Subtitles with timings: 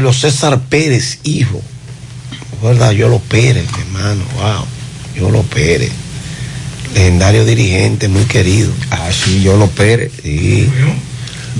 [0.00, 1.60] Julio César Pérez, hijo.
[2.62, 2.92] ¿Verdad?
[2.92, 4.64] Yo lo Pérez, mi hermano, wow.
[5.14, 5.90] Yo lo Pérez.
[6.94, 8.72] Legendario dirigente, muy querido.
[8.90, 10.10] Ah, sí, yo lo Pérez.
[10.22, 10.70] Sí.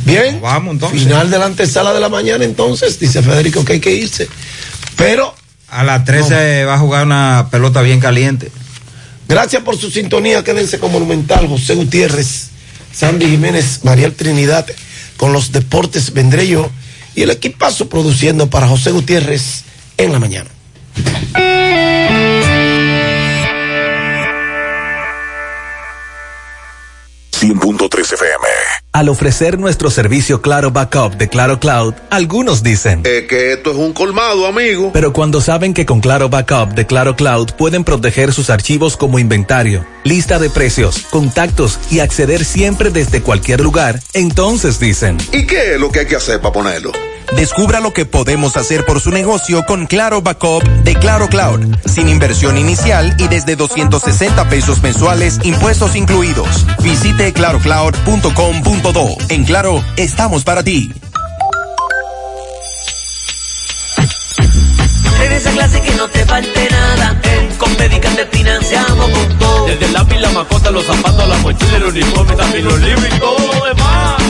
[0.06, 0.40] Bien.
[0.40, 1.02] Vamos entonces.
[1.02, 4.26] Final de la antesala de la mañana, entonces, dice Federico que hay que irse.
[4.96, 5.34] Pero
[5.68, 8.50] A las 13 va a jugar una pelota bien caliente.
[9.28, 10.42] Gracias por su sintonía.
[10.42, 12.48] Quédense con Monumental, José Gutiérrez,
[12.90, 14.66] Sandy Jiménez, Mariel Trinidad.
[15.18, 16.70] Con los deportes vendré yo
[17.14, 19.64] y el equipazo produciendo para José Gutiérrez
[19.96, 20.50] en la mañana.
[27.52, 28.46] FM.
[28.92, 33.76] Al ofrecer nuestro servicio Claro Backup de Claro Cloud, algunos dicen Es que esto es
[33.76, 34.90] un colmado, amigo.
[34.92, 39.18] Pero cuando saben que con Claro Backup de Claro Cloud pueden proteger sus archivos como
[39.18, 45.74] inventario, lista de precios, contactos y acceder siempre desde cualquier lugar, entonces dicen ¿Y qué
[45.74, 46.92] es lo que hay que hacer para ponerlo?
[47.36, 52.08] Descubra lo que podemos hacer por su negocio con Claro Backup de Claro Cloud, sin
[52.08, 56.66] inversión inicial y desde 260 pesos mensuales, impuestos incluidos.
[56.82, 59.16] Visite clarocloud.com.do.
[59.28, 60.92] En Claro, estamos para ti.
[65.22, 67.20] En esa clase que no te falte nada.
[67.22, 69.66] En Compedica te financiamos con todo.
[69.66, 73.18] Desde el lápiz, la mascota, los zapatos, la mochila, el uniforme, también los libros y
[73.18, 74.22] todo lo demás.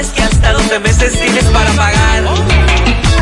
[0.00, 2.24] Sabes que hasta 12 meses tienes para pagar.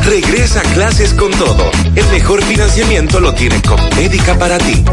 [0.04, 1.72] Regresa a clases con todo.
[1.96, 4.84] El mejor financiamiento lo tiene Compédica para ti.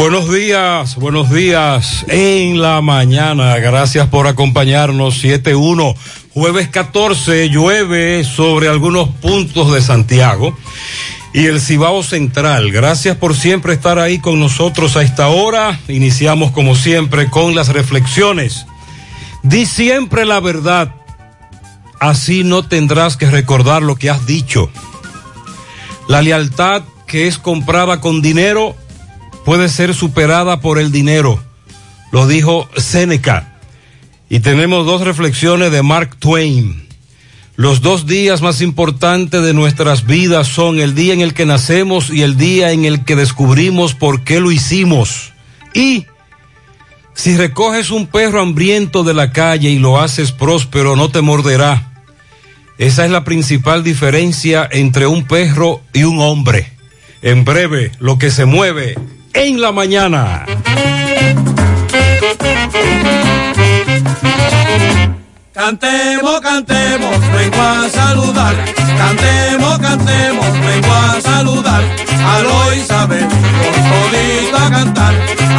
[0.00, 3.54] Buenos días, buenos días en la mañana.
[3.58, 5.22] Gracias por acompañarnos.
[5.22, 5.94] 7-1,
[6.32, 10.56] jueves 14, llueve sobre algunos puntos de Santiago
[11.34, 12.72] y el Cibao Central.
[12.72, 15.78] Gracias por siempre estar ahí con nosotros a esta hora.
[15.86, 18.64] Iniciamos como siempre con las reflexiones.
[19.42, 20.94] Di siempre la verdad.
[22.00, 24.70] Así no tendrás que recordar lo que has dicho.
[26.08, 28.76] La lealtad que es comprada con dinero
[29.44, 31.42] puede ser superada por el dinero,
[32.12, 33.58] lo dijo Seneca.
[34.28, 36.86] Y tenemos dos reflexiones de Mark Twain.
[37.56, 42.10] Los dos días más importantes de nuestras vidas son el día en el que nacemos
[42.10, 45.32] y el día en el que descubrimos por qué lo hicimos.
[45.74, 46.06] Y
[47.12, 51.92] si recoges un perro hambriento de la calle y lo haces próspero, no te morderá.
[52.78, 56.72] Esa es la principal diferencia entre un perro y un hombre.
[57.20, 58.96] En breve, lo que se mueve
[59.34, 60.46] en la mañana.
[65.52, 68.54] Cantemos, cantemos, vengo a saludar.
[68.96, 71.82] Cantemos, cantemos, vengo a saludar.
[72.34, 75.14] Aló Isabel, con todito a cantar.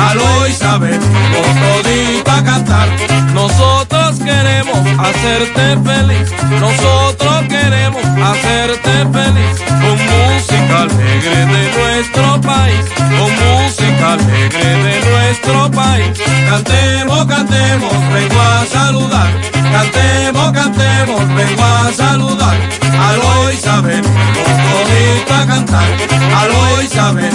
[0.09, 2.87] Aló Isabel, con todito a cantar.
[3.33, 6.31] Nosotros queremos hacerte feliz.
[6.59, 9.61] Nosotros queremos hacerte feliz.
[9.81, 12.85] Con música alegre de nuestro país.
[12.97, 16.21] Con música alegre de nuestro país.
[16.49, 19.31] Cantemos, cantemos, vengo a saludar.
[19.71, 22.57] Cantemos, cantemos, vengo a saludar.
[23.09, 24.70] Aló Isabel, con
[25.33, 25.87] a cantar.
[26.41, 27.31] Aló Isabel,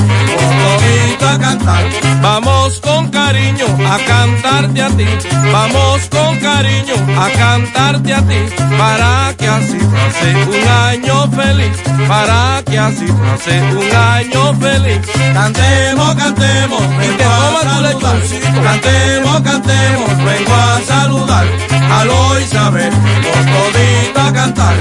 [1.26, 1.84] a cantar.
[2.22, 5.06] Vamos con cariño a cantarte a ti.
[5.52, 8.38] Vamos con cariño a cantarte a ti.
[8.78, 11.76] Para que así pase un año feliz.
[12.08, 15.00] para que así pase un año feliz.
[15.34, 18.20] Cantemos, cantemos, vengo a saludar.
[18.64, 21.46] Cantemos, cantemos, vengo a saludar.
[21.90, 24.74] Aló Isabel, por todito a cantar.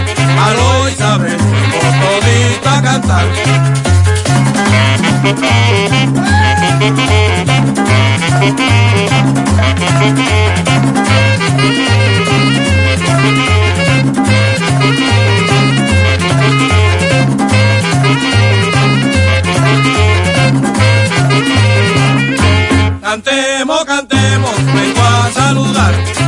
[0.46, 3.26] Aló Isabel, por todito a cantar.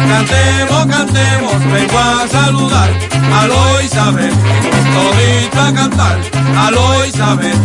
[0.08, 2.90] Cantemos, cantemos, vengo a saludar.
[3.42, 4.32] Aló Isabel,
[4.94, 6.18] todito a cantar.
[6.58, 7.58] Aló Isabel,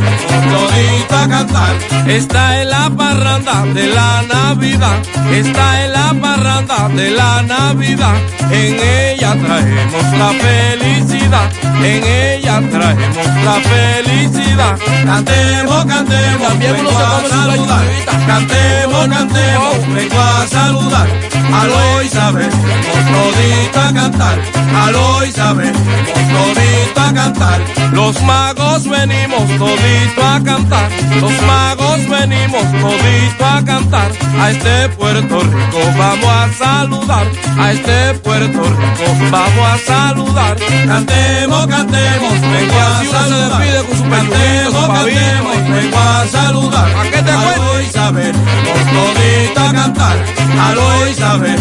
[0.50, 1.74] todito a cantar.
[2.08, 4.98] Está en la parranda de la Navidad.
[5.30, 8.16] Está en la parranda de la Navidad.
[8.50, 11.50] En ella traemos la felicidad.
[11.82, 14.78] En ella traemos la felicidad.
[15.06, 17.84] Cantemos, cantemos, vengo a saludar.
[18.26, 21.08] Cantemos, cantemos, vengo a saludar.
[21.52, 24.38] Aló Isabel, todito a cantar.
[24.74, 27.60] Aló Isabel, todito a cantar.
[27.92, 30.90] Los magos venimos todito a cantar.
[31.20, 34.10] Los magos venimos todito a cantar.
[34.40, 37.26] A este Puerto Rico vamos a saludar.
[37.58, 40.56] A este Puerto Rico vamos a saludar.
[40.86, 43.62] Cantemos, cantemos, vengo a saludar.
[44.10, 46.88] Cantemos, cantemos, vengo a saludar.
[46.96, 50.16] ¿A qué te Aló Isabel, todito a cantar.
[50.60, 51.58] Aló Isabel,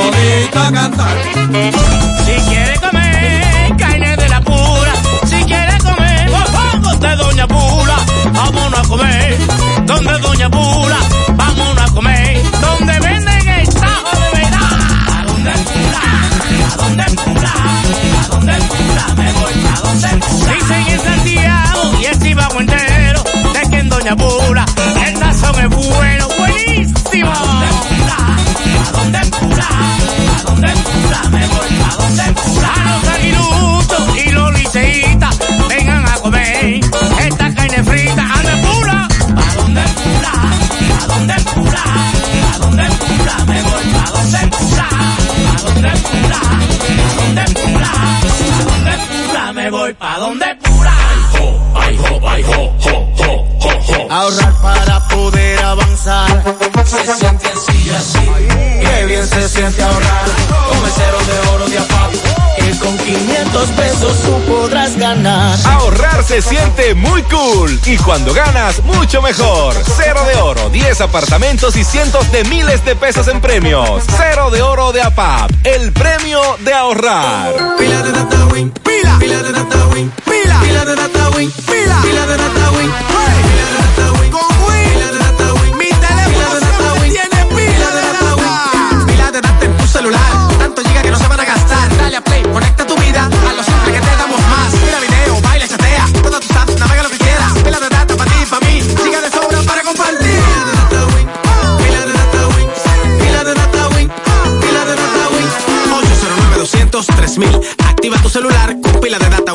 [0.00, 1.16] a cantar.
[2.24, 4.92] Si quiere comer carne de la pura,
[5.26, 7.96] si quiere comer guapangos de Doña Pula,
[8.32, 9.38] vámonos a comer.
[9.86, 10.98] Donde Doña Pula,
[11.34, 12.42] vámonos a comer.
[12.60, 14.70] Donde venden el tajo de verdad.
[15.12, 16.02] ¿A dónde Pula?
[16.72, 17.52] ¿A dónde Pula?
[18.22, 19.06] ¿A dónde Pula?
[19.16, 20.54] Me voy a donde Pula.
[20.54, 24.64] Dicen en Santiago y el Chivago entero, de que en Doña Pula
[25.06, 27.32] el sazón es bueno, buenísimo.
[28.86, 29.68] ¿A dónde Pula?
[29.68, 30.36] ¿A dónde Pula?
[30.36, 31.20] ¿A dónde Pula?
[31.30, 32.72] Me voy a donde Pula.
[32.74, 35.38] A los aguiluchos y los liceístas,
[35.68, 36.80] vengan a comer
[37.18, 38.22] esta carne frita.
[38.22, 38.98] ¿A dónde Pula?
[39.02, 40.32] ¿A dónde Pula?
[41.02, 41.84] ¿A dónde Pula?
[42.52, 43.34] ¿A dónde Pula?
[43.46, 44.88] Me voy a donde Pula.
[44.88, 46.40] ¿A dónde Pula?
[46.40, 47.92] ¿A dónde Pula?
[48.52, 49.52] ¿A dónde?
[49.54, 50.96] Me voy pa' donde Pula.
[52.26, 54.12] Ay, ho, ay, ho, ho, ho, ho, ho.
[54.12, 56.42] Ahorrar para poder avanzar.
[56.84, 58.18] Se siente así, así.
[58.80, 60.24] Qué bien se siente ahorrar.
[60.68, 62.12] Con el cero de oro de APAP.
[62.56, 65.56] Que con 500 pesos tú podrás ganar.
[65.66, 69.74] Ahorrar se siente muy cool y cuando ganas, mucho mejor.
[69.96, 74.02] Cero de oro, 10 apartamentos y cientos de miles de pesos en premios.
[74.16, 77.54] Cero de oro de APAP, el premio de ahorrar.
[77.78, 80.45] Pila de data win, pila, pila de data win, pila,
[80.76, 84.92] pila de data win, pila, pila de data win, pila de data win, con win,
[84.92, 89.64] pila de data win, mi teléfono siempre tiene pila de data win, pila de data
[89.64, 92.86] en tu celular, tanto giga que no se van a gastar, dale a play, conecta
[92.86, 96.54] tu vida a lo simple que te damos más, mira video, baila, chatea, todas tus
[96.54, 99.62] apps, navega lo que quieras, pila de data para ti, para mí, giga de sobra
[99.62, 101.26] para compartir, pila de data win,
[101.78, 104.10] pila de data win,
[104.60, 105.48] pila de data win,
[105.88, 109.54] 809 200 3000 Activa tu celular con pila de data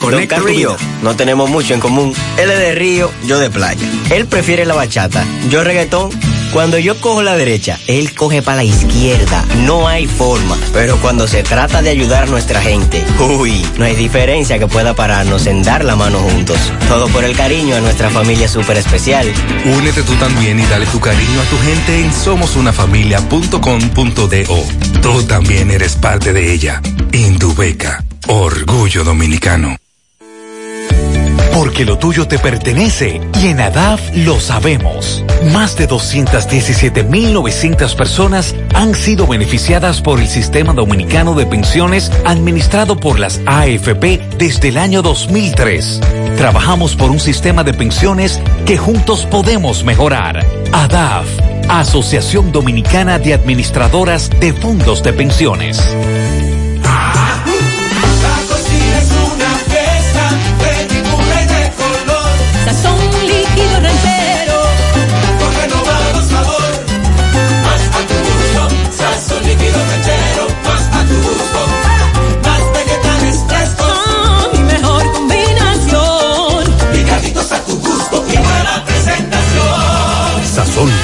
[0.00, 0.88] Don conecta Carrillo, vida.
[1.02, 2.14] no tenemos mucho en común.
[2.38, 3.86] Él es de río, yo de playa.
[4.10, 6.10] Él prefiere la bachata, yo reggaetón.
[6.52, 9.44] Cuando yo cojo la derecha, él coge para la izquierda.
[9.66, 10.58] No hay forma.
[10.72, 13.04] Pero cuando se trata de ayudar a nuestra gente,
[13.38, 16.58] uy, no hay diferencia que pueda pararnos en dar la mano juntos.
[16.88, 19.32] Todo por el cariño a nuestra familia súper especial.
[19.64, 24.64] Únete tú también y dale tu cariño a tu gente en somosunafamilia.com.do.
[25.02, 26.82] Tú también eres parte de ella.
[27.12, 29.76] Indubeca, orgullo dominicano.
[31.52, 35.24] Porque lo tuyo te pertenece y en ADAF lo sabemos.
[35.52, 43.18] Más de 217.900 personas han sido beneficiadas por el Sistema Dominicano de Pensiones administrado por
[43.18, 46.00] las AFP desde el año 2003.
[46.36, 50.46] Trabajamos por un sistema de pensiones que juntos podemos mejorar.
[50.72, 51.26] ADAF,
[51.68, 55.80] Asociación Dominicana de Administradoras de Fondos de Pensiones.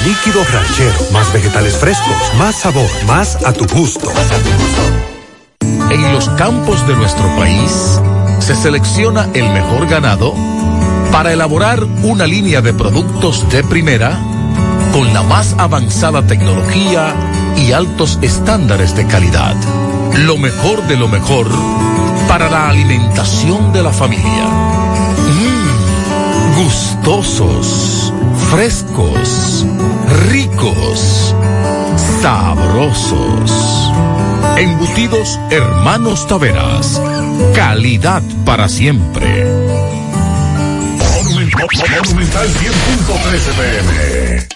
[0.06, 1.10] Líquido ranchero.
[1.12, 4.08] Más vegetales frescos, más sabor, más a tu gusto.
[5.90, 8.00] En los campos de nuestro país
[8.38, 10.32] se selecciona el mejor ganado
[11.10, 14.16] para elaborar una línea de productos de primera
[14.92, 17.12] con la más avanzada tecnología
[17.56, 19.56] y altos estándares de calidad.
[20.18, 21.48] Lo mejor de lo mejor
[22.28, 24.44] para la alimentación de la familia.
[25.26, 28.12] Mm, gustosos,
[28.50, 29.66] frescos,
[30.28, 31.34] ricos,
[32.22, 33.92] sabrosos.
[34.56, 37.00] Embutidos Hermanos Taveras.
[37.54, 39.44] Calidad para siempre.
[41.28, 44.55] Monumental 100.13 pm.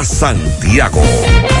[0.03, 1.60] Santiago.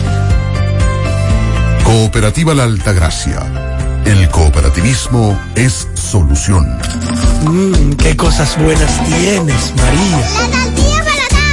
[1.91, 3.41] Cooperativa La Altagracia.
[4.05, 6.65] El cooperativismo es solución.
[7.43, 10.17] Mmm, qué cosas buenas tienes, María.
[10.17, 11.03] La tortilla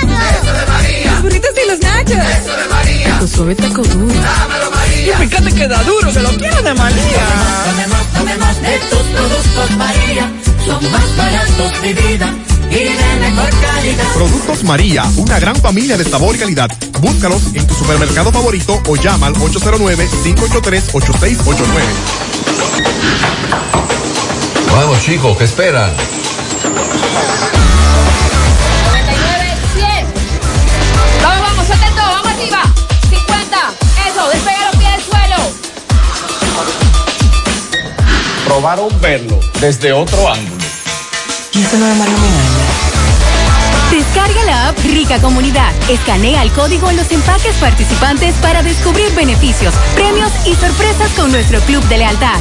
[0.07, 1.11] para Eso de María.
[1.11, 2.40] Los burritos y los nachos.
[2.40, 3.18] Eso de María.
[3.18, 4.14] Tu suave taco duro.
[4.14, 5.25] Dámelo, María.
[5.25, 7.26] Y fíjate que da duro, que lo quiero de María.
[7.64, 10.33] Tomemos, tomemos de tus productos, María.
[10.64, 14.04] Son más baratos de vida y de mejor calidad.
[14.14, 16.70] Productos María, una gran familia de sabor y calidad.
[17.00, 21.64] Búscalos en tu supermercado favorito o llama al 809-583-8689.
[24.72, 25.90] Vamos chicos, ¿qué esperan?
[28.87, 30.06] 99, 100.
[31.22, 32.62] Vamos, vamos, 70, vamos arriba.
[33.10, 33.72] 50.
[34.08, 35.37] Eso, despega los pies del suelo.
[38.44, 40.57] Probaron verlo desde otro ángulo.
[41.58, 41.98] ¿Y eso no es
[43.90, 45.72] Descarga la app Rica Comunidad.
[45.90, 51.58] Escanea el código en los empaques participantes para descubrir beneficios, premios y sorpresas con nuestro
[51.62, 52.38] club de lealtad.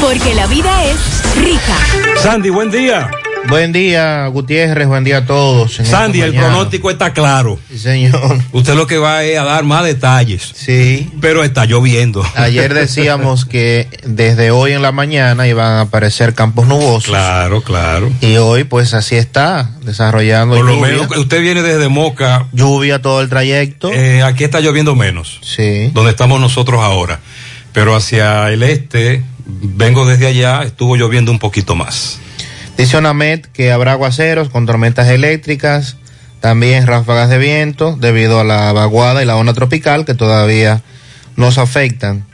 [0.00, 0.98] Porque la vida es
[1.36, 1.76] rica.
[2.16, 3.08] Sandy, buen día.
[3.48, 5.74] Buen día, Gutiérrez, buen día a todos.
[5.74, 7.58] Sandy, el pronóstico está claro.
[7.70, 8.38] Sí, señor.
[8.52, 10.52] Usted lo que va es a dar más detalles.
[10.54, 11.10] Sí.
[11.20, 12.24] Pero está lloviendo.
[12.34, 17.06] Ayer decíamos que desde hoy en la mañana iban a aparecer campos nubosos.
[17.06, 18.10] Claro, claro.
[18.20, 20.92] Y hoy, pues así está, desarrollando Por lo lluvia.
[20.92, 22.46] menos usted viene desde Moca.
[22.52, 23.92] Lluvia todo el trayecto.
[23.92, 25.38] Eh, aquí está lloviendo menos.
[25.42, 25.90] Sí.
[25.94, 27.20] Donde estamos nosotros ahora.
[27.72, 32.18] Pero hacia el este, vengo desde allá, estuvo lloviendo un poquito más.
[32.76, 35.96] Dice ONAMED que habrá aguaceros con tormentas eléctricas,
[36.40, 40.82] también ráfagas de viento debido a la vaguada y la onda tropical que todavía
[41.36, 42.26] nos afectan.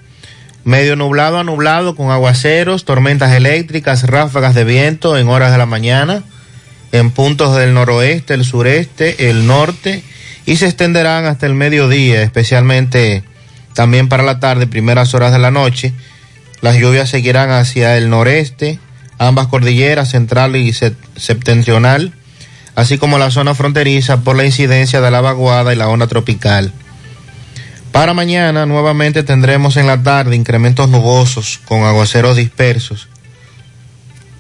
[0.65, 5.67] Medio nublado a nublado con aguaceros, tormentas eléctricas, ráfagas de viento en horas de la
[5.67, 6.25] mañana,
[6.91, 10.03] en puntos del noroeste, el sureste, el norte
[10.45, 13.23] y se extenderán hasta el mediodía, especialmente
[13.75, 15.95] también para la tarde, primeras horas de la noche
[16.61, 18.79] Las lluvias seguirán hacia el noreste,
[19.29, 22.13] ambas cordilleras, central y se- septentrional,
[22.75, 26.73] así como la zona fronteriza por la incidencia de la vaguada y la onda tropical.
[27.93, 33.09] Para mañana nuevamente tendremos en la tarde incrementos nubosos con aguaceros dispersos,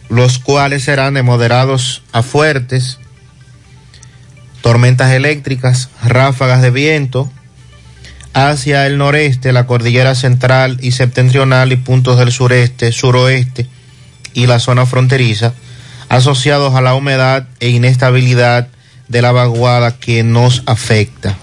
[0.08, 2.98] los cuales serán de moderados a fuertes,
[4.62, 7.30] tormentas eléctricas, ráfagas de viento,
[8.34, 13.66] hacia el noreste, la cordillera central y septentrional y puntos del sureste, suroeste
[14.34, 15.52] y la zona fronteriza,
[16.08, 18.68] asociados a la humedad e inestabilidad
[19.08, 21.36] de la vaguada que nos afecta.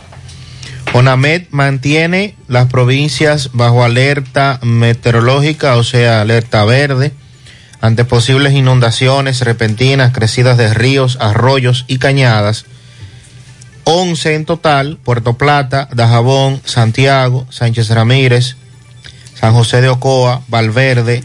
[0.93, 7.13] ONAMED mantiene las provincias bajo alerta meteorológica, o sea, alerta verde,
[7.79, 12.65] ante posibles inundaciones repentinas, crecidas de ríos, arroyos y cañadas.
[13.83, 18.55] 11 en total, Puerto Plata, Dajabón, Santiago, Sánchez Ramírez,
[19.35, 21.23] San José de Ocoa, Valverde,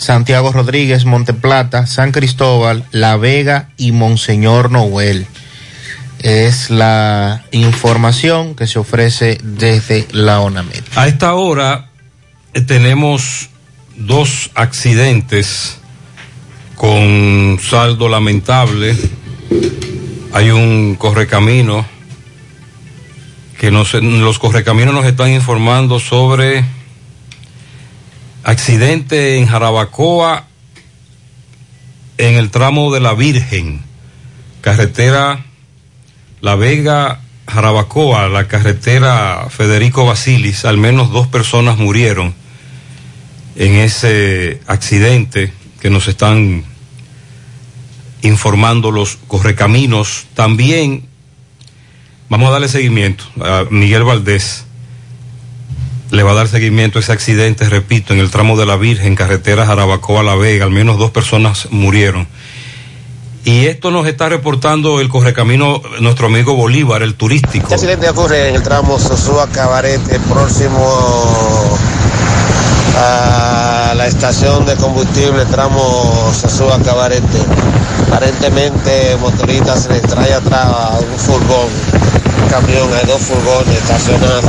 [0.00, 5.26] Santiago Rodríguez, Monteplata, San Cristóbal, La Vega y Monseñor Noel.
[6.20, 10.82] Es la información que se ofrece desde la ONAMED.
[10.96, 11.90] A esta hora
[12.54, 13.50] eh, tenemos
[13.94, 15.78] dos accidentes
[16.76, 18.96] con saldo lamentable.
[20.32, 21.84] Hay un correcamino
[23.58, 26.64] que los correcaminos nos están informando sobre
[28.44, 30.46] accidente en Jarabacoa
[32.18, 33.82] en el tramo de la Virgen,
[34.60, 35.44] carretera
[36.40, 42.34] La Vega Jarabacoa, la carretera Federico Basilis, al menos dos personas murieron
[43.56, 46.64] en ese accidente que nos están
[48.22, 50.26] informando los correcaminos.
[50.34, 51.06] También
[52.28, 54.66] vamos a darle seguimiento a Miguel Valdés.
[56.10, 59.14] Le va a dar seguimiento a ese accidente, repito, en el tramo de la Virgen,
[59.14, 60.64] carretera Jarabacoa La Vega.
[60.64, 62.26] Al menos dos personas murieron.
[63.44, 67.64] Y esto nos está reportando el correcamino nuestro amigo Bolívar, el turístico.
[67.64, 71.78] Este accidente ocurre en el tramo Sosúa Cabarete, próximo
[72.98, 77.38] a la estación de combustible, tramo Sosúa Cabarete.
[78.08, 81.68] Aparentemente, motorista se le trae atrás a un furgón,
[82.42, 84.44] un camión, hay dos furgones estacionados.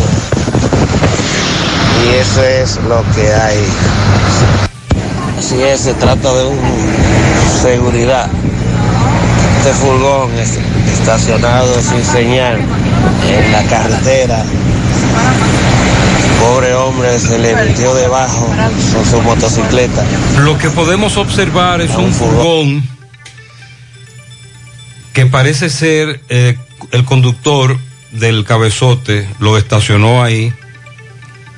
[2.04, 3.60] Y eso es lo que hay.
[5.38, 6.60] Así es, se trata de un
[7.62, 8.30] seguridad.
[9.58, 10.58] Este furgón es
[10.94, 12.60] estacionado sin señal
[13.28, 14.44] en la carretera.
[16.40, 18.48] Pobre hombre se le metió debajo
[18.94, 20.04] con su motocicleta.
[20.40, 22.84] Lo que podemos observar es un furgón
[25.14, 26.58] que parece ser eh,
[26.92, 27.78] el conductor
[28.12, 30.54] del cabezote, lo estacionó ahí,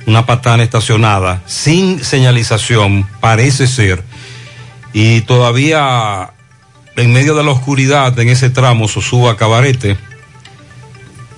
[0.06, 4.02] una patana estacionada, sin señalización, parece ser,
[4.92, 6.30] y todavía
[6.96, 9.96] en medio de la oscuridad en ese tramo, Sosúa Cabarete,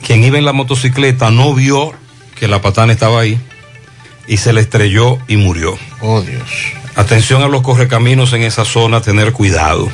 [0.05, 1.92] quien iba en la motocicleta no vio
[2.38, 3.38] que la patana estaba ahí
[4.29, 5.79] y se le estrelló y murió.
[6.00, 6.48] Oh Dios.
[6.94, 9.88] Atención a los correcaminos en esa zona, tener cuidado.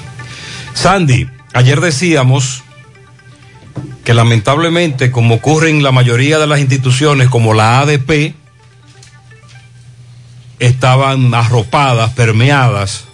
[0.74, 2.62] Sandy, ayer decíamos
[4.04, 8.34] que lamentablemente, como ocurre en la mayoría de las instituciones, como la ADP,
[10.62, 13.04] estaban arropadas, permeadas.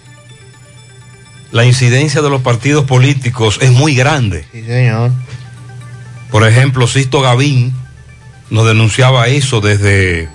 [1.51, 4.45] La incidencia de los partidos políticos es muy grande.
[4.51, 5.11] Sí, señor.
[6.29, 7.73] Por ejemplo, Sisto Gavín
[8.51, 10.29] nos denunciaba eso desde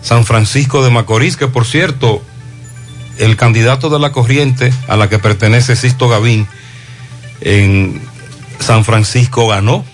[0.00, 2.22] San Francisco de Macorís, que por cierto,
[3.18, 6.46] el candidato de la corriente a la que pertenece Sisto Gavín
[7.42, 8.00] en
[8.58, 9.84] San Francisco ganó.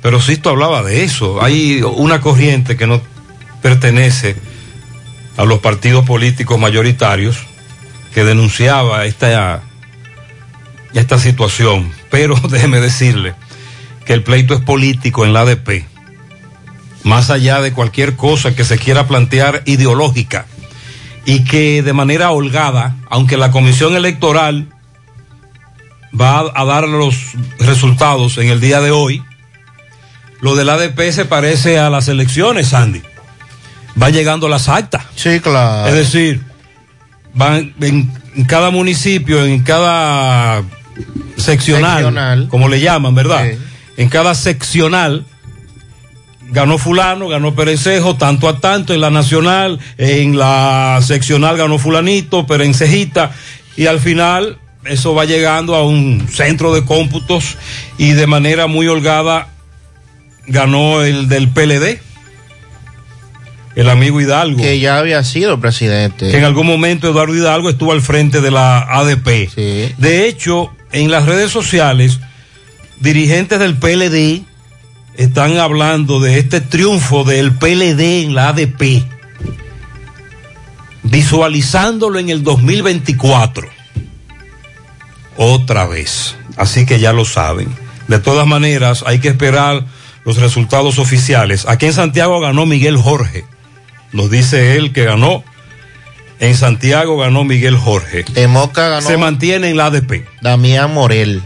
[0.00, 1.42] Pero Sisto hablaba de eso.
[1.42, 3.02] Hay una corriente que no
[3.62, 4.36] pertenece
[5.36, 7.38] a los partidos políticos mayoritarios
[8.14, 9.62] que denunciaba esta,
[10.94, 11.92] esta situación.
[12.10, 13.34] Pero déjeme decirle
[14.04, 15.84] que el pleito es político en la ADP,
[17.04, 20.46] más allá de cualquier cosa que se quiera plantear ideológica,
[21.24, 24.68] y que de manera holgada, aunque la comisión electoral
[26.18, 27.14] va a, dar los
[27.58, 29.22] resultados en el día de hoy,
[30.40, 33.02] lo del ADP se parece a las elecciones, Sandy.
[34.00, 35.04] Va llegando las actas.
[35.16, 35.88] Sí, claro.
[35.88, 36.40] Es decir,
[37.34, 40.62] van en, en cada municipio, en cada
[41.36, 42.48] seccional, Seccional.
[42.48, 43.46] como le llaman, ¿verdad?
[43.96, 45.24] En cada seccional
[46.50, 52.46] ganó fulano, ganó Perencejo, tanto a tanto en la nacional, en la seccional ganó fulanito,
[52.46, 53.32] Perencejita,
[53.76, 57.56] y al final eso va llegando a un centro de cómputos
[57.98, 59.48] y de manera muy holgada
[60.46, 62.00] ganó el del PLD.
[63.76, 64.62] El amigo Hidalgo.
[64.62, 66.30] Que ya había sido presidente.
[66.30, 69.54] Que en algún momento Eduardo Hidalgo estuvo al frente de la ADP.
[69.98, 72.20] De hecho, en las redes sociales,
[73.00, 74.44] dirigentes del PLD
[75.16, 79.04] están hablando de este triunfo del PLD en la ADP,
[81.02, 83.68] visualizándolo en el 2024.
[85.36, 86.36] Otra vez.
[86.56, 87.68] Así que ya lo saben.
[88.08, 89.84] De todas maneras, hay que esperar
[90.24, 91.66] los resultados oficiales.
[91.66, 93.44] Aquí en Santiago ganó Miguel Jorge.
[94.12, 95.44] Nos dice él que ganó.
[96.38, 98.24] En Santiago ganó Miguel Jorge.
[98.34, 99.06] En Moca ganó.
[99.06, 100.26] Se mantiene en la ADP.
[100.40, 101.42] Damián Morel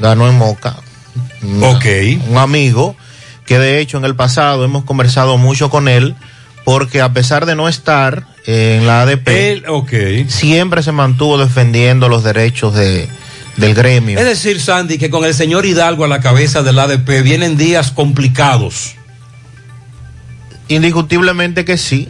[0.00, 0.76] ganó en Moca.
[1.62, 1.86] Ok.
[2.28, 2.96] Un amigo
[3.46, 6.14] que de hecho en el pasado hemos conversado mucho con él
[6.64, 12.24] porque a pesar de no estar en la ADP, Él, siempre se mantuvo defendiendo los
[12.24, 13.08] derechos de,
[13.56, 14.18] del gremio.
[14.18, 17.92] Es decir, Sandy, que con el señor Hidalgo a la cabeza del ADP vienen días
[17.92, 18.96] complicados.
[20.68, 22.08] Indiscutiblemente que sí,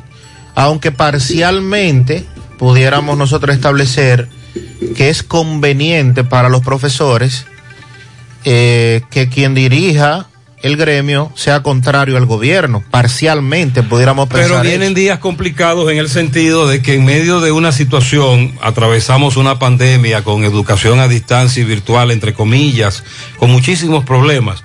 [0.54, 2.24] aunque parcialmente
[2.58, 4.28] pudiéramos nosotros establecer
[4.96, 7.46] que es conveniente para los profesores
[8.44, 10.28] eh, que quien dirija
[10.62, 14.50] el gremio sea contrario al gobierno, parcialmente pudiéramos pensar.
[14.50, 19.36] Pero vienen días complicados en el sentido de que en medio de una situación atravesamos
[19.36, 23.04] una pandemia con educación a distancia y virtual, entre comillas,
[23.38, 24.64] con muchísimos problemas.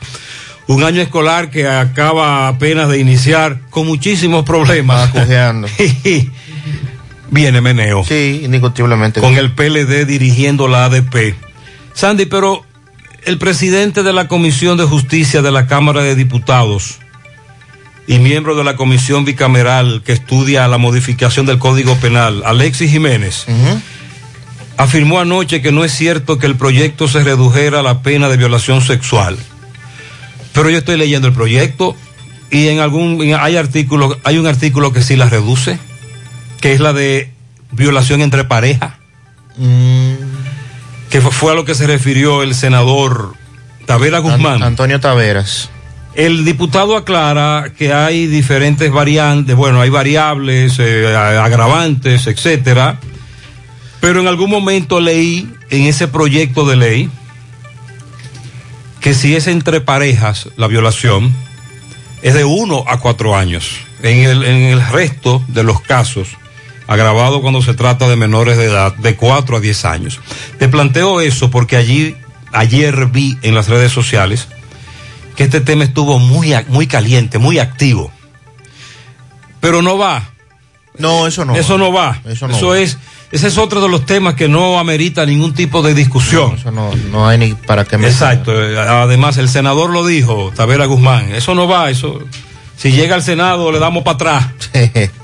[0.71, 5.12] Un año escolar que acaba apenas de iniciar con muchísimos problemas.
[7.29, 8.05] Viene Meneo.
[8.05, 9.19] Sí, indiscutiblemente.
[9.19, 11.36] Con el PLD dirigiendo la ADP.
[11.93, 12.65] Sandy, pero
[13.25, 16.99] el presidente de la Comisión de Justicia de la Cámara de Diputados
[18.07, 23.45] y miembro de la Comisión Bicameral que estudia la modificación del Código Penal, Alexis Jiménez,
[24.77, 28.79] afirmó anoche que no es cierto que el proyecto se redujera la pena de violación
[28.79, 29.38] sexual.
[30.53, 31.95] Pero yo estoy leyendo el proyecto
[32.49, 35.79] y en algún hay artículos, hay un artículo que sí la reduce,
[36.59, 37.31] que es la de
[37.71, 38.97] violación entre pareja
[41.09, 43.35] que fue, fue a lo que se refirió el senador
[43.85, 44.63] Tavera Guzmán.
[44.63, 45.69] Antonio Taveras.
[46.13, 52.99] El diputado aclara que hay diferentes variantes, bueno, hay variables, eh, agravantes, etcétera,
[54.01, 57.09] pero en algún momento leí en ese proyecto de ley
[59.01, 61.33] que si es entre parejas la violación
[62.21, 63.81] es de uno a cuatro años.
[64.03, 66.29] En el, en el resto de los casos
[66.91, 70.19] agravado cuando se trata de menores de edad, de 4 a 10 años.
[70.59, 72.17] Te planteo eso porque allí,
[72.51, 74.49] ayer vi en las redes sociales
[75.37, 78.11] que este tema estuvo muy, muy caliente, muy activo.
[79.61, 80.31] Pero no va.
[80.97, 81.55] No, eso no.
[81.55, 82.19] Eso no va.
[82.25, 82.79] Eso, no eso va.
[82.79, 82.97] es,
[83.31, 86.51] ese es otro de los temas que no amerita ningún tipo de discusión.
[86.51, 88.07] No, eso no, no hay ni para qué me.
[88.07, 88.51] Exacto.
[88.51, 91.33] Además, el senador lo dijo, Tavera Guzmán.
[91.33, 92.19] Eso no va, eso.
[92.75, 94.47] Si llega al Senado, le damos para atrás.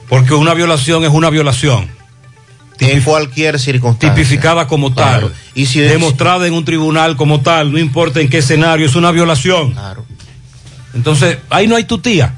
[0.08, 1.90] Porque una violación es una violación.
[2.80, 4.14] En cualquier circunstancia.
[4.14, 5.34] Tipificada como tal.
[5.56, 9.12] Y si demostrada en un tribunal como tal, no importa en qué escenario, es una
[9.12, 9.74] violación.
[9.74, 10.06] Claro.
[10.94, 12.36] Entonces, ahí no hay tutía.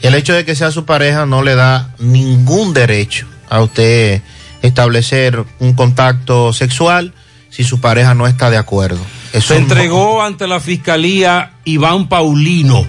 [0.00, 4.22] El hecho de que sea su pareja no le da ningún derecho a usted
[4.62, 7.14] establecer un contacto sexual
[7.50, 9.00] si su pareja no está de acuerdo.
[9.32, 12.86] Eso Se entregó ante la fiscalía Iván Paulino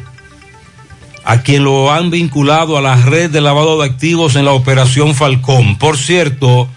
[1.26, 5.16] a quien lo han vinculado a la red de lavado de activos en la operación
[5.16, 5.78] Falcón.
[5.78, 6.68] Por cierto,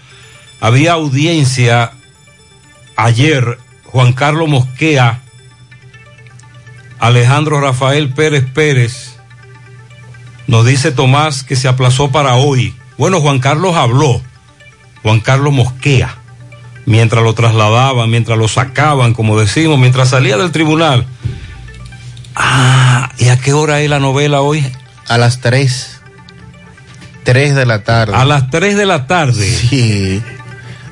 [0.61, 1.91] había audiencia
[2.95, 5.21] ayer, Juan Carlos Mosquea,
[6.99, 9.17] Alejandro Rafael Pérez Pérez,
[10.47, 12.73] nos dice Tomás que se aplazó para hoy.
[12.97, 14.21] Bueno, Juan Carlos habló,
[15.03, 16.17] Juan Carlos Mosquea,
[16.85, 21.05] mientras lo trasladaban, mientras lo sacaban, como decimos, mientras salía del tribunal.
[22.35, 24.65] Ah, ¿y a qué hora es la novela hoy?
[25.07, 26.01] A las 3.
[27.23, 28.15] 3 de la tarde.
[28.15, 29.49] A las 3 de la tarde.
[29.49, 30.21] Sí.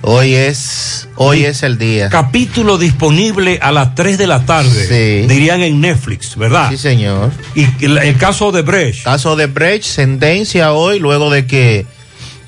[0.01, 2.09] Hoy es hoy es el día.
[2.09, 4.87] Capítulo disponible a las 3 de la tarde.
[4.87, 5.27] Sí.
[5.27, 6.69] Dirían en Netflix, ¿verdad?
[6.69, 7.31] Sí, señor.
[7.55, 9.03] Y el, el caso de Brecht.
[9.03, 11.85] Caso de Brecht, sentencia hoy luego de que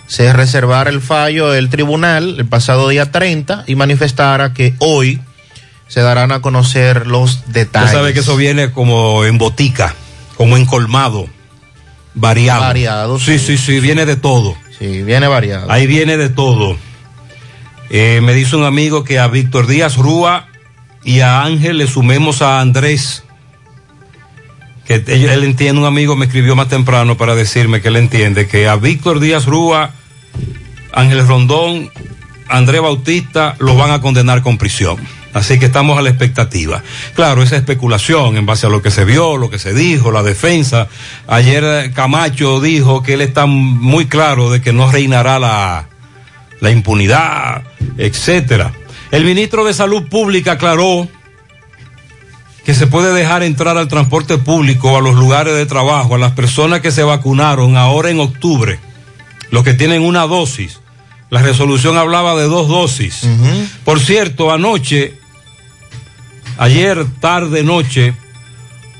[0.08, 5.20] se reservara el fallo del tribunal el pasado día 30 y manifestara que hoy
[5.88, 7.89] se darán a conocer los detalles.
[7.89, 9.96] Usted sabe que eso viene como en botica,
[10.36, 11.28] como en colmado,
[12.13, 12.62] variado.
[12.62, 14.56] Variado, Sí, sí, sí, viene de todo.
[14.80, 15.72] Sí, viene variado.
[15.72, 16.78] Ahí viene de todo.
[17.89, 20.48] Eh, me dice un amigo que a Víctor Díaz Rúa
[21.04, 23.24] y a Ángel le sumemos a Andrés.
[24.86, 28.48] Que él, él entiende, un amigo me escribió más temprano para decirme que él entiende
[28.48, 29.93] que a Víctor Díaz Rúa,
[30.93, 31.91] Ángel Rondón,
[32.50, 34.97] Andrés Bautista lo van a condenar con prisión.
[35.34, 36.82] Así que estamos a la expectativa.
[37.13, 40.23] Claro, esa especulación en base a lo que se vio, lo que se dijo, la
[40.23, 40.88] defensa.
[41.28, 45.89] Ayer Camacho dijo que él está muy claro de que no reinará la,
[46.60, 47.63] la impunidad,
[47.97, 48.73] etcétera.
[49.12, 51.08] El ministro de Salud Pública aclaró
[52.65, 56.34] que se puede dejar entrar al transporte público, a los lugares de trabajo, a las
[56.34, 58.80] personas que se vacunaron ahora en octubre,
[59.52, 60.82] los que tienen una dosis.
[61.30, 63.28] La resolución hablaba de dos dosis.
[63.84, 65.16] Por cierto, anoche,
[66.58, 68.14] ayer tarde noche,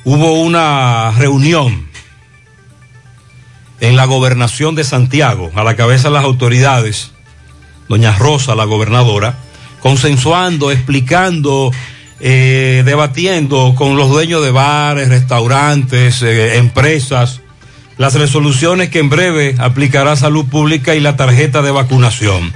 [0.04, 1.88] hubo una reunión
[3.80, 7.12] en la gobernación de Santiago, a la cabeza de las autoridades,
[7.88, 9.38] doña Rosa, la gobernadora,
[9.80, 11.72] consensuando, explicando,
[12.20, 17.42] eh, debatiendo con los dueños de bares, restaurantes, eh, empresas,
[17.98, 22.54] las resoluciones que en breve aplicará Salud Pública y la tarjeta de vacunación.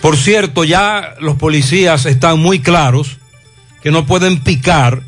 [0.00, 3.16] Por cierto, ya los policías están muy claros
[3.82, 5.02] que no pueden picar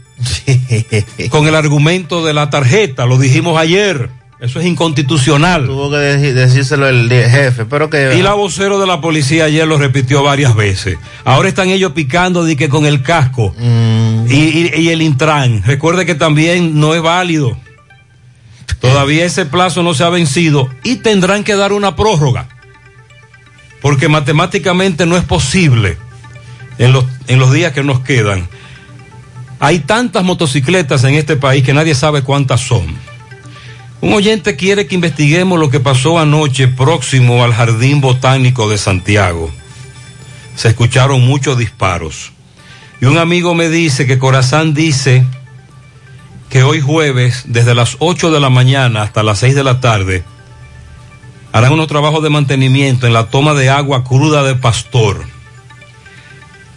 [1.31, 4.09] con el argumento de la tarjeta, lo dijimos ayer.
[4.39, 5.65] Eso es inconstitucional.
[5.65, 8.17] Tuvo que decírselo el jefe, pero que...
[8.19, 10.99] Y la vocero de la policía ayer lo repitió varias veces.
[11.25, 14.27] Ahora están ellos picando de que con el casco Mm.
[14.31, 15.63] y, y- y el Intran.
[15.65, 17.57] Recuerde que también no es válido.
[18.81, 22.49] Todavía ese plazo no se ha vencido y tendrán que dar una prórroga.
[23.81, 25.99] Porque matemáticamente no es posible
[26.79, 28.49] en los, en los días que nos quedan.
[29.59, 32.87] Hay tantas motocicletas en este país que nadie sabe cuántas son.
[34.01, 39.51] Un oyente quiere que investiguemos lo que pasó anoche próximo al Jardín Botánico de Santiago.
[40.55, 42.33] Se escucharon muchos disparos.
[43.01, 45.25] Y un amigo me dice que Corazán dice
[46.49, 50.25] que hoy jueves, desde las 8 de la mañana hasta las 6 de la tarde,
[51.53, 55.25] harán unos trabajos de mantenimiento en la toma de agua cruda de Pastor.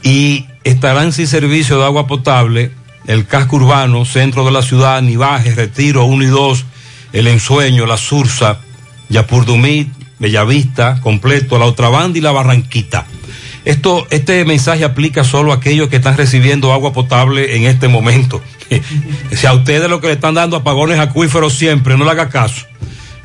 [0.03, 2.71] Y estarán sin servicio de agua potable
[3.07, 6.65] el casco urbano, centro de la ciudad, Nivaje, Retiro 1 y 2,
[7.13, 8.59] El Ensueño, La Sursa,
[9.09, 13.07] Yapurdumit, Bellavista, completo, la otra banda y la Barranquita.
[13.65, 18.41] Esto, este mensaje aplica solo a aquellos que están recibiendo agua potable en este momento.
[19.31, 22.65] si a ustedes lo que le están dando apagones acuíferos siempre, no le haga caso.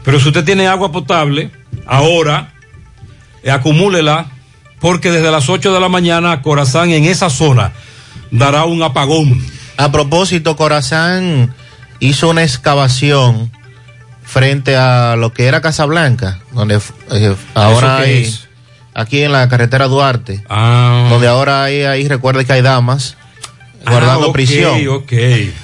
[0.02, 1.50] Pero si usted tiene agua potable,
[1.86, 2.52] ahora,
[3.42, 4.26] eh, acumúlela,
[4.80, 7.72] porque desde las 8 de la mañana Corazán en esa zona
[8.30, 9.42] dará un apagón.
[9.76, 11.54] A propósito, Corazán
[12.00, 13.50] hizo una excavación
[14.22, 16.80] frente a lo que era Casablanca, donde
[17.12, 18.43] eh, ahora ¿Eso qué hay, es?
[18.94, 21.06] Aquí en la carretera Duarte, Ah.
[21.10, 23.16] donde ahora hay, ahí recuerde que hay damas
[23.86, 24.74] guardando Ah, ok, prisión.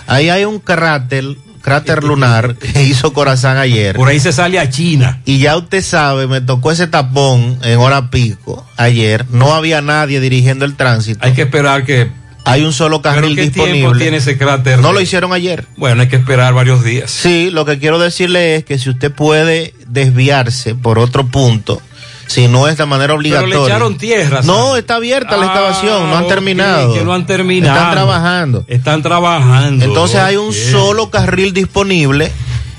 [0.07, 1.25] Ahí hay un cráter,
[1.63, 3.97] cráter lunar que hizo Corazán ayer.
[3.97, 5.21] Por ahí se sale a China.
[5.25, 9.25] Y ya usted sabe, me tocó ese tapón en hora pico ayer.
[9.31, 11.21] No había nadie dirigiendo el tránsito.
[11.25, 12.11] Hay que esperar que.
[12.47, 13.79] Hay un solo ¿Pero carril qué disponible.
[13.81, 14.79] tiempo tiene ese cráter?
[14.79, 15.67] No lo hicieron ayer.
[15.77, 17.11] Bueno, hay que esperar varios días.
[17.11, 21.83] Sí, lo que quiero decirle es que si usted puede desviarse por otro punto,
[22.31, 23.57] si no es de manera Pero obligatoria.
[23.59, 24.41] le echaron tierra.
[24.45, 26.95] No, está abierta la Ah, excavación, no han terminado.
[26.95, 27.77] que no han terminado.
[27.77, 28.65] Están trabajando.
[28.69, 29.85] Están trabajando.
[29.85, 32.31] Entonces hay un solo carril disponible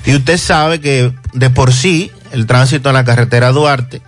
[0.06, 4.00] y usted sabe que de por sí el tránsito en la carretera Duarte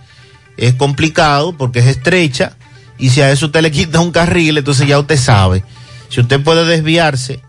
[0.57, 2.53] es complicado porque es estrecha
[2.97, 5.63] y si a eso usted le quita un carril, entonces ya usted sabe.
[6.09, 7.39] Si usted puede desviarse,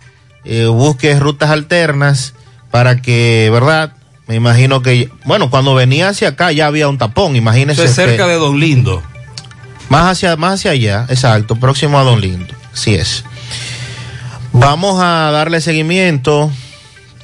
[0.45, 2.35] eh, busque rutas alternas
[2.71, 3.93] para que, ¿verdad?
[4.27, 7.83] Me imagino que, bueno, cuando venía hacia acá ya había un tapón, imagínese.
[7.85, 9.03] Eso es cerca de Don Lindo.
[9.89, 12.53] Más hacia, más hacia allá, exacto, próximo a Don Lindo.
[12.73, 13.25] Así es.
[14.53, 16.51] Vamos a darle seguimiento.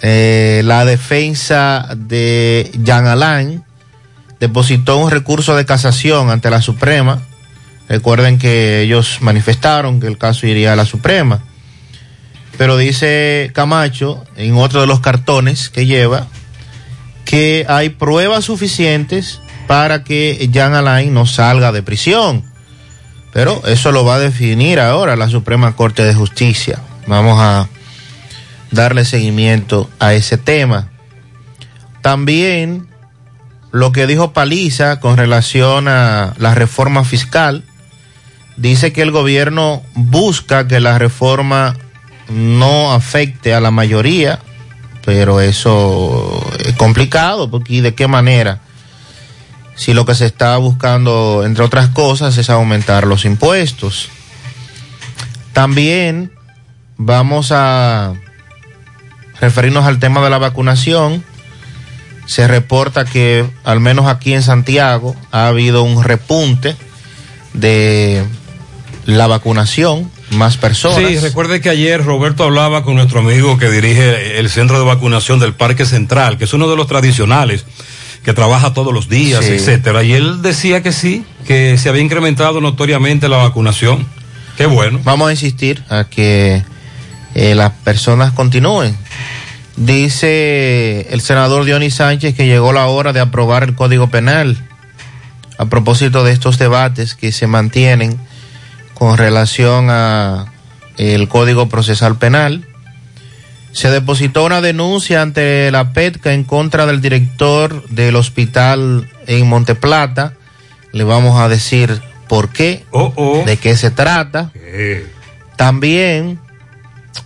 [0.01, 3.65] Eh, la defensa de Jean Alain
[4.39, 7.23] depositó un recurso de casación ante la Suprema.
[7.89, 11.41] Recuerden que ellos manifestaron que el caso iría a la Suprema.
[12.59, 16.27] Pero dice Camacho en otro de los cartones que lleva
[17.33, 22.45] que hay pruebas suficientes para que Jean Alain no salga de prisión.
[23.33, 26.79] Pero eso lo va a definir ahora la Suprema Corte de Justicia.
[27.07, 27.71] Vamos a
[28.71, 30.91] darle seguimiento a ese tema.
[32.03, 32.87] También
[33.71, 37.65] lo que dijo Paliza con relación a la reforma fiscal,
[38.59, 41.79] dice que el gobierno busca que la reforma
[42.29, 44.39] no afecte a la mayoría,
[45.07, 48.61] pero eso es complicado, porque ¿y de qué manera?
[49.75, 54.09] Si lo que se está buscando, entre otras cosas, es aumentar los impuestos.
[55.53, 56.33] También
[56.97, 58.15] vamos a
[59.41, 61.25] referirnos al tema de la vacunación.
[62.27, 66.77] Se reporta que, al menos aquí en Santiago, ha habido un repunte
[67.53, 68.25] de
[69.05, 70.11] la vacunación.
[70.33, 70.99] Más personas.
[70.99, 75.39] Sí, recuerde que ayer Roberto hablaba con nuestro amigo que dirige el centro de vacunación
[75.39, 77.65] del Parque Central, que es uno de los tradicionales,
[78.25, 79.53] que trabaja todos los días, Sí.
[79.53, 80.03] etcétera.
[80.03, 84.07] Y él decía que sí, que se había incrementado notoriamente la vacunación.
[84.57, 85.01] Qué bueno.
[85.05, 86.63] Vamos a insistir a que
[87.35, 88.97] eh, las personas continúen.
[89.77, 94.57] Dice el senador Dionis Sánchez que llegó la hora de aprobar el Código Penal
[95.59, 98.19] a propósito de estos debates que se mantienen
[99.03, 100.47] con relación a
[100.97, 102.65] el Código Procesal Penal.
[103.73, 110.35] Se depositó una denuncia ante la PETCA en contra del director del hospital en Monteplata.
[110.93, 112.85] Le vamos a decir por qué,
[113.45, 114.53] de qué se trata.
[115.57, 116.39] También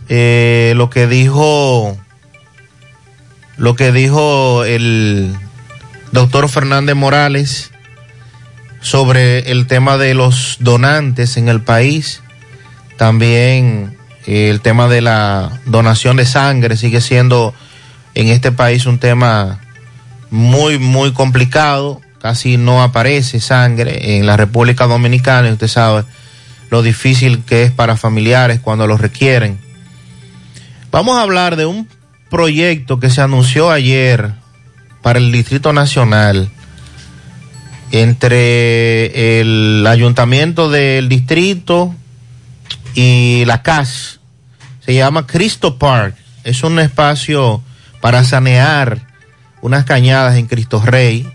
[0.09, 1.95] eh, lo que dijo
[3.59, 5.37] lo que dijo el
[6.11, 7.71] doctor Fernández Morales
[8.87, 12.22] sobre el tema de los donantes en el país.
[12.96, 13.96] También
[14.29, 17.53] eh, el tema de la donación de sangre sigue siendo
[18.14, 19.59] en este país un tema
[20.31, 22.01] muy, muy complicado.
[22.20, 26.05] Casi no aparece sangre en la República Dominicana y usted sabe
[26.70, 29.59] lo difícil que es para familiares cuando lo requieren.
[30.92, 31.88] Vamos a hablar de un
[32.31, 34.31] proyecto que se anunció ayer
[35.03, 36.53] para el Distrito Nacional
[37.92, 41.94] entre el ayuntamiento del distrito
[42.94, 44.20] y la CAS.
[44.85, 46.16] Se llama Cristo Park.
[46.44, 47.62] Es un espacio
[48.01, 49.01] para sanear
[49.61, 51.29] unas cañadas en Cristo Rey,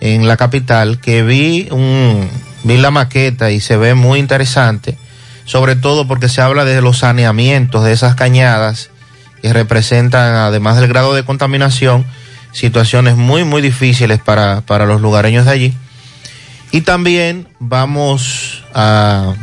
[0.00, 2.28] en la capital, que vi un
[2.64, 4.98] vi la maqueta y se ve muy interesante,
[5.44, 8.90] sobre todo porque se habla de los saneamientos de esas cañadas
[9.42, 12.04] que representan, además del grado de contaminación,
[12.52, 15.74] situaciones muy, muy difíciles para, para los lugareños de allí.
[16.70, 19.34] Y también vamos a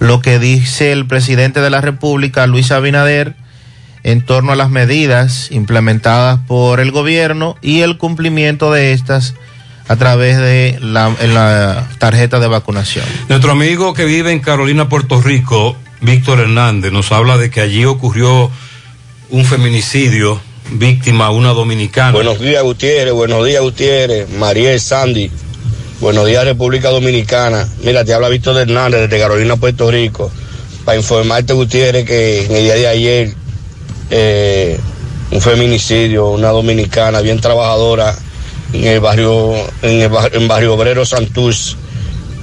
[0.00, 3.34] lo que dice el presidente de la República, Luis Abinader,
[4.02, 9.34] en torno a las medidas implementadas por el gobierno y el cumplimiento de estas
[9.86, 13.04] a través de la, en la tarjeta de vacunación.
[13.28, 17.84] Nuestro amigo que vive en Carolina, Puerto Rico, Víctor Hernández, nos habla de que allí
[17.84, 18.50] ocurrió
[19.30, 20.40] un feminicidio,
[20.72, 22.12] víctima una dominicana.
[22.12, 23.14] Buenos días, Gutiérrez.
[23.14, 24.28] Buenos días, Gutiérrez.
[24.30, 25.30] Mariel Sandy.
[26.02, 27.68] Buenos días, República Dominicana.
[27.84, 30.32] Mira, te habla Víctor Hernández desde Carolina, Puerto Rico.
[30.84, 33.34] Para informarte, Gutiérrez, que en el día de ayer
[34.10, 34.80] eh,
[35.30, 38.16] un feminicidio, una dominicana bien trabajadora
[38.72, 41.76] en el barrio, en el barrio, obrero Santus.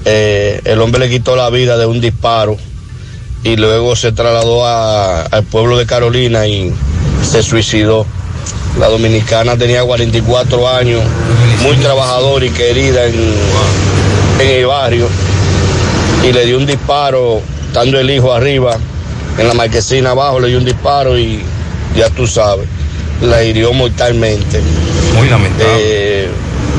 [0.05, 2.55] Eh, el hombre le quitó la vida de un disparo
[3.43, 6.71] y luego se trasladó a- al pueblo de Carolina y
[7.29, 8.05] se suicidó.
[8.79, 11.03] La dominicana tenía 44 años,
[11.63, 13.15] muy trabajadora y querida en,
[14.39, 15.07] en el barrio
[16.23, 18.77] y le dio un disparo, estando el hijo arriba,
[19.37, 21.41] en la marquesina abajo, le dio un disparo y
[21.95, 22.67] ya tú sabes,
[23.21, 24.61] la hirió mortalmente.
[25.15, 25.73] Muy lamentable.
[25.79, 26.29] Eh,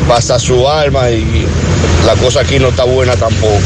[0.09, 1.47] pasa su alma y
[2.07, 3.59] la cosa aquí no está buena tampoco.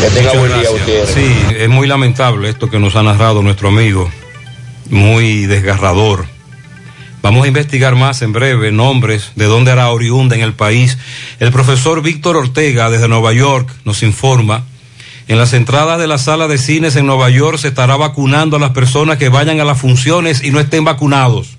[0.00, 0.70] Que tenga Muchas buen día.
[0.70, 1.14] Gutiérrez.
[1.14, 4.10] Sí, es muy lamentable esto que nos ha narrado nuestro amigo,
[4.90, 6.26] muy desgarrador.
[7.24, 10.98] Vamos a investigar más en breve nombres de dónde era oriunda en el país.
[11.40, 14.66] El profesor Víctor Ortega desde Nueva York nos informa.
[15.26, 18.60] En las entradas de la sala de cines en Nueva York se estará vacunando a
[18.60, 21.56] las personas que vayan a las funciones y no estén vacunados.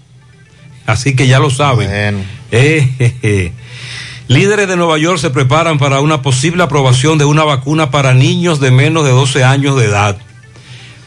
[0.86, 2.24] Así que ya lo saben.
[2.52, 3.52] Eh.
[4.28, 8.60] Líderes de Nueva York se preparan para una posible aprobación de una vacuna para niños
[8.60, 10.18] de menos de 12 años de edad.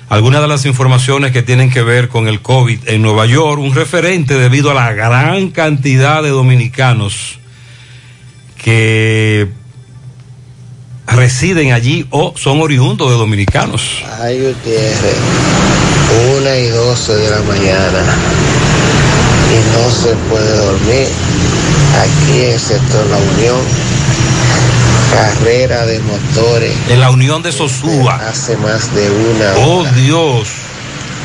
[0.08, 3.74] Algunas de las informaciones que tienen que ver con el COVID en Nueva York, un
[3.74, 7.38] referente debido a la gran cantidad de dominicanos
[8.56, 9.48] que
[11.06, 14.02] residen allí o son oriundos de dominicanos.
[14.20, 15.16] Ay, Gutiérrez,
[16.38, 18.04] una y doce de la mañana
[19.52, 21.08] y no se puede dormir.
[21.98, 23.60] Aquí en el sector La Unión,
[25.12, 26.74] carrera de motores.
[26.88, 28.16] En la Unión de Sosúa.
[28.28, 29.92] Hace más de una Oh hora.
[29.92, 30.48] Dios.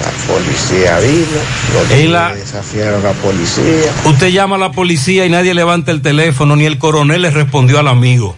[0.04, 3.92] La policía vino, los la- desafiaron a la policía.
[4.06, 7.80] Usted llama a la policía y nadie levanta el teléfono, ni el coronel le respondió
[7.80, 8.36] al amigo.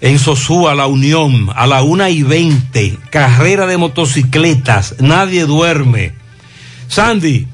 [0.00, 6.12] En Sosúa, la Unión, a la una y veinte, carrera de motocicletas, nadie duerme.
[6.88, 7.46] Sandy,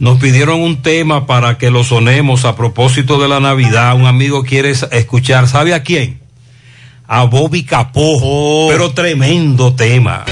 [0.00, 3.94] nos pidieron un tema para que lo sonemos a propósito de la Navidad.
[3.94, 6.20] Un amigo quiere escuchar, ¿sabe a quién?
[7.06, 10.24] A Bobby Capó, pero tremendo tema.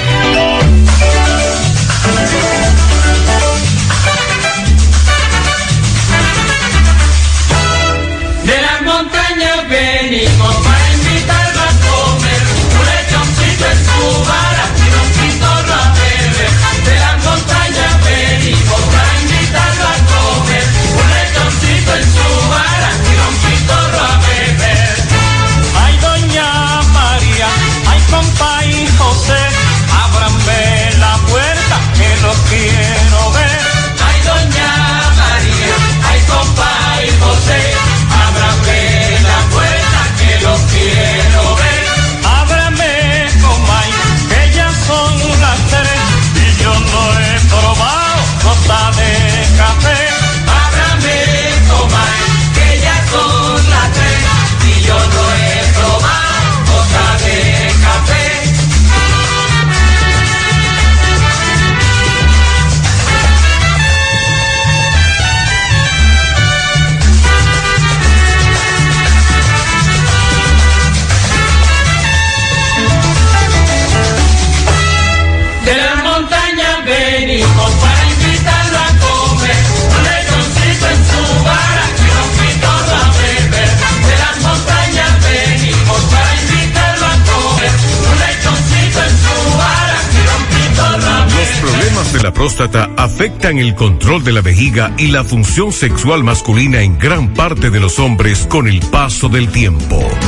[93.18, 97.80] Afectan el control de la vejiga y la función sexual masculina en gran parte de
[97.80, 100.08] los hombres con el paso del tiempo.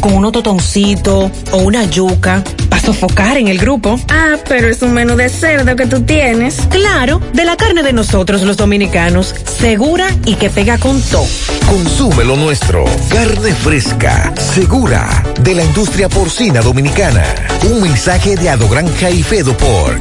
[0.00, 3.98] con unos totoncitos o una yuca, para sofocar en el grupo.
[4.08, 6.56] Ah, pero es un menú de cerdo que tú tienes.
[6.70, 11.26] Claro, de la carne de nosotros los dominicanos, segura y que pega con todo.
[11.66, 12.84] Consume lo nuestro.
[13.08, 17.24] Carne fresca, segura, de la industria porcina dominicana.
[17.70, 20.00] Un mensaje de Ado Granja y Fedo Pork.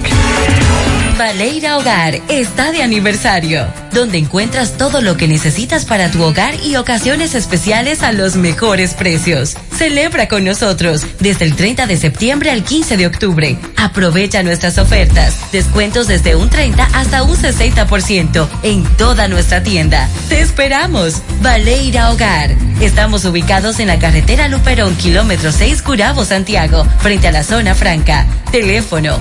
[1.18, 6.76] Valeira Hogar está de aniversario, donde encuentras todo lo que necesitas para tu hogar y
[6.76, 9.56] ocasiones especiales a los mejores precios.
[9.78, 13.58] Celebra con nosotros desde el 30 de septiembre al 15 de octubre.
[13.78, 20.10] Aprovecha nuestras ofertas, descuentos desde un 30 hasta un 60% en toda nuestra tienda.
[20.28, 22.52] Te esperamos, Valeira Hogar.
[22.82, 28.28] Estamos ubicados en la carretera Luperón, kilómetro 6, Curabo, Santiago, frente a la zona franca.
[28.52, 29.20] Teléfono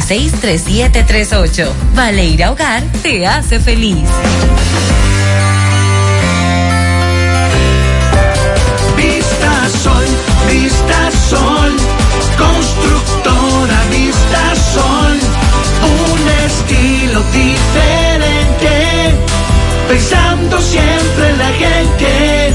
[0.00, 1.66] 809-736-3738.
[1.94, 3.96] Valeira Hogar te hace feliz.
[8.96, 10.04] Vista Sol,
[10.50, 11.76] Vista Sol,
[12.36, 15.18] constructora Vista Sol,
[15.82, 19.14] un estilo diferente,
[19.88, 22.54] pensando siempre en la gente,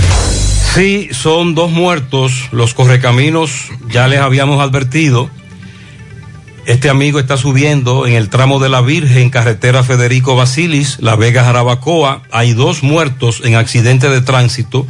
[0.75, 2.49] Sí, son dos muertos.
[2.51, 5.31] Los correcaminos ya les habíamos advertido.
[6.67, 11.45] Este amigo está subiendo en el tramo de la Virgen, carretera Federico Basilis, La Vega
[11.45, 12.23] Jarabacoa.
[12.33, 14.87] Hay dos muertos en accidente de tránsito.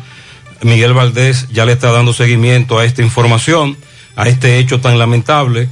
[0.65, 3.77] Miguel Valdés ya le está dando seguimiento a esta información,
[4.17, 5.69] a este hecho tan lamentable.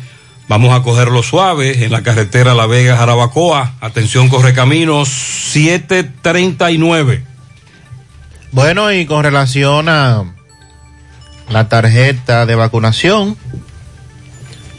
[0.48, 3.76] Vamos a cogerlo suave en la carretera La Vega Jarabacoa.
[3.80, 7.24] Atención, Correcaminos 739.
[8.50, 10.24] Bueno, y con relación a
[11.48, 13.38] la tarjeta de vacunación,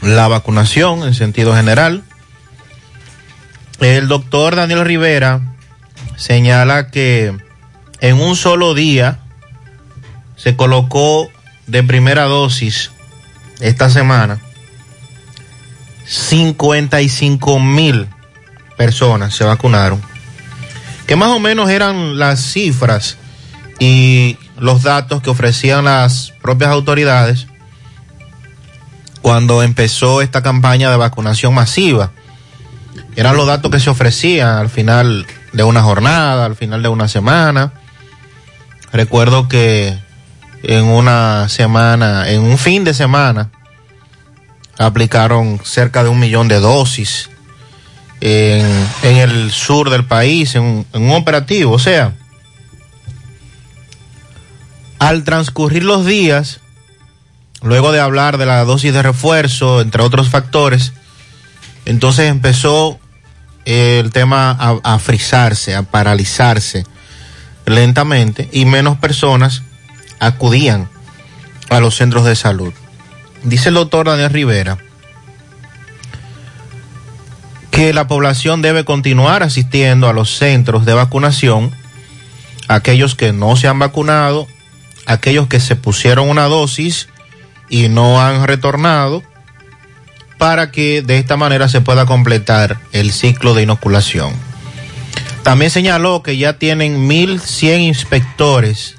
[0.00, 2.04] la vacunación en sentido general,
[3.80, 5.56] el doctor Daniel Rivera
[6.16, 7.36] señala que
[8.00, 9.18] en un solo día
[10.36, 11.30] se colocó
[11.66, 12.90] de primera dosis
[13.60, 14.40] esta semana
[16.06, 18.08] 55 mil
[18.76, 20.00] personas se vacunaron,
[21.06, 23.16] que más o menos eran las cifras
[23.78, 27.46] y los datos que ofrecían las propias autoridades
[29.22, 32.12] cuando empezó esta campaña de vacunación masiva.
[33.16, 37.08] Eran los datos que se ofrecían al final de una jornada, al final de una
[37.08, 37.72] semana.
[38.92, 39.98] Recuerdo que
[40.66, 43.50] en una semana, en un fin de semana,
[44.78, 47.30] aplicaron cerca de un millón de dosis
[48.20, 51.72] en, el sur del país, en un operativo.
[51.72, 52.14] O sea,
[54.98, 56.60] al transcurrir los días,
[57.60, 60.94] luego de hablar de la dosis de refuerzo, entre otros factores,
[61.84, 62.98] entonces empezó
[63.66, 66.84] el tema a, a frizarse, a paralizarse
[67.66, 69.62] lentamente y menos personas
[70.20, 70.88] acudían
[71.70, 72.72] a los centros de salud.
[73.42, 74.78] Dice el doctor Daniel Rivera
[77.70, 81.72] que la población debe continuar asistiendo a los centros de vacunación,
[82.68, 84.46] aquellos que no se han vacunado,
[85.06, 87.08] aquellos que se pusieron una dosis
[87.68, 89.24] y no han retornado,
[90.38, 94.32] para que de esta manera se pueda completar el ciclo de inoculación.
[95.42, 98.98] También señaló que ya tienen 1.100 inspectores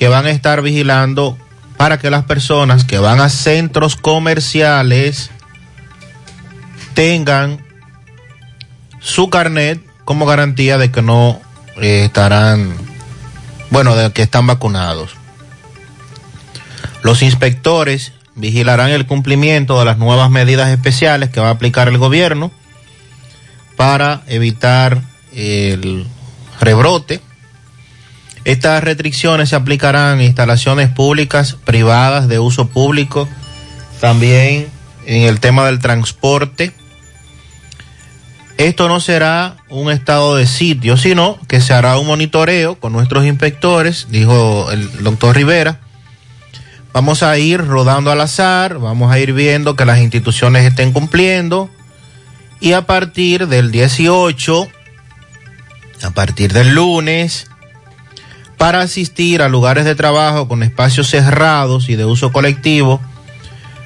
[0.00, 1.36] que van a estar vigilando
[1.76, 5.30] para que las personas que van a centros comerciales
[6.94, 7.62] tengan
[8.98, 11.38] su carnet como garantía de que no
[11.82, 12.74] eh, estarán,
[13.68, 15.16] bueno, de que están vacunados.
[17.02, 21.98] Los inspectores vigilarán el cumplimiento de las nuevas medidas especiales que va a aplicar el
[21.98, 22.50] gobierno
[23.76, 25.02] para evitar
[25.34, 26.06] el
[26.58, 27.20] rebrote.
[28.44, 33.28] Estas restricciones se aplicarán en instalaciones públicas, privadas, de uso público,
[34.00, 34.68] también
[35.06, 36.72] en el tema del transporte.
[38.56, 43.24] Esto no será un estado de sitio, sino que se hará un monitoreo con nuestros
[43.24, 45.80] inspectores, dijo el doctor Rivera.
[46.92, 51.70] Vamos a ir rodando al azar, vamos a ir viendo que las instituciones estén cumpliendo
[52.60, 54.68] y a partir del 18,
[56.02, 57.46] a partir del lunes,
[58.60, 63.00] para asistir a lugares de trabajo con espacios cerrados y de uso colectivo,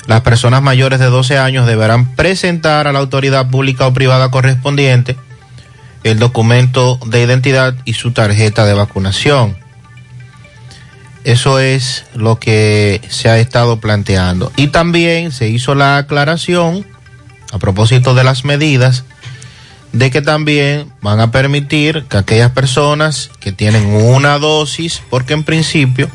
[0.09, 5.17] las personas mayores de 12 años deberán presentar a la autoridad pública o privada correspondiente
[6.03, 9.57] el documento de identidad y su tarjeta de vacunación.
[11.23, 14.51] Eso es lo que se ha estado planteando.
[14.57, 16.85] Y también se hizo la aclaración,
[17.53, 19.05] a propósito de las medidas,
[19.95, 25.45] de que también van a permitir que aquellas personas que tienen una dosis, porque en
[25.45, 26.11] principio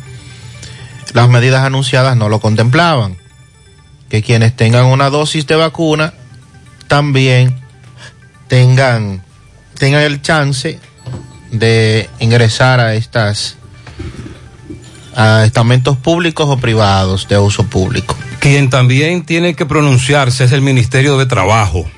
[1.14, 3.18] las medidas anunciadas no lo contemplaban,
[4.10, 6.14] que quienes tengan una dosis de vacuna
[6.88, 7.56] también
[8.50, 9.24] tengan,
[9.76, 10.78] tengan el chance
[11.52, 13.56] de ingresar a estas
[15.16, 18.16] a estamentos públicos o privados de uso público.
[18.40, 21.90] Quien también tiene que pronunciarse es el Ministerio de Trabajo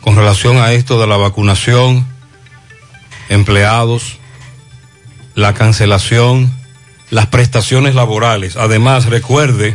[0.00, 2.06] con relación a esto de la vacunación,
[3.28, 4.18] empleados,
[5.34, 6.52] la cancelación
[7.10, 8.56] las prestaciones laborales.
[8.56, 9.74] Además, recuerde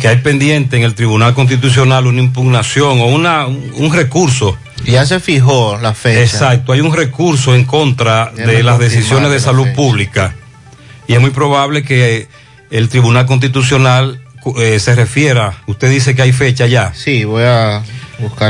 [0.00, 4.56] que hay pendiente en el Tribunal Constitucional una impugnación o una, un recurso.
[4.84, 6.20] Ya se fijó la fecha.
[6.20, 9.76] Exacto, hay un recurso en contra Ya de las decisiones de la salud fecha.
[9.76, 10.34] pública.
[11.06, 12.28] Y es muy probable que
[12.70, 14.20] el Tribunal Constitucional
[14.56, 16.94] eh, se refiera, usted dice que hay fecha ya.
[16.94, 17.82] Sí, voy a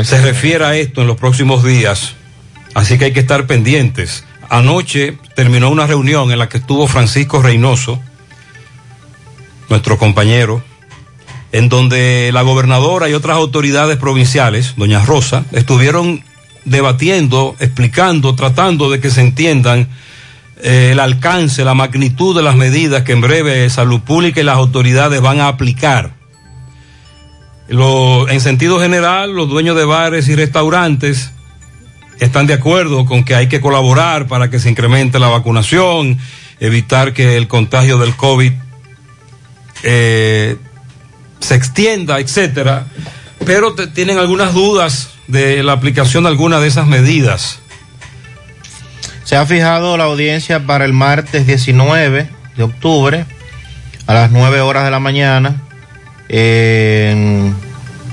[0.03, 2.15] Se refiere a esto en los próximos días,
[2.73, 4.25] así que hay que estar pendientes.
[4.49, 8.01] Anoche terminó una reunión en la que estuvo Francisco Reynoso,
[9.69, 10.61] nuestro compañero,
[11.51, 16.23] en donde la gobernadora y otras autoridades provinciales, doña Rosa, estuvieron
[16.65, 19.87] debatiendo, explicando, tratando de que se entiendan
[20.61, 24.57] eh, el alcance, la magnitud de las medidas que en breve Salud Pública y las
[24.57, 26.20] autoridades van a aplicar.
[27.71, 31.31] Lo- en sentido general, los dueños de bares y restaurantes
[32.19, 36.19] están de acuerdo con que hay que colaborar para que se incremente la vacunación,
[36.59, 38.51] evitar que el contagio del COVID
[39.83, 40.57] eh,
[41.39, 42.87] se extienda, etcétera.
[43.45, 47.59] Pero tienen algunas dudas de la aplicación de alguna de esas medidas.
[49.23, 53.25] Se ha fijado la audiencia para el martes 19 de octubre
[54.07, 55.55] a las 9 horas de la mañana
[56.31, 57.53] en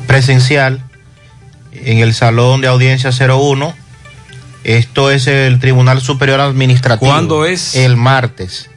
[0.08, 0.82] presencial
[1.72, 3.74] en el salón de audiencia 01.
[4.64, 7.10] Esto es el Tribunal Superior Administrativo.
[7.10, 7.76] ¿Cuándo es?
[7.76, 8.68] El martes.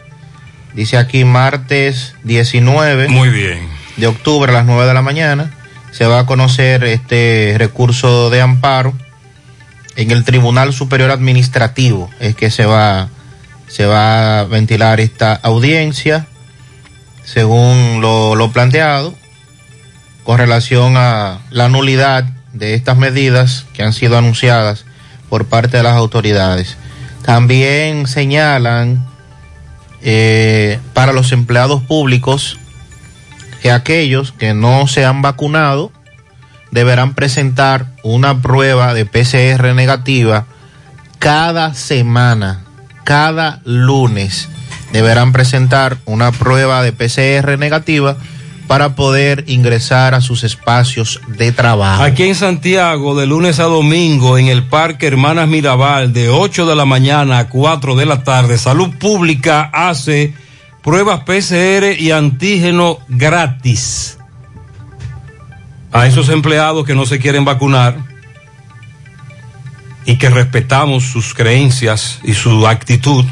[0.74, 3.10] Dice aquí martes 19.
[3.10, 3.68] Muy bien.
[3.98, 5.52] De octubre a las 9 de la mañana.
[5.92, 8.94] Se va a conocer este recurso de amparo
[9.96, 13.10] en el Tribunal Superior Administrativo es que se va
[13.68, 16.28] se va a ventilar esta audiencia
[17.24, 19.14] según lo, lo planteado
[20.24, 24.86] con relación a la nulidad de estas medidas que han sido anunciadas
[25.30, 26.78] por parte de las autoridades.
[27.24, 29.06] También señalan
[30.02, 32.58] eh, para los empleados públicos
[33.62, 35.92] que aquellos que no se han vacunado
[36.72, 40.46] deberán presentar una prueba de PCR negativa
[41.20, 42.64] cada semana,
[43.04, 44.50] cada lunes.
[44.92, 48.18] Deberán presentar una prueba de PCR negativa
[48.72, 52.04] para poder ingresar a sus espacios de trabajo.
[52.04, 56.74] Aquí en Santiago, de lunes a domingo, en el Parque Hermanas Mirabal, de 8 de
[56.78, 60.34] la mañana a 4 de la tarde, Salud Pública hace
[60.82, 64.18] pruebas PCR y antígeno gratis
[65.92, 67.98] a esos empleados que no se quieren vacunar
[70.06, 73.26] y que respetamos sus creencias y su actitud,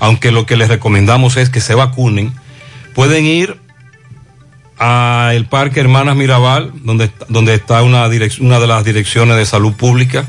[0.00, 2.34] aunque lo que les recomendamos es que se vacunen,
[2.94, 3.63] pueden ir
[4.78, 8.06] al Parque Hermanas Mirabal, donde, donde está una,
[8.40, 10.26] una de las direcciones de salud pública,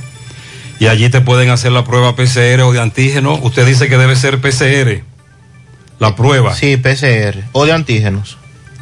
[0.80, 3.36] y allí te pueden hacer la prueba PCR o de antígeno.
[3.36, 5.04] Usted dice que debe ser PCR,
[6.00, 6.54] la prueba.
[6.54, 8.38] Sí, PCR o de antígenos.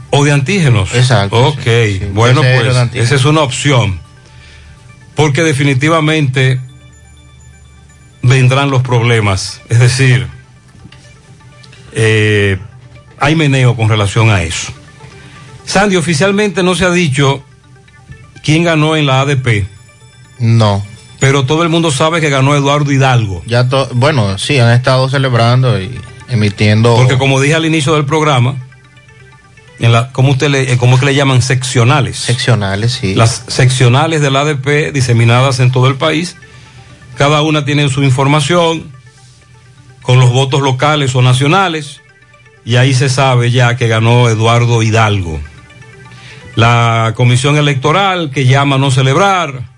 [0.09, 0.93] O de antígenos.
[0.93, 1.47] Exacto.
[1.47, 1.66] Ok,
[2.14, 3.99] bueno, PCR pues esa es una opción.
[5.16, 6.59] Porque definitivamente
[8.24, 9.61] vendrán los problemas.
[9.70, 10.28] Es decir,
[11.93, 12.57] eh,
[13.20, 14.74] hay meneo con relación a eso.
[15.66, 17.43] Sandy, oficialmente no se ha dicho
[18.43, 19.66] quién ganó en la ADP.
[20.39, 20.86] No.
[21.20, 23.41] Pero todo el mundo sabe que ganó Eduardo Hidalgo.
[23.45, 25.89] Ya to- bueno, sí, han estado celebrando y
[26.28, 26.95] emitiendo.
[26.95, 28.55] Porque como dije al inicio del programa,
[29.80, 31.41] en la, ¿cómo, usted le, eh, ¿cómo es que le llaman?
[31.41, 32.18] Seccionales.
[32.18, 33.16] Seccionales, sí.
[33.16, 36.36] Las seccionales del ADP diseminadas en todo el país.
[37.18, 38.91] Cada una tiene su información
[40.01, 42.01] con los votos locales o nacionales.
[42.66, 45.39] Y ahí se sabe ya que ganó Eduardo Hidalgo.
[46.56, 49.70] La comisión electoral que llama a no celebrar.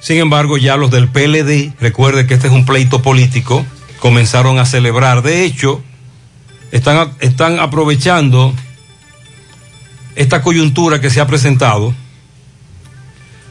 [0.00, 3.64] Sin embargo, ya los del PLD, recuerde que este es un pleito político,
[3.98, 5.22] comenzaron a celebrar.
[5.22, 5.82] De hecho,
[6.70, 8.54] están, están aprovechando
[10.14, 11.94] esta coyuntura que se ha presentado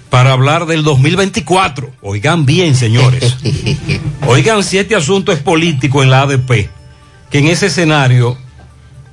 [0.10, 1.92] para hablar del 2024.
[2.02, 3.38] Oigan bien, señores.
[4.28, 6.70] Oigan si este asunto es político en la ADP,
[7.30, 8.38] que en ese escenario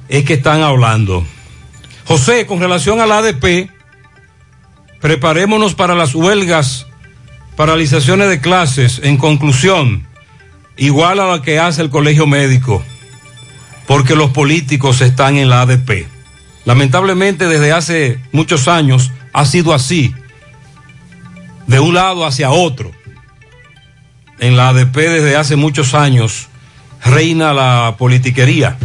[0.09, 1.25] es que están hablando.
[2.07, 3.71] José, con relación a la ADP,
[5.01, 6.87] preparémonos para las huelgas,
[7.57, 10.07] paralizaciones de clases, en conclusión,
[10.77, 12.83] igual a la que hace el colegio médico,
[13.87, 16.07] porque los políticos están en la ADP.
[16.65, 20.15] Lamentablemente desde hace muchos años ha sido así,
[21.67, 22.93] de un lado hacia otro.
[24.39, 26.49] En la ADP desde hace muchos años
[27.05, 28.79] reina la politiquería.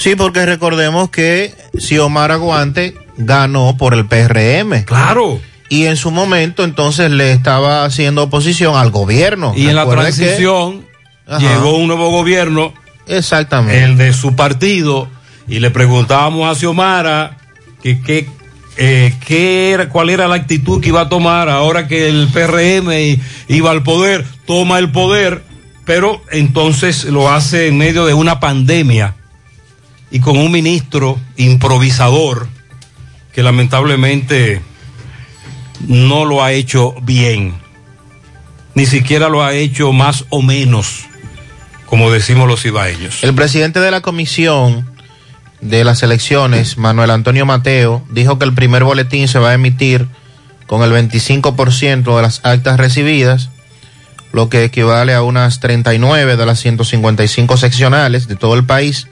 [0.00, 4.86] Sí, porque recordemos que Xiomara Guante ganó por el PRM.
[4.86, 5.38] Claro.
[5.68, 9.52] Y en su momento entonces le estaba haciendo oposición al gobierno.
[9.54, 10.86] Y en la que- transición
[11.38, 12.72] llegó un nuevo gobierno
[13.08, 13.84] Exactamente.
[13.84, 15.06] El de su partido.
[15.46, 17.36] Y le preguntábamos a Xiomara
[17.82, 18.26] que, que,
[18.78, 23.20] eh, qué era, cuál era la actitud que iba a tomar ahora que el PRM
[23.48, 25.42] iba al poder, toma el poder,
[25.84, 29.16] pero entonces lo hace en medio de una pandemia
[30.10, 32.48] y con un ministro improvisador
[33.32, 34.60] que lamentablemente
[35.86, 37.54] no lo ha hecho bien,
[38.74, 41.06] ni siquiera lo ha hecho más o menos,
[41.86, 43.22] como decimos los ibaeños.
[43.22, 44.90] El presidente de la comisión
[45.60, 50.08] de las elecciones, Manuel Antonio Mateo, dijo que el primer boletín se va a emitir
[50.66, 53.50] con el 25% de las actas recibidas,
[54.32, 59.08] lo que equivale a unas 39 de las 155 seccionales de todo el país,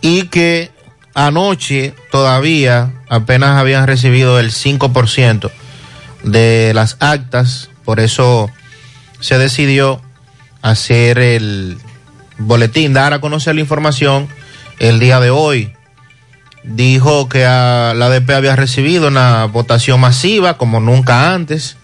[0.00, 0.70] y que
[1.14, 5.50] anoche todavía apenas habían recibido el 5%
[6.24, 8.50] de las actas, por eso
[9.20, 10.02] se decidió
[10.62, 11.78] hacer el
[12.38, 14.28] boletín, dar a conocer la información
[14.78, 15.72] el día de hoy.
[16.64, 21.76] Dijo que la ADP había recibido una votación masiva como nunca antes.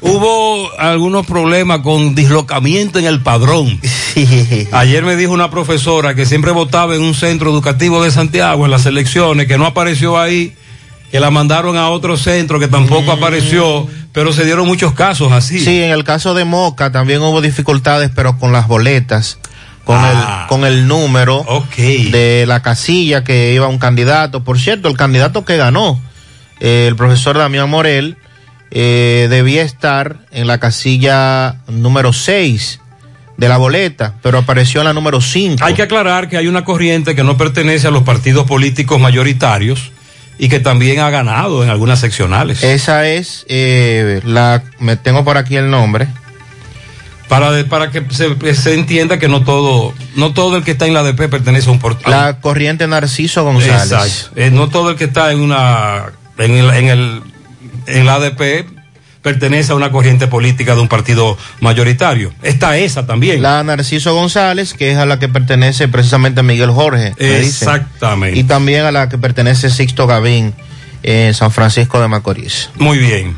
[0.00, 3.80] Hubo algunos problemas con dislocamiento en el padrón.
[4.72, 8.70] Ayer me dijo una profesora que siempre votaba en un centro educativo de Santiago en
[8.70, 10.54] las elecciones, que no apareció ahí,
[11.10, 15.58] que la mandaron a otro centro que tampoco apareció, pero se dieron muchos casos así.
[15.58, 19.38] Sí, en el caso de Moca también hubo dificultades, pero con las boletas,
[19.84, 20.42] con, Ah.
[20.42, 21.44] el, con el número
[21.76, 24.44] de la casilla que iba un candidato.
[24.44, 25.98] Por cierto, el candidato que ganó,
[26.60, 28.16] eh, el profesor Damián Morel,
[28.70, 32.80] eh, debía estar en la casilla número 6
[33.36, 35.64] de la boleta, pero apareció en la número 5.
[35.64, 39.92] Hay que aclarar que hay una corriente que no pertenece a los partidos políticos mayoritarios
[40.40, 42.62] y que también ha ganado en algunas seccionales.
[42.64, 46.08] Esa es eh, la, me tengo por aquí el nombre.
[47.28, 50.86] Para, de- para que se, se entienda que no todo, no todo el que está
[50.86, 52.10] en la ADP pertenece a un portal.
[52.10, 53.82] La corriente Narciso González.
[53.92, 54.30] Exacto.
[54.40, 56.04] Eh, no todo el que está en una
[56.38, 57.22] en el, en el
[57.88, 58.66] en la ADP
[59.22, 62.32] pertenece a una corriente política de un partido mayoritario.
[62.42, 63.42] Está esa también.
[63.42, 67.14] La Narciso González, que es a la que pertenece precisamente Miguel Jorge.
[67.18, 68.38] Exactamente.
[68.38, 70.54] Y también a la que pertenece Sixto Gavín
[71.02, 72.70] en San Francisco de Macorís.
[72.76, 73.36] Muy bien.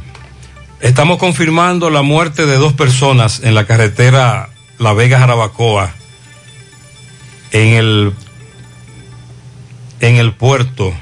[0.80, 4.48] Estamos confirmando la muerte de dos personas en la carretera
[4.78, 5.92] La Vega Jarabacoa
[7.52, 8.12] en el
[10.00, 10.94] en el puerto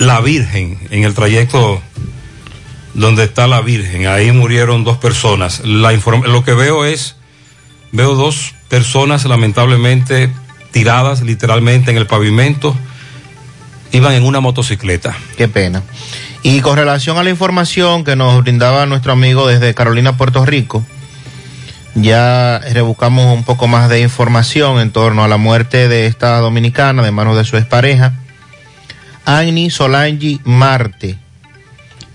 [0.00, 1.82] La Virgen, en el trayecto
[2.94, 4.06] donde está la Virgen.
[4.06, 5.60] Ahí murieron dos personas.
[5.62, 7.16] La lo que veo es,
[7.92, 10.32] veo dos personas lamentablemente
[10.70, 12.74] tiradas literalmente en el pavimento.
[13.92, 15.14] Iban en una motocicleta.
[15.36, 15.82] Qué pena.
[16.42, 20.82] Y con relación a la información que nos brindaba nuestro amigo desde Carolina, Puerto Rico,
[21.94, 27.02] ya rebuscamos un poco más de información en torno a la muerte de esta dominicana
[27.02, 28.14] de manos de su expareja,
[29.24, 31.18] Annie Solangi Marte.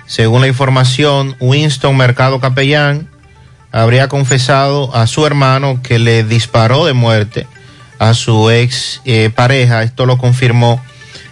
[0.06, 3.10] Según la información, Winston Mercado Capellán
[3.72, 7.48] habría confesado a su hermano que le disparó de muerte
[8.00, 9.84] a su ex eh, pareja.
[9.84, 10.82] Esto lo confirmó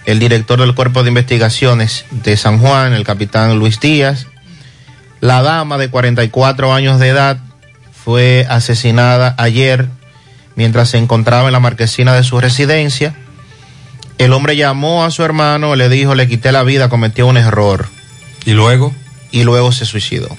[0.05, 4.27] el director del Cuerpo de Investigaciones de San Juan, el capitán Luis Díaz.
[5.21, 7.37] La dama de 44 años de edad
[7.93, 9.87] fue asesinada ayer
[10.55, 13.15] mientras se encontraba en la marquesina de su residencia.
[14.23, 17.87] El hombre llamó a su hermano, le dijo, le quité la vida, cometió un error.
[18.45, 18.95] ¿Y luego?
[19.31, 20.29] Y luego se suicidó.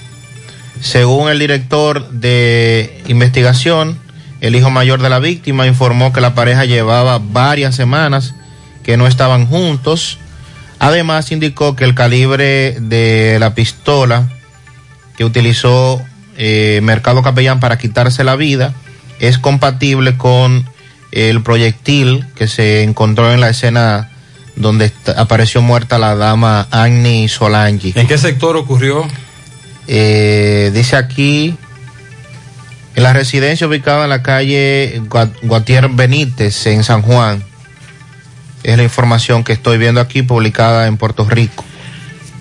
[0.81, 3.99] Según el director de investigación,
[4.41, 8.33] el hijo mayor de la víctima informó que la pareja llevaba varias semanas
[8.83, 10.17] que no estaban juntos.
[10.79, 14.27] Además indicó que el calibre de la pistola
[15.15, 16.01] que utilizó
[16.37, 18.73] eh, Mercado Capellán para quitarse la vida
[19.19, 20.65] es compatible con
[21.11, 24.09] el proyectil que se encontró en la escena
[24.55, 27.93] donde apareció muerta la dama Agni Solangi.
[27.95, 29.05] ¿En qué sector ocurrió?
[29.87, 31.55] Eh, dice aquí,
[32.95, 37.43] en la residencia ubicada en la calle Gua- Guatier Benítez, en San Juan.
[38.63, 41.63] Es la información que estoy viendo aquí publicada en Puerto Rico.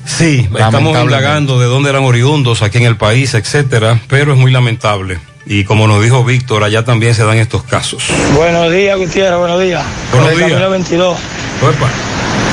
[0.07, 4.51] Sí, estamos indagando de dónde eran oriundos aquí en el país, etcétera, pero es muy
[4.51, 5.19] lamentable.
[5.47, 8.05] Y como nos dijo Víctor, allá también se dan estos casos.
[8.35, 9.83] Buenos días, Gutiérrez, buenos días.
[10.11, 10.51] Buenos Por el días.
[10.51, 11.19] Camino 22,
[11.63, 11.89] Opa.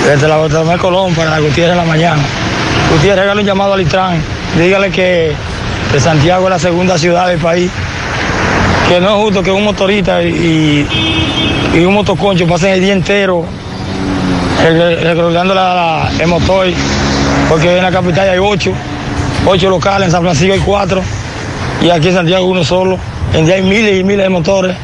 [0.05, 2.21] desde la Bartolomé Colón para Gutiérrez en la mañana.
[2.91, 4.21] Gutiérrez, hágale un llamado al Itran.
[4.57, 5.31] Dígale que,
[5.91, 7.71] que Santiago es la segunda ciudad del país.
[8.89, 10.85] Que no es justo que un motorista y,
[11.73, 13.45] y un motoconcho pasen el día entero
[15.03, 16.67] recordando la, la- el motor.
[17.47, 18.73] Porque en la capital hay ocho,
[19.45, 21.01] ocho locales, en San Francisco hay cuatro
[21.81, 22.97] y aquí en Santiago uno solo.
[23.33, 24.75] En día hay miles y miles de motores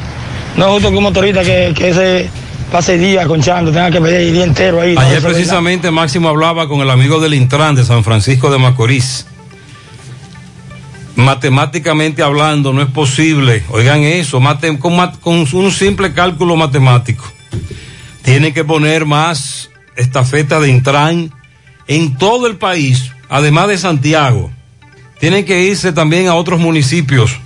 [0.56, 2.30] No es justo que un motorista que, que ese
[2.72, 4.96] pase día conchando tenga que pedir el día entero ahí.
[4.98, 9.26] Ayer precisamente Máximo hablaba con el amigo del Intran de San Francisco de Macorís.
[11.16, 13.64] Matemáticamente hablando, no es posible.
[13.70, 17.26] Oigan eso, mate, con, con un simple cálculo matemático.
[18.22, 21.32] Tienen que poner más estafeta de Intran
[21.88, 24.52] en todo el país, además de Santiago.
[25.20, 27.40] Tienen que irse también a otros municipios.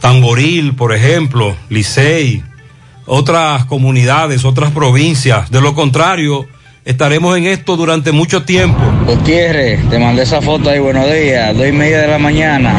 [0.00, 2.44] Tamboril, por ejemplo, Licey,
[3.06, 5.50] otras comunidades, otras provincias.
[5.50, 6.46] De lo contrario,
[6.84, 8.80] estaremos en esto durante mucho tiempo.
[9.06, 12.78] Gutiérrez, te mandé esa foto ahí, buenos días, dos y media de la mañana.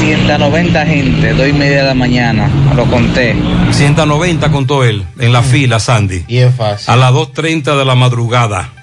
[0.00, 3.34] 190 gente, dos y media de la mañana, lo conté.
[3.72, 6.24] 190 contó él en la fila, Sandy.
[6.28, 6.92] Y es fácil.
[6.92, 8.73] A las 2.30 de la madrugada.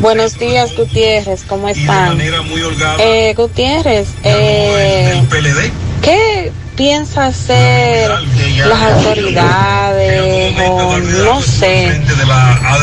[0.00, 2.18] Buenos días, Gutiérrez, ¿cómo están?
[2.98, 5.22] Eh, Gutiérrez, eh,
[6.02, 8.10] ¿qué piensa hacer
[8.66, 12.00] las autoridades o no sé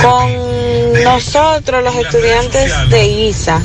[0.01, 3.62] con nosotros los estudiantes de ISA?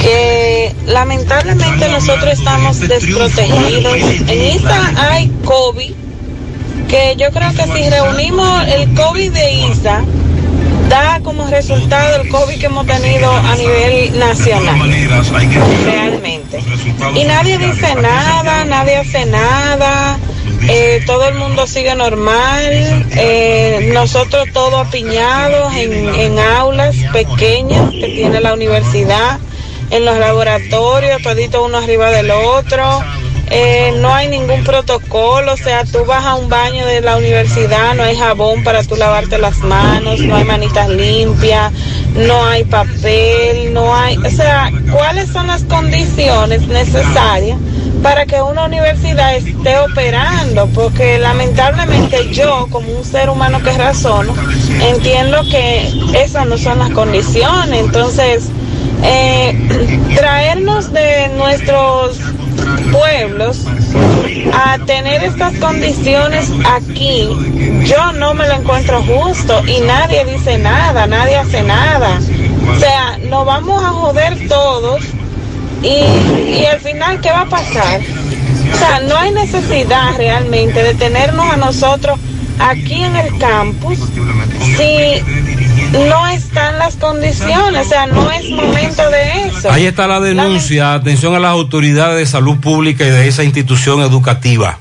[0.00, 3.94] que lamentablemente nosotros estamos desprotegidos.
[4.28, 5.92] En ISA hay COVID,
[6.88, 10.02] que yo creo que si reunimos el COVID de ISA,
[10.88, 14.78] da como resultado el COVID que hemos tenido a nivel nacional.
[15.84, 16.60] Realmente.
[17.14, 20.18] Y nadie dice nada, nadie hace nada.
[20.68, 28.08] eh, todo el mundo sigue normal, eh, nosotros todos apiñados en, en aulas pequeñas que
[28.08, 29.38] tiene la universidad,
[29.90, 33.02] en los laboratorios, todito uno arriba del otro,
[33.48, 37.94] eh, no hay ningún protocolo, o sea, tú vas a un baño de la universidad,
[37.94, 41.72] no hay jabón para tú lavarte las manos, no hay manitas limpias,
[42.16, 47.58] no hay papel, no hay, o sea, ¿cuáles son las condiciones necesarias
[48.02, 50.66] para que una universidad esté operando?
[50.74, 54.34] Porque lamentablemente yo, como un ser humano que razono,
[54.82, 58.50] entiendo que esas no son las condiciones, entonces
[59.02, 62.18] eh, traernos de nuestros
[62.92, 63.66] pueblos
[64.52, 67.28] a tener estas condiciones aquí,
[67.84, 72.20] yo no me lo encuentro justo y nadie dice nada, nadie hace nada.
[72.74, 75.02] O sea, nos vamos a joder todos
[75.82, 78.00] y, y al final, ¿qué va a pasar?
[78.72, 82.18] O sea, no hay necesidad realmente de tenernos a nosotros
[82.58, 83.98] aquí en el campus
[84.76, 85.22] si
[86.08, 89.70] no están las condiciones, o sea, no es momento de eso.
[89.70, 90.94] Ahí está la denuncia.
[90.94, 94.78] Atención a las autoridades de salud pública y de esa institución educativa.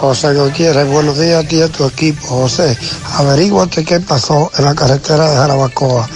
[0.00, 2.26] José Gutiérrez, buenos días a ti y a tu equipo.
[2.26, 2.76] José,
[3.14, 6.08] averíguate qué pasó en la carretera de Jarabacoa,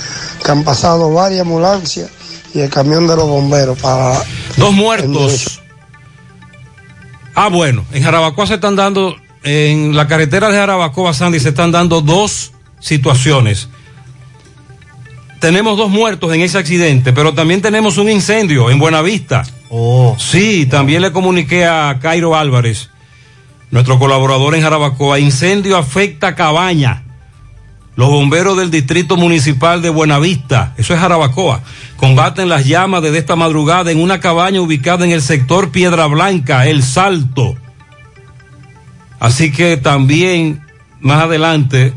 [0.45, 2.11] que han pasado varias ambulancias
[2.53, 4.21] y el camión de los bomberos para...
[4.57, 5.61] Dos muertos.
[7.35, 9.15] Ah, bueno, en Jarabacoa se están dando,
[9.45, 13.69] en la carretera de Jarabacoa, Sandy, se están dando dos situaciones.
[15.41, 19.45] Tenemos dos muertos en ese accidente, pero también tenemos un incendio en Buenavista.
[19.69, 20.17] Oh.
[20.19, 22.91] Sí, también le comuniqué a Cairo Álvarez,
[23.71, 25.19] nuestro colaborador en Jarabacoa.
[25.19, 27.03] Incendio afecta Cabaña.
[27.97, 31.63] Los bomberos del Distrito Municipal de Buenavista, eso es Jarabacoa,
[31.97, 36.67] combaten las llamas desde esta madrugada en una cabaña ubicada en el sector Piedra Blanca,
[36.67, 37.57] El Salto.
[39.19, 40.61] Así que también
[41.01, 41.95] más adelante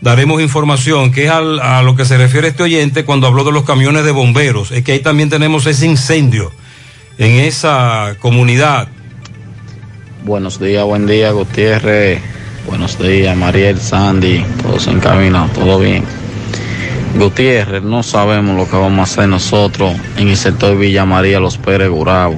[0.00, 3.64] daremos información, que es a lo que se refiere este oyente cuando habló de los
[3.64, 4.70] camiones de bomberos.
[4.70, 6.52] Es que ahí también tenemos ese incendio
[7.18, 8.88] en esa comunidad.
[10.24, 12.20] Buenos días, buen día, Gutiérrez.
[12.66, 14.44] Buenos días, Mariel, Sandy.
[14.62, 16.04] Todos en camino, todo bien.
[17.16, 21.56] Gutiérrez, no sabemos lo que vamos a hacer nosotros en el sector Villa María, Los
[21.56, 22.36] Pérez, Gurabo.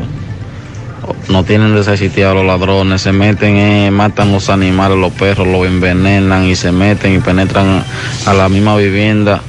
[1.28, 6.44] No tienen necesidad los ladrones, se meten, eh, matan los animales, los perros, los envenenan
[6.44, 7.84] y se meten y penetran
[8.26, 9.40] a la misma vivienda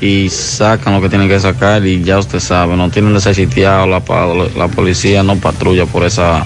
[0.00, 4.02] y sacan lo que tienen que sacar y ya usted sabe, no tienen necesidad, la,
[4.56, 6.44] la policía no patrulla por esa,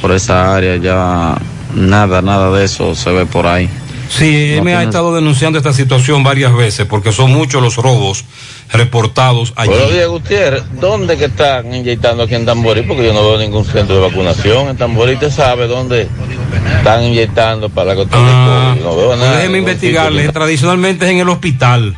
[0.00, 1.36] por esa área, ya
[1.74, 3.68] nada, nada de eso se ve por ahí.
[4.08, 8.24] Sí, No me ha estado denunciando esta situación varias veces porque son muchos los robos
[8.72, 9.70] reportados allí.
[9.70, 10.62] Buenos días, Gutiérrez.
[10.80, 12.82] ¿Dónde que están inyectando aquí en Tamborí?
[12.82, 14.68] Porque yo no veo ningún centro de vacunación.
[14.68, 16.08] En Tamborí te sabe dónde
[16.76, 18.10] están inyectando para la COVID.
[18.82, 19.36] No veo nada.
[19.36, 20.28] déjeme investigarle.
[20.32, 21.96] Tradicionalmente es en el hospital.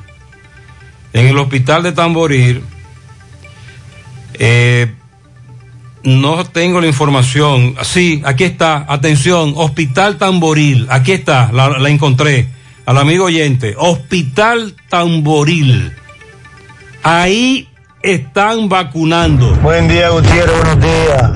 [1.12, 2.62] En el hospital de Tamboril.
[4.34, 4.94] Eh,
[6.02, 7.74] no tengo la información.
[7.82, 8.84] Sí, aquí está.
[8.88, 10.86] Atención, Hospital Tamboril.
[10.90, 12.48] Aquí está, la, encontré.
[12.86, 13.74] Al amigo oyente.
[13.78, 15.92] Hospital Tamboril.
[17.02, 17.68] Ahí
[18.02, 19.54] están vacunando.
[19.56, 21.30] Buen día, Gutiérrez, buenos días.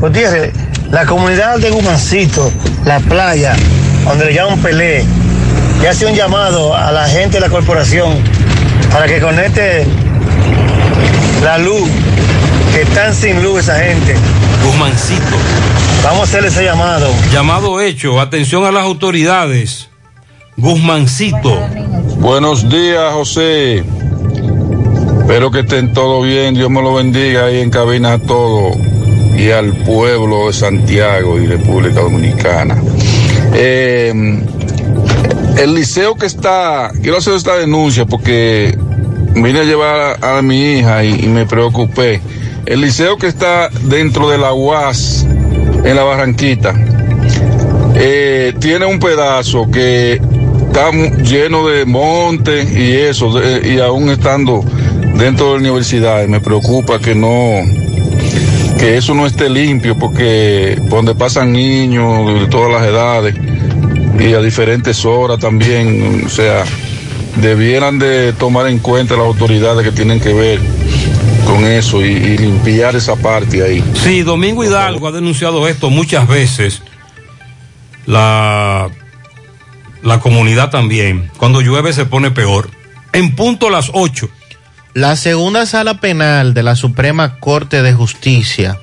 [0.00, 0.52] Gutiérrez,
[0.90, 2.52] La comunidad de Gumancito,
[2.84, 3.56] la playa,
[4.06, 5.04] donde le llaman Pelé,
[5.82, 8.14] ya hace un llamado a la gente de la corporación
[8.92, 9.86] para que conecte
[11.42, 11.88] la luz,
[12.74, 14.16] que están sin luz esa gente.
[14.64, 15.36] Guzmancito.
[16.02, 17.06] Vamos a hacerle ese llamado.
[17.32, 18.20] Llamado hecho.
[18.20, 19.88] Atención a las autoridades.
[20.56, 21.56] Guzmancito.
[22.18, 23.84] Buenos días, José.
[25.20, 26.54] Espero que estén todos bien.
[26.54, 28.76] Dios me lo bendiga ahí en cabina a todos
[29.38, 32.82] y al pueblo de Santiago y República Dominicana.
[33.52, 34.12] Eh,
[35.58, 38.76] el liceo que está, quiero hacer esta denuncia porque
[39.36, 42.20] vine a llevar a, a mi hija y, y me preocupé.
[42.66, 45.26] El liceo que está dentro de la UAS,
[45.84, 46.74] en la Barranquita,
[47.94, 54.64] eh, tiene un pedazo que está lleno de montes y eso, y aún estando
[55.14, 57.60] dentro de la universidad, me preocupa que no,
[58.78, 63.34] que eso no esté limpio, porque donde pasan niños de todas las edades
[64.18, 66.64] y a diferentes horas también, o sea,
[67.42, 70.73] debieran de tomar en cuenta las autoridades que tienen que ver
[71.44, 73.84] con eso y, y limpiar esa parte ahí.
[74.02, 76.82] Sí, Domingo Hidalgo ha denunciado esto muchas veces.
[78.06, 78.88] La,
[80.02, 81.30] la comunidad también.
[81.36, 82.70] Cuando llueve se pone peor.
[83.12, 84.28] En punto las 8.
[84.94, 88.78] La segunda sala penal de la Suprema Corte de Justicia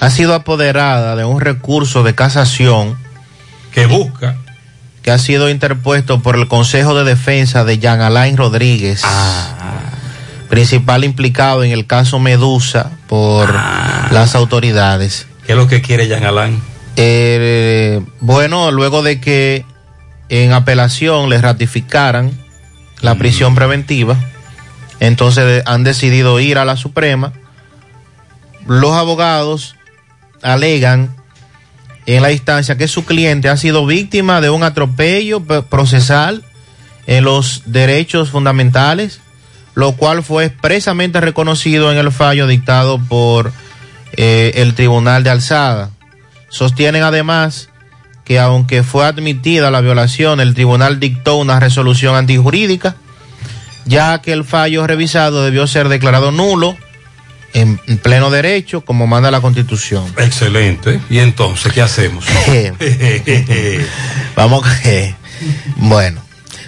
[0.00, 2.96] ha sido apoderada de un recurso de casación
[3.72, 4.36] que busca
[5.02, 9.02] que ha sido interpuesto por el Consejo de Defensa de Jean Alain Rodríguez,
[10.48, 15.26] principal implicado en el caso Medusa por las autoridades.
[15.46, 16.60] ¿Qué es lo que quiere Jean Alain?
[16.96, 19.64] Eh, bueno, luego de que
[20.28, 22.32] en apelación les ratificaran
[23.00, 24.16] la prisión preventiva,
[25.00, 27.32] entonces han decidido ir a la Suprema.
[28.66, 29.76] Los abogados
[30.42, 31.14] alegan
[32.06, 36.42] en la instancia que su cliente ha sido víctima de un atropello procesal
[37.06, 39.20] en los derechos fundamentales,
[39.78, 43.52] lo cual fue expresamente reconocido en el fallo dictado por
[44.14, 45.90] eh, el Tribunal de Alzada.
[46.48, 47.68] Sostienen además
[48.24, 52.96] que aunque fue admitida la violación, el tribunal dictó una resolución antijurídica,
[53.84, 56.76] ya que el fallo revisado debió ser declarado nulo
[57.54, 60.12] en en pleno derecho, como manda la Constitución.
[60.16, 61.00] Excelente.
[61.08, 62.26] ¿Y entonces qué hacemos?
[64.34, 64.66] Vamos.
[65.76, 66.20] Bueno.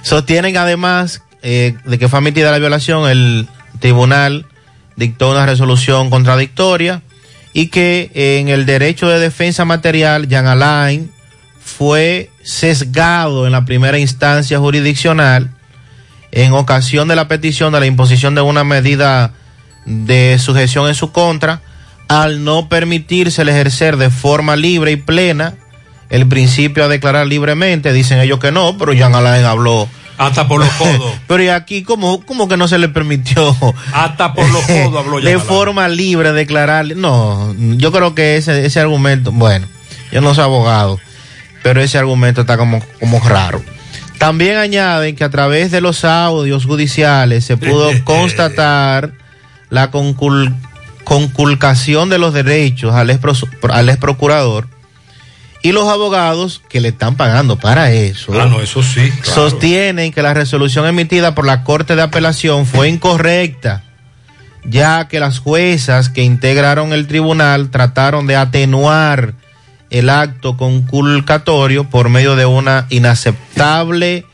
[0.02, 4.46] Sostienen además eh, de que fue admitida la violación, el tribunal
[4.96, 7.02] dictó una resolución contradictoria
[7.52, 11.10] y que en el derecho de defensa material, Jean Alain
[11.60, 15.50] fue sesgado en la primera instancia jurisdiccional
[16.32, 19.32] en ocasión de la petición de la imposición de una medida
[19.84, 21.60] de sujeción en su contra,
[22.08, 25.54] al no permitirse el ejercer de forma libre y plena
[26.08, 29.88] el principio a declarar libremente, dicen ellos que no, pero Jean Alain habló.
[30.20, 31.14] Hasta por los codos.
[31.26, 33.56] pero y aquí, ¿cómo, cómo que no se le permitió?
[33.92, 36.86] Hasta por los codos habló Jean De forma libre declarar.
[36.94, 39.66] No, yo creo que ese, ese argumento, bueno,
[40.12, 41.00] yo no soy abogado,
[41.62, 43.62] pero ese argumento está como, como raro.
[44.18, 49.12] También añaden que a través de los audios judiciales se pudo constatar
[49.70, 50.54] la concul-
[51.04, 53.20] conculcación de los derechos al ex,
[53.70, 54.68] al ex procurador
[55.62, 58.32] y los abogados que le están pagando para eso.
[58.40, 59.10] Ah, no, eso sí.
[59.10, 59.50] claro.
[59.50, 63.84] Sostienen que la resolución emitida por la Corte de Apelación fue incorrecta,
[64.64, 69.34] ya que las juezas que integraron el tribunal trataron de atenuar
[69.90, 74.24] el acto conculcatorio por medio de una inaceptable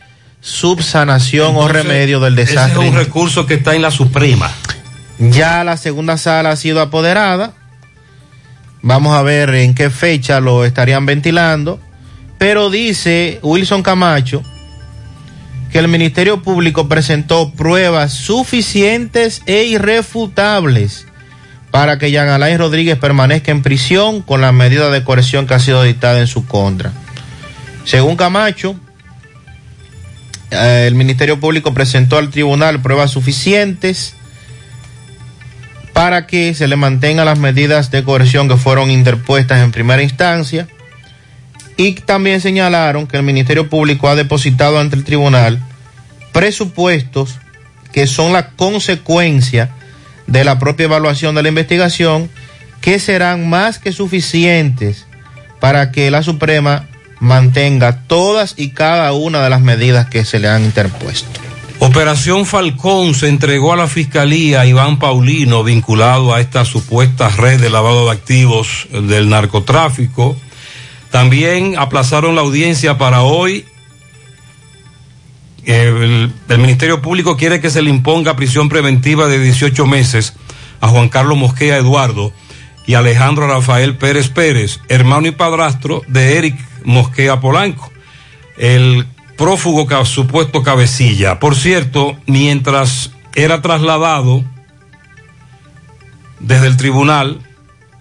[0.41, 2.85] subsanación o remedio del ese desastre.
[2.85, 4.53] es un recurso que está en la Suprema.
[5.19, 7.55] Ya la segunda sala ha sido apoderada.
[8.87, 11.81] Vamos a ver en qué fecha lo estarían ventilando.
[12.39, 14.45] Pero dice Wilson Camacho
[15.73, 21.05] que el Ministerio Público presentó pruebas suficientes e irrefutables
[21.73, 25.59] para que Jean Alain Rodríguez permanezca en prisión con la medida de coerción que ha
[25.59, 26.93] sido dictada en su contra.
[27.85, 28.77] Según Camacho,
[30.53, 34.15] eh, el Ministerio Público presentó al tribunal pruebas suficientes
[35.97, 40.69] para que se le mantengan las medidas de coerción que fueron interpuestas en primera instancia.
[41.79, 45.59] Y también señalaron que el Ministerio Público ha depositado ante el tribunal
[46.33, 47.39] presupuestos
[47.95, 49.71] que son la consecuencia
[50.27, 52.29] de la propia evaluación de la investigación,
[52.83, 55.07] que serán más que suficientes
[55.61, 56.85] para que la Suprema
[57.21, 61.46] mantenga todas y cada una de las medidas que se le han interpuesto.
[61.79, 67.69] Operación Falcón se entregó a la Fiscalía Iván Paulino vinculado a esta supuesta red de
[67.69, 70.37] lavado de activos del narcotráfico.
[71.11, 73.67] También aplazaron la audiencia para hoy.
[75.65, 80.35] El, el, Ministerio Público quiere que se le imponga prisión preventiva de 18 meses
[80.81, 82.33] a Juan Carlos Mosquea Eduardo
[82.87, 87.91] y Alejandro Rafael Pérez Pérez, hermano y padrastro de Eric Mosquea Polanco.
[88.57, 89.07] El
[89.37, 91.39] prófugo supuesto cabecilla.
[91.39, 94.45] Por cierto, mientras era trasladado
[96.41, 97.41] desde el tribunal,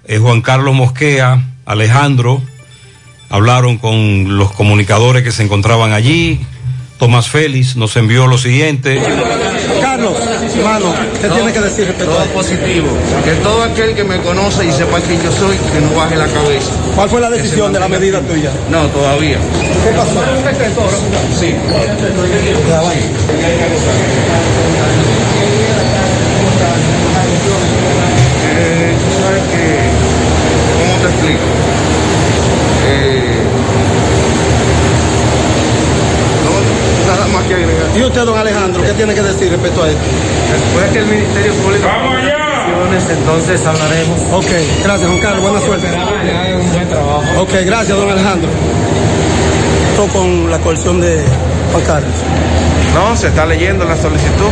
[0.06, 2.42] eh, Juan Carlos Mosquea, Alejandro,
[3.30, 6.46] hablaron con los comunicadores que se encontraban allí.
[6.98, 9.02] Tomás Félix nos envió lo siguiente.
[9.96, 10.18] Carlos,
[10.58, 12.88] hermano, ¿qué tiene que decir respecto todo positivo.
[13.24, 16.28] Que todo aquel que me conoce y sepa quién yo soy, que no baje la
[16.28, 16.72] cabeza.
[16.96, 18.52] ¿Cuál fue la decisión de la medida tuya?
[18.70, 19.38] No, todavía.
[19.38, 20.20] ¿Qué pasó?
[21.39, 21.56] Sí.
[28.58, 29.80] Eh, ¿Sabes qué?
[30.78, 31.46] ¿Cómo te explico?
[32.86, 33.43] Eh,
[36.43, 37.97] no, nada más que agregar.
[37.97, 40.01] ¿Y usted, don Alejandro, qué tiene que decir respecto a esto?
[40.51, 41.88] Después que el Ministerio Público...
[41.88, 42.45] ¡Vamos allá!
[43.10, 44.20] Entonces hablaremos.
[44.32, 44.51] Ok,
[44.84, 45.41] gracias, Juan Carlos.
[45.41, 45.88] Buena suerte.
[45.88, 47.41] un buen trabajo.
[47.41, 48.49] Ok, gracias, don Alejandro.
[49.89, 51.20] Esto con la coerción de
[51.72, 52.14] Juan Carlos.
[52.93, 54.49] No, se está leyendo la solicitud.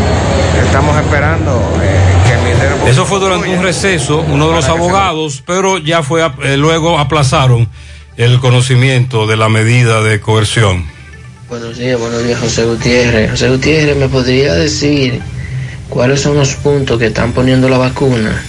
[0.66, 2.92] Estamos esperando eh, que el Ministerio Público...
[2.92, 7.70] Eso fue durante un receso, uno de los abogados, pero ya fue, eh, luego aplazaron
[8.18, 10.86] el conocimiento de la medida de coerción.
[11.54, 13.30] Buenos días, buenos días, José Gutiérrez.
[13.30, 15.22] José Gutiérrez, ¿me podría decir
[15.88, 18.44] cuáles son los puntos que están poniendo la vacuna?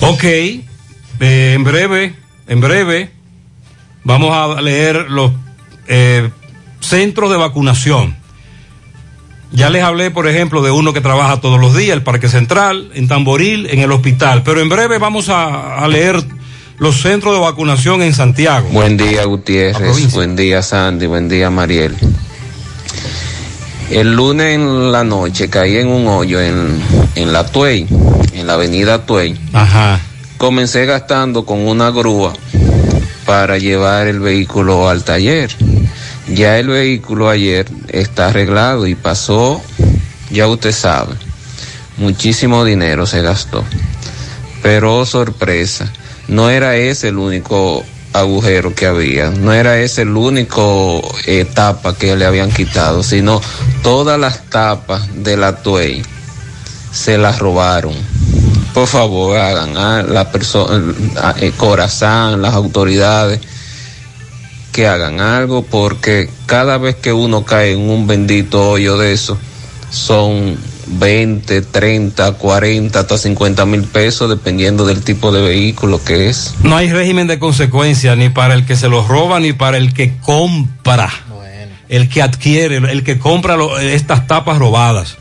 [0.00, 0.60] Ok, eh,
[1.20, 2.14] en breve,
[2.46, 3.10] en breve,
[4.04, 5.32] vamos a leer los
[5.88, 6.28] eh,
[6.80, 8.18] centros de vacunación.
[9.50, 12.90] Ya les hablé, por ejemplo, de uno que trabaja todos los días, el Parque Central,
[12.92, 14.42] en Tamboril, en el hospital.
[14.42, 16.22] Pero en breve vamos a, a leer
[16.76, 18.68] los centros de vacunación en Santiago.
[18.72, 20.12] Buen día, Gutiérrez.
[20.12, 21.06] Buen día, Sandy.
[21.06, 21.96] Buen día, Mariel.
[23.92, 26.80] El lunes en la noche caí en un hoyo en,
[27.14, 27.86] en la Tuey,
[28.32, 29.38] en la avenida Tuey.
[29.52, 30.00] Ajá.
[30.38, 32.32] Comencé gastando con una grúa
[33.26, 35.50] para llevar el vehículo al taller.
[36.26, 39.60] Ya el vehículo ayer está arreglado y pasó,
[40.30, 41.12] ya usted sabe,
[41.98, 43.62] muchísimo dinero se gastó.
[44.62, 45.92] Pero oh, sorpresa,
[46.28, 51.96] no era ese el único agujero que había, no era ese el único eh, tapa
[51.96, 53.40] que le habían quitado, sino
[53.82, 56.02] todas las tapas de la Tuey
[56.92, 57.94] se las robaron.
[58.74, 60.94] Por favor, hagan a la persona,
[61.38, 63.40] eh, Corazán, las autoridades
[64.72, 69.36] que hagan algo porque cada vez que uno cae en un bendito hoyo de eso
[69.90, 70.56] son
[70.86, 76.54] 20, 30, 40, hasta 50 mil pesos dependiendo del tipo de vehículo que es.
[76.62, 79.94] No hay régimen de consecuencia ni para el que se los roba ni para el
[79.94, 81.10] que compra,
[81.88, 85.18] el que adquiere, el que compra lo, estas tapas robadas.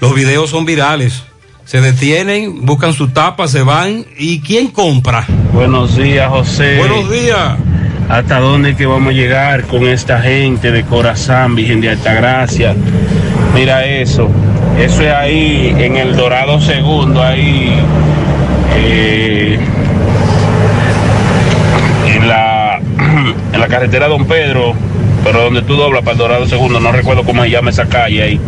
[0.00, 1.22] Los videos son virales.
[1.64, 4.04] Se detienen, buscan su tapa, se van.
[4.18, 5.24] ¿Y quién compra?
[5.52, 6.76] Buenos días, José.
[6.78, 7.56] Buenos días.
[8.08, 12.76] ¿Hasta dónde es que vamos a llegar con esta gente de Corazán, Virgen de Altagracia?
[13.54, 14.30] Mira eso.
[14.78, 17.74] Eso es ahí en el Dorado Segundo, ahí.
[18.76, 19.58] eh,
[22.14, 22.78] en la
[23.52, 24.74] en la carretera Don Pedro,
[25.22, 28.22] pero donde tú doblas para el Dorado Segundo, no recuerdo cómo se llama esa calle
[28.22, 28.40] ahí,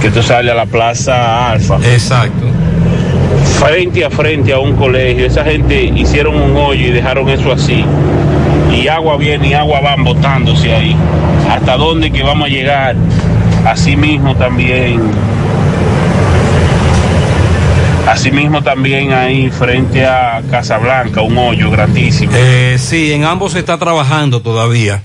[0.00, 1.76] que tú sales a la Plaza Alfa.
[1.84, 2.46] Exacto.
[3.58, 7.84] Frente a frente a un colegio, esa gente hicieron un hoyo y dejaron eso así.
[8.72, 10.96] Y agua viene y agua van botándose ahí.
[11.50, 12.94] ¿Hasta dónde que vamos a llegar?
[13.66, 15.00] Así mismo también.
[18.08, 22.32] Asimismo también ahí frente a Casablanca, un hoyo grandísimo.
[22.34, 25.02] Eh, sí, en ambos se está trabajando todavía.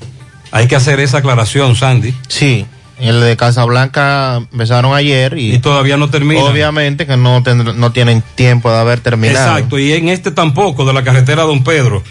[0.52, 2.14] Hay que hacer esa aclaración, Sandy.
[2.30, 2.66] Sí,
[3.02, 6.44] el de Casablanca empezaron ayer y, Y todavía no termina.
[6.44, 9.58] obviamente que no, no tienen tiempo de haber terminado.
[9.58, 12.02] Exacto, y en este tampoco, de la carretera Don Pedro.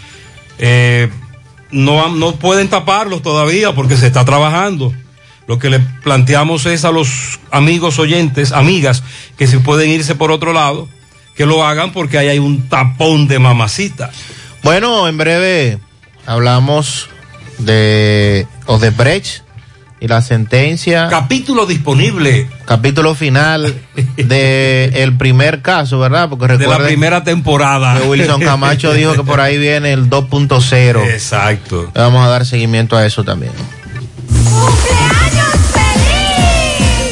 [0.59, 1.09] Eh,
[1.71, 4.93] no, no pueden taparlos todavía porque se está trabajando.
[5.47, 9.03] Lo que le planteamos es a los amigos oyentes, amigas,
[9.37, 10.87] que si pueden irse por otro lado,
[11.35, 14.11] que lo hagan porque ahí hay un tapón de mamacita.
[14.63, 15.79] Bueno, en breve
[16.25, 17.09] hablamos
[17.57, 19.43] de Odebrecht
[19.99, 21.07] y la sentencia.
[21.09, 22.47] Capítulo disponible.
[22.65, 23.73] Capítulo final
[24.17, 26.29] de el primer caso, ¿verdad?
[26.29, 27.99] Porque De la recuerden primera temporada.
[27.99, 31.09] que Wilson Camacho dijo que por ahí viene el 2.0.
[31.09, 31.89] Exacto.
[31.95, 33.53] Le Vamos a dar seguimiento a eso también.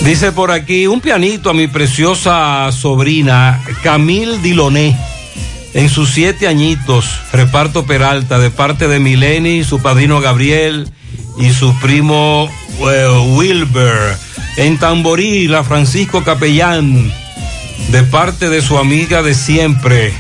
[0.04, 4.98] Dice por aquí un pianito a mi preciosa sobrina Camille Diloné
[5.74, 10.92] en sus siete añitos, reparto Peralta, de parte de Mileni, su padrino Gabriel
[11.38, 12.50] y su primo
[12.80, 14.18] eh, Wilber.
[14.58, 17.12] En Tamborí, la Francisco Capellán,
[17.90, 20.14] de parte de su amiga de siempre.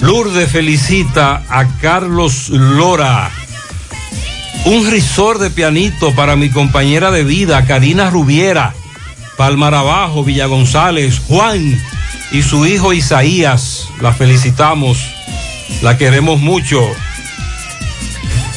[0.00, 3.30] Lourdes felicita a Carlos Lora.
[4.64, 8.72] Un risor de pianito para mi compañera de vida, Karina Rubiera.
[9.36, 11.80] Palmar Abajo, Villa González, Juan
[12.32, 13.88] y su hijo Isaías.
[14.00, 14.98] La felicitamos,
[15.82, 16.80] la queremos mucho.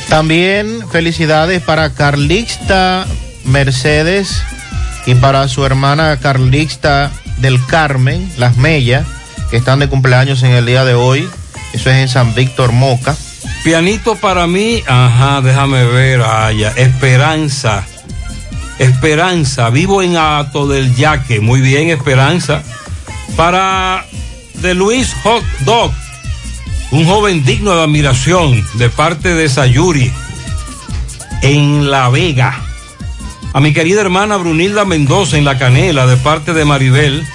[0.10, 3.06] También felicidades para Carlixta
[3.45, 4.41] Mercedes
[5.06, 9.06] y para su hermana Carlixta del Carmen, Las Mellas,
[9.49, 11.30] que están de cumpleaños en el día de hoy.
[11.73, 13.15] Eso es en San Víctor Moca.
[13.64, 16.73] Pianito para mí, ajá, déjame ver, allá.
[16.76, 17.85] Esperanza.
[18.80, 21.41] Esperanza, vivo en Ato del Yaque.
[21.41, 22.64] Muy bien, Esperanza.
[23.35, 24.06] Para
[24.56, 25.91] de Luis Hot Dog,
[26.91, 30.11] un joven digno de admiración de parte de Sayuri
[31.41, 32.60] en La Vega.
[33.53, 37.26] A mi querida hermana Brunilda Mendoza en La Canela de parte de Maribel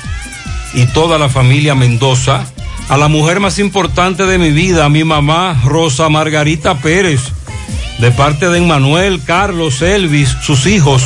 [0.73, 2.47] y toda la familia Mendoza.
[2.89, 7.21] A la mujer más importante de mi vida, a mi mamá Rosa Margarita Pérez,
[7.99, 11.03] de parte de Emmanuel, Carlos, Elvis, sus hijos,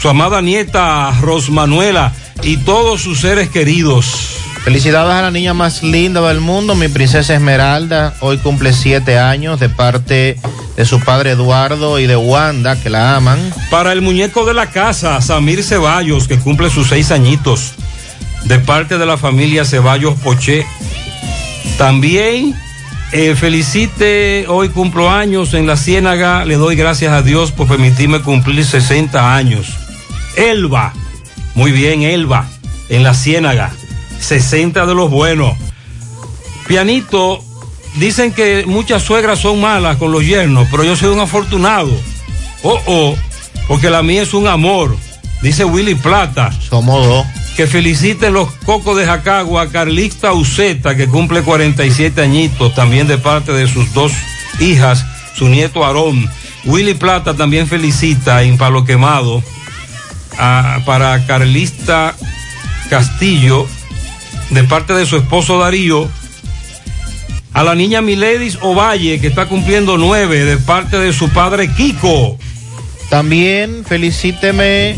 [0.00, 2.12] su amada nieta Rosmanuela
[2.42, 4.36] y todos sus seres queridos.
[4.62, 8.14] Felicidades a la niña más linda del mundo, mi princesa Esmeralda.
[8.20, 10.38] Hoy cumple siete años de parte
[10.76, 13.38] de su padre Eduardo y de Wanda, que la aman.
[13.70, 17.72] Para el muñeco de la casa, Samir Ceballos, que cumple sus seis añitos,
[18.44, 20.64] de parte de la familia Ceballos Poché.
[21.76, 22.54] También
[23.12, 28.20] eh, felicite, hoy cumplo años en la Ciénaga, le doy gracias a Dios por permitirme
[28.20, 29.87] cumplir 60 años.
[30.38, 30.92] Elba,
[31.56, 32.48] muy bien, Elba,
[32.88, 33.72] en la Ciénaga,
[34.20, 35.56] 60 de los buenos.
[36.68, 37.42] Pianito,
[37.96, 41.90] dicen que muchas suegras son malas con los yernos, pero yo soy un afortunado.
[42.62, 43.16] Oh, oh,
[43.66, 44.96] porque la mía es un amor,
[45.42, 46.52] dice Willy Plata.
[46.52, 47.26] Somos dos.
[47.56, 53.18] Que feliciten los cocos de Jacagua a Carlista Uceta, que cumple 47 añitos, también de
[53.18, 54.12] parte de sus dos
[54.60, 55.04] hijas,
[55.34, 56.30] su nieto Aarón.
[56.64, 59.42] Willy Plata también felicita en Palo Quemado
[60.38, 62.14] a- para Carlista
[62.88, 63.66] Castillo,
[64.50, 66.08] de parte de su esposo Darío.
[67.52, 72.38] A la niña Miledis Ovalle, que está cumpliendo nueve, de parte de su padre Kiko.
[73.10, 74.96] También felicíteme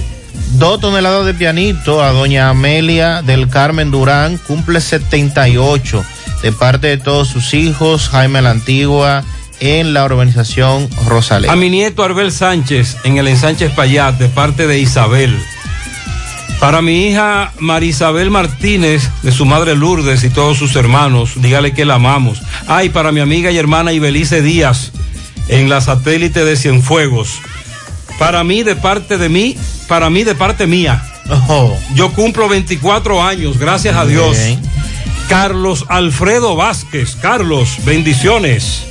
[0.54, 6.04] dos toneladas de pianito a doña Amelia del Carmen Durán, cumple 78,
[6.42, 9.24] de parte de todos sus hijos, Jaime la Antigua,
[9.60, 11.50] en la urbanización Rosalén.
[11.50, 15.38] A mi nieto Arbel Sánchez en el ensanche Payat de parte de Isabel.
[16.58, 21.86] Para mi hija Marisabel Martínez, de su madre Lourdes y todos sus hermanos, dígale que
[21.86, 22.42] la amamos.
[22.66, 24.92] Ay, para mi amiga y hermana Ibelice Díaz,
[25.48, 27.40] en la satélite de Cienfuegos.
[28.18, 29.56] Para mí, de parte de mí,
[29.88, 31.02] para mí, de parte mía.
[31.94, 34.36] Yo cumplo 24 años, gracias a Dios.
[35.30, 37.16] Carlos Alfredo Vázquez.
[37.16, 38.89] Carlos, bendiciones.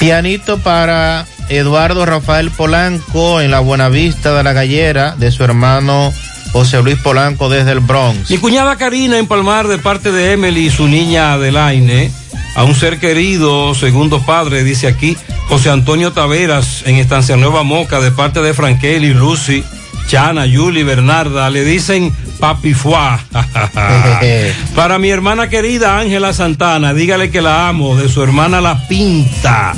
[0.00, 6.10] Pianito para Eduardo Rafael Polanco en la Buenavista de la Gallera, de su hermano
[6.52, 8.30] José Luis Polanco desde el Bronx.
[8.30, 12.10] Mi cuñada Karina en Palmar de parte de Emily y su niña Adelaine.
[12.54, 15.18] A un ser querido, segundo padre, dice aquí,
[15.48, 19.62] José Antonio Taveras en Estancia Nueva Moca de parte de Frankeli, Lucy,
[20.10, 21.48] Chana, Yuli, Bernarda.
[21.50, 23.20] Le dicen papi fuá.
[24.74, 29.72] Para mi hermana querida Ángela Santana, dígale que la amo, de su hermana La Pinta.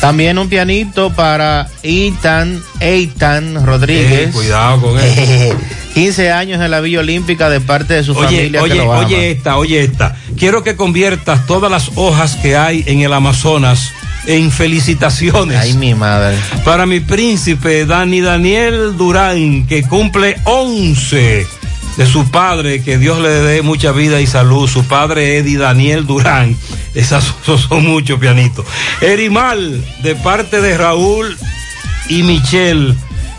[0.00, 4.34] También un pianito para Eitan, Eitan Rodríguez.
[4.34, 5.52] Cuidado con él.
[5.94, 8.92] 15 años en la Villa Olímpica de parte de su Oye, familia oye, que lo
[8.92, 9.04] ama.
[9.06, 10.16] oye esta, oye esta.
[10.38, 13.92] Quiero que conviertas todas las hojas que hay en el Amazonas
[14.28, 15.58] en felicitaciones.
[15.58, 16.36] Ay, mi madre.
[16.64, 21.46] Para mi príncipe Dani Daniel Durán, que cumple 11
[21.96, 24.68] de su padre, que Dios le dé mucha vida y salud.
[24.68, 26.54] Su padre Eddie Daniel Durán.
[26.94, 27.34] Esas
[27.68, 28.66] son muchos pianitos.
[29.00, 31.36] Erimal, de parte de Raúl
[32.10, 32.94] y Michelle.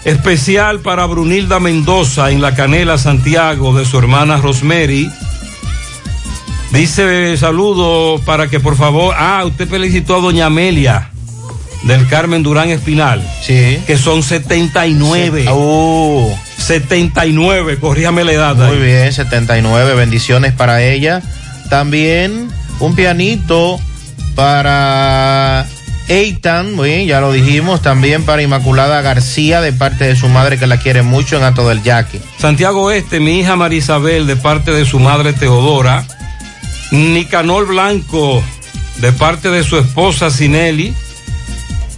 [0.05, 5.07] Especial para Brunilda Mendoza en La Canela, Santiago, de su hermana Rosemary.
[6.71, 9.15] Dice saludo para que por favor.
[9.17, 11.09] Ah, usted felicitó a doña Amelia
[11.83, 13.21] del Carmen Durán Espinal.
[13.41, 13.79] Sí.
[13.87, 15.45] Que son 79.
[15.51, 16.29] Uh.
[16.57, 18.55] 79, corríjame la edad.
[18.55, 18.83] Muy ahí.
[18.83, 21.21] bien, 79, bendiciones para ella.
[21.69, 23.79] También un pianito
[24.35, 25.65] para
[26.07, 30.67] Eitan, bien, ya lo dijimos, también para Inmaculada García de parte de su madre que
[30.67, 32.19] la quiere mucho en Ato del Yaque.
[32.37, 36.05] Santiago Este, mi hija Marisabel de parte de su madre Teodora.
[36.91, 38.43] Nicanor Blanco
[38.97, 40.93] de parte de su esposa Sinelli.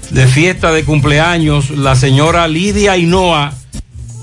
[0.10, 3.54] De fiesta de cumpleaños, la señora Lidia Ainoa,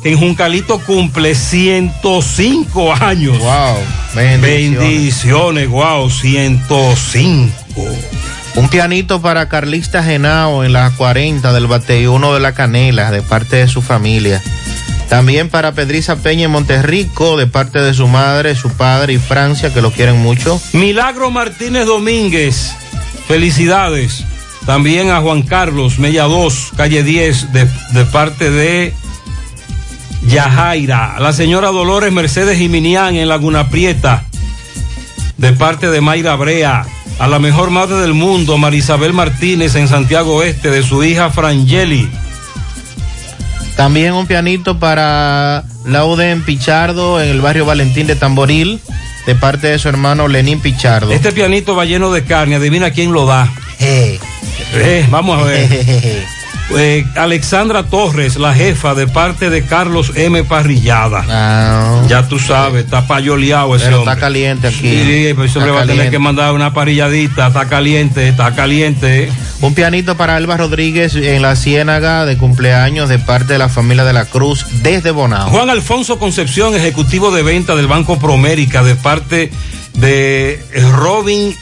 [0.03, 3.39] que en Juncalito cumple 105 años.
[3.39, 3.77] Wow,
[4.15, 4.79] bendiciones.
[4.79, 7.51] Bendiciones, wow, 105.
[8.57, 13.57] Un pianito para Carlista Genao en las 40 del Bateyuno de la Canela, de parte
[13.57, 14.43] de su familia.
[15.09, 19.73] También para Pedriza Peña en Monterrico, de parte de su madre, su padre y Francia,
[19.73, 20.61] que lo quieren mucho.
[20.73, 22.73] Milagro Martínez Domínguez,
[23.27, 24.25] felicidades.
[24.67, 28.93] También a Juan Carlos Mella 2, calle 10, de, de parte de
[30.27, 31.19] Yajaira.
[31.21, 34.25] La señora Dolores Mercedes Jiminián en Laguna Prieta,
[35.39, 36.85] de parte de Mayra Brea
[37.19, 42.09] a la mejor madre del mundo, Marisabel Martínez, en Santiago Oeste, de su hija Frangeli.
[43.79, 48.81] También un pianito para Lauden Pichardo en el barrio Valentín de Tamboril,
[49.25, 51.13] de parte de su hermano Lenín Pichardo.
[51.13, 53.49] Este pianito va lleno de carne, adivina quién lo da.
[53.79, 56.27] Eh, vamos a ver.
[56.77, 60.45] Eh, Alexandra Torres, la jefa de parte de Carlos M.
[60.45, 61.25] Parrillada.
[61.29, 62.03] Ah.
[62.09, 64.13] Ya tú sabes, está payoleado ese Pero hombre.
[64.13, 64.77] está caliente aquí.
[64.91, 67.47] Sí, pues ese hombre va a tener que mandar una parrilladita.
[67.49, 69.31] Está caliente, está caliente.
[69.63, 74.05] Un pianito para Elba Rodríguez en la Ciénaga de cumpleaños de parte de la familia
[74.05, 75.49] de la Cruz desde Bonao.
[75.49, 79.51] Juan Alfonso Concepción, ejecutivo de venta del Banco Promérica, de parte
[79.95, 80.63] de
[80.93, 81.57] Robin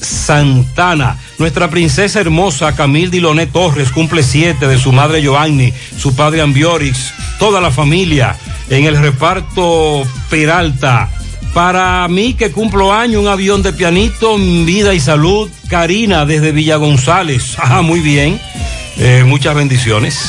[0.00, 1.16] Santana.
[1.42, 7.12] Nuestra princesa hermosa Camil Diloné Torres cumple siete de su madre Joanny, su padre Ambiorix,
[7.40, 8.36] toda la familia
[8.70, 11.10] en el reparto Peralta.
[11.52, 15.50] Para mí que cumplo año, un avión de pianito, vida y salud.
[15.68, 17.58] Karina desde Villa González.
[17.58, 18.40] Ajá, muy bien.
[18.98, 20.20] Eh, muchas bendiciones.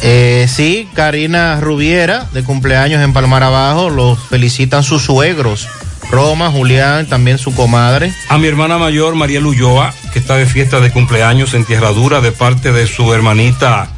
[0.00, 5.68] Eh, sí, Karina Rubiera, de cumpleaños en Palmar Abajo, los felicitan sus suegros.
[6.10, 8.12] Roma, Julián, también su comadre.
[8.28, 12.20] A mi hermana mayor, Mariel Ulloa, que está de fiesta de cumpleaños en Tierra Dura,
[12.20, 13.88] de parte de su hermanita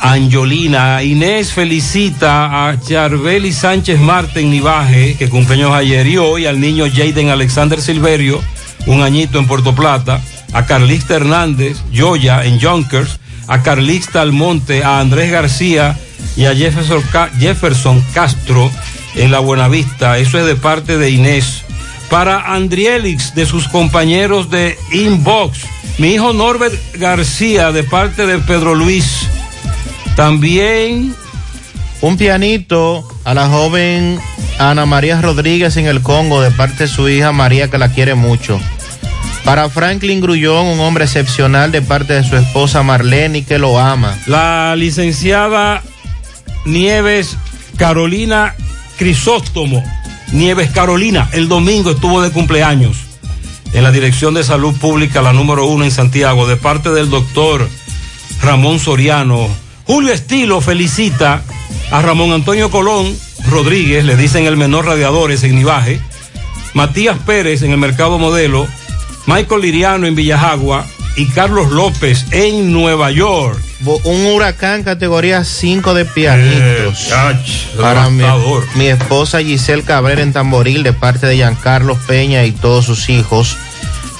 [0.00, 1.02] Angelina.
[1.02, 7.28] Inés felicita a Charbeli Sánchez Marten Nivaje, que cumpleaños ayer y hoy, al niño Jaden
[7.28, 8.40] Alexander Silverio,
[8.86, 10.20] un añito en Puerto Plata,
[10.52, 15.96] a Carlista Hernández, Joya en Yonkers, a Carlista Almonte, a Andrés García
[16.36, 17.02] y a Jefferson,
[17.38, 18.70] Jefferson Castro
[19.14, 20.18] en la Buenavista.
[20.18, 21.62] Eso es de parte de Inés.
[22.10, 25.60] Para Andrielix, de sus compañeros de Inbox.
[25.98, 29.26] Mi hijo Norbert García, de parte de Pedro Luis.
[30.16, 31.14] También
[32.02, 34.18] Un pianito a la joven
[34.58, 38.14] Ana María Rodríguez en el Congo de parte de su hija María que la quiere
[38.14, 38.60] mucho.
[39.44, 44.16] Para Franklin Grullón, un hombre excepcional de parte de su esposa Marlene que lo ama.
[44.26, 45.82] la licenciada
[46.64, 47.36] Nieves
[47.76, 48.54] Carolina
[49.02, 49.82] Crisóstomo.
[50.30, 52.96] Nieves Carolina, el domingo estuvo de cumpleaños
[53.72, 57.68] en la Dirección de Salud Pública, la número uno en Santiago, de parte del doctor
[58.42, 59.48] Ramón Soriano.
[59.88, 61.42] Julio Estilo felicita
[61.90, 63.12] a Ramón Antonio Colón
[63.50, 66.00] Rodríguez, le dicen el menor radiadores en Nivaje,
[66.72, 68.68] Matías Pérez en el Mercado Modelo,
[69.26, 70.86] Michael Liriano en Villajagua
[71.16, 73.58] y Carlos López en Nueva York.
[74.04, 77.08] Un huracán categoría 5 de pianitos.
[77.08, 77.10] Eh,
[77.80, 78.22] Para mi,
[78.76, 83.56] mi esposa Giselle Cabrera en Tamboril de parte de Giancarlos Peña y todos sus hijos.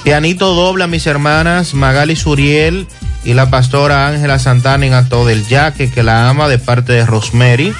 [0.03, 2.87] Pianito doble a mis hermanas Magali Suriel
[3.23, 7.05] y la pastora Ángela Santana en Ato del Yaque, que la ama de parte de
[7.05, 7.73] Rosemary.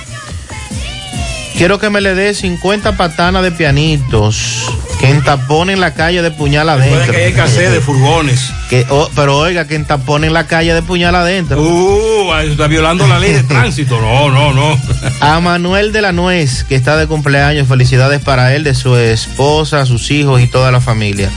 [1.57, 4.65] Quiero que me le dé 50 patanas de pianitos
[4.99, 7.11] que entaponen la calle de puñal adentro.
[7.11, 8.51] que hay escasez de furgones.
[8.69, 11.61] Que, oh, pero oiga, que entaponen la calle de puñal adentro.
[11.61, 13.99] Uh, está violando la ley de tránsito.
[14.01, 14.80] No, no, no.
[15.21, 19.85] A Manuel de la Nuez, que está de cumpleaños, felicidades para él, de su esposa,
[19.85, 21.30] sus hijos y toda la familia.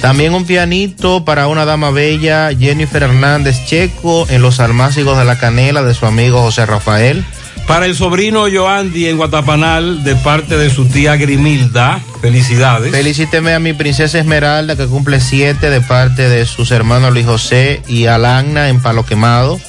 [0.00, 5.38] También un pianito para una dama bella, Jennifer Hernández Checo, en los almácigos de la
[5.38, 7.24] canela de su amigo José Rafael.
[7.66, 12.92] Para el sobrino Joandy en Guatapanal, de parte de su tía Grimilda, felicidades.
[12.92, 17.82] Felicíteme a mi princesa Esmeralda, que cumple siete, de parte de sus hermanos Luis José
[17.88, 19.60] y Alagna en Palo Quemado.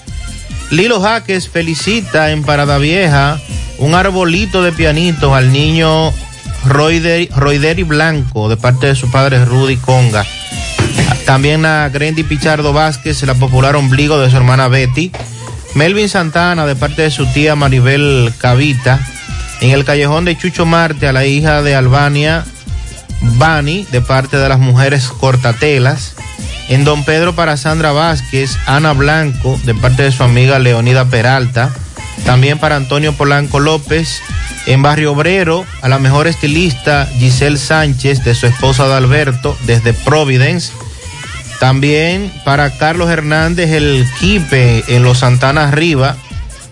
[0.69, 3.39] Lilo Jaques felicita en Parada Vieja
[3.79, 6.11] un arbolito de pianitos al niño
[6.65, 10.23] Roider- Roideri Blanco, de parte de su padre Rudy Conga.
[11.25, 15.11] También a Grendy Pichardo Vázquez, la popular ombligo de su hermana Betty.
[15.76, 18.99] Melvin Santana, de parte de su tía Maribel Cavita.
[19.61, 22.45] En el callejón de Chucho Marte, a la hija de Albania,
[23.22, 26.15] Bani, de parte de las mujeres cortatelas.
[26.69, 31.73] En Don Pedro para Sandra Vázquez, Ana Blanco, de parte de su amiga Leonida Peralta.
[32.26, 34.22] También para Antonio Polanco López.
[34.65, 40.73] En Barrio Obrero, a la mejor estilista Giselle Sánchez, de su esposa Adalberto, desde Providence.
[41.59, 46.15] También para Carlos Hernández, el Quipe en los Santana Arriba.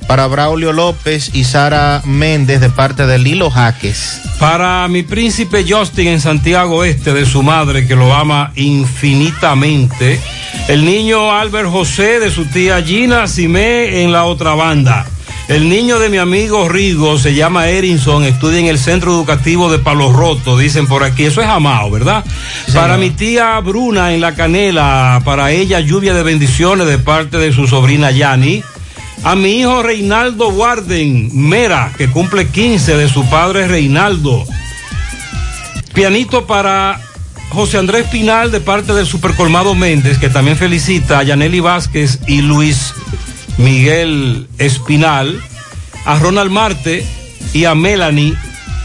[0.07, 4.21] Para Braulio López y Sara Méndez, de parte de Lilo Jaques.
[4.39, 10.19] Para mi príncipe Justin en Santiago Este, de su madre, que lo ama infinitamente.
[10.67, 15.07] El niño Albert José, de su tía Gina Simé, en la otra banda.
[15.47, 19.77] El niño de mi amigo Rigo se llama Erinson, estudia en el Centro Educativo de
[19.77, 21.25] Palo Roto, dicen por aquí.
[21.25, 22.25] Eso es amado, ¿verdad?
[22.73, 27.53] para mi tía Bruna en La Canela, para ella lluvia de bendiciones de parte de
[27.53, 28.63] su sobrina Yani.
[29.23, 34.45] A mi hijo Reinaldo Warden Mera, que cumple 15 de su padre Reinaldo.
[35.93, 36.99] Pianito para
[37.49, 42.41] José Andrés Pinal de parte del Supercolmado Méndez, que también felicita a Yaneli Vázquez y
[42.41, 42.93] Luis
[43.57, 45.41] Miguel Espinal,
[46.05, 47.05] a Ronald Marte
[47.53, 48.35] y a Melanie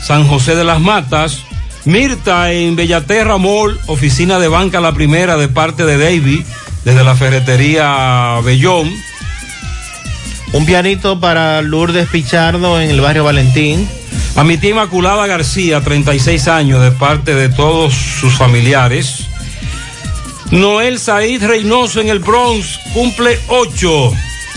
[0.02, 1.42] San José de las Matas,
[1.84, 6.42] Mirta en Bellaterra Mall, oficina de banca la primera de parte de David,
[6.84, 8.90] desde la ferretería Bellón.
[10.52, 13.88] Un pianito para Lourdes Pichardo en el barrio Valentín.
[14.36, 19.26] A mi tía Inmaculada García, 36 años, de parte de todos sus familiares.
[20.50, 24.12] Noel Said Reynoso en el Bronx, cumple 8.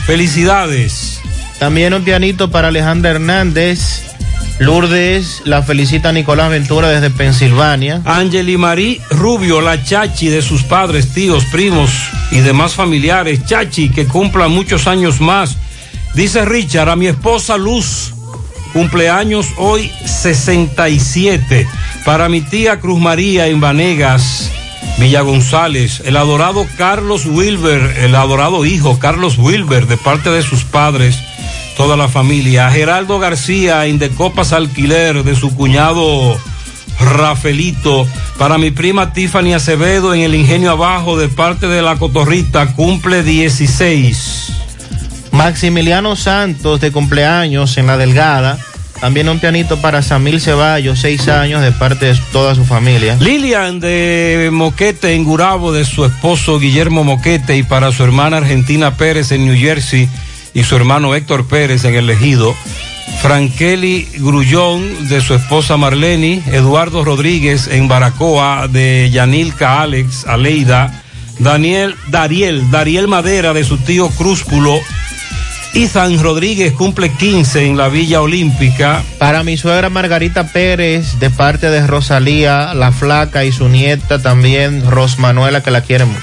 [0.06, 1.22] Felicidades.
[1.60, 4.04] También un pianito para Alejandra Hernández.
[4.60, 8.02] Lourdes la felicita Nicolás Ventura desde Pensilvania.
[8.06, 11.90] Angeli Marí Rubio, la Chachi de sus padres, tíos, primos
[12.32, 13.46] y demás familiares.
[13.46, 15.58] Chachi, que cumpla muchos años más.
[16.14, 18.14] Dice Richard, a mi esposa Luz,
[18.74, 21.66] cumpleaños hoy 67.
[22.06, 24.52] Para mi tía Cruz María en Vanegas,
[25.04, 30.64] Villa González, el adorado Carlos Wilber, el adorado hijo Carlos Wilber, de parte de sus
[30.64, 31.20] padres,
[31.76, 32.72] toda la familia.
[32.72, 36.40] Geraldo García, Indecopas Alquiler, de su cuñado
[37.02, 38.08] Rafelito.
[38.38, 43.24] Para mi prima Tiffany Acevedo en el Ingenio Abajo, de parte de la Cotorrita, cumple
[43.24, 44.54] 16.
[45.34, 48.58] Maximiliano Santos de cumpleaños en La Delgada.
[49.04, 53.18] También un pianito para Samil Ceballos, seis años, de parte de toda su familia.
[53.20, 58.96] Lilian de Moquete en Gurabo, de su esposo Guillermo Moquete, y para su hermana Argentina
[58.96, 60.08] Pérez en New Jersey,
[60.54, 62.56] y su hermano Héctor Pérez en el Ejido.
[63.22, 71.04] Frankeli Grullón de su esposa Marleni, Eduardo Rodríguez en Baracoa, de Yanilca Alex Aleida,
[71.40, 74.80] Daniel Dariel, Dariel Madera de su tío Crúspulo,
[75.74, 79.04] Ethan Rodríguez cumple 15 en la Villa Olímpica.
[79.18, 84.90] Para mi suegra Margarita Pérez, de parte de Rosalía, la flaca y su nieta también,
[84.90, 86.22] Rosmanuela, que la quiere mucho.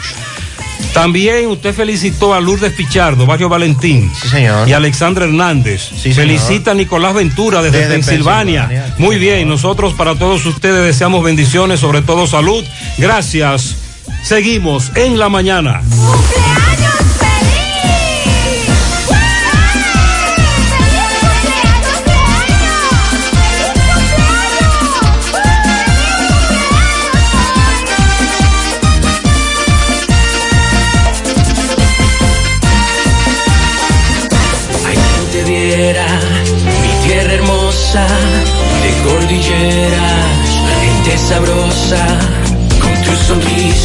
[0.94, 4.10] También usted felicitó a Lourdes Pichardo, Barrio Valentín.
[4.20, 4.68] Sí, señor.
[4.68, 5.82] Y a Alexandra Hernández.
[5.90, 6.16] Sí, señor.
[6.16, 8.68] Felicita a Nicolás Ventura desde, Desde Pensilvania.
[8.68, 8.94] Pensilvania.
[8.98, 12.64] Muy bien, nosotros para todos ustedes deseamos bendiciones, sobre todo salud.
[12.98, 13.76] Gracias.
[14.22, 15.80] Seguimos en la mañana.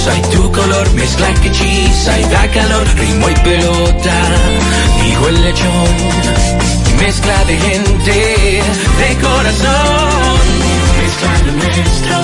[0.05, 4.21] Sonrisa y tu color, mezcla que hechiza y da calor, ritmo y pelota,
[5.01, 5.95] digo el lechón,
[6.99, 8.63] mezcla de gente,
[8.99, 10.39] de corazón,
[11.01, 12.17] mezcla lo nuestro,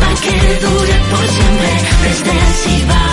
[0.00, 1.70] para que dure por siempre,
[2.02, 3.09] desde el Cibao,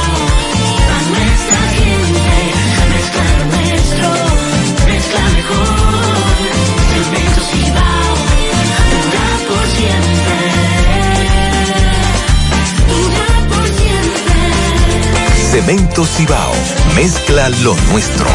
[15.58, 16.54] Cemento Cibao,
[16.94, 18.28] mezcla lo nuestro.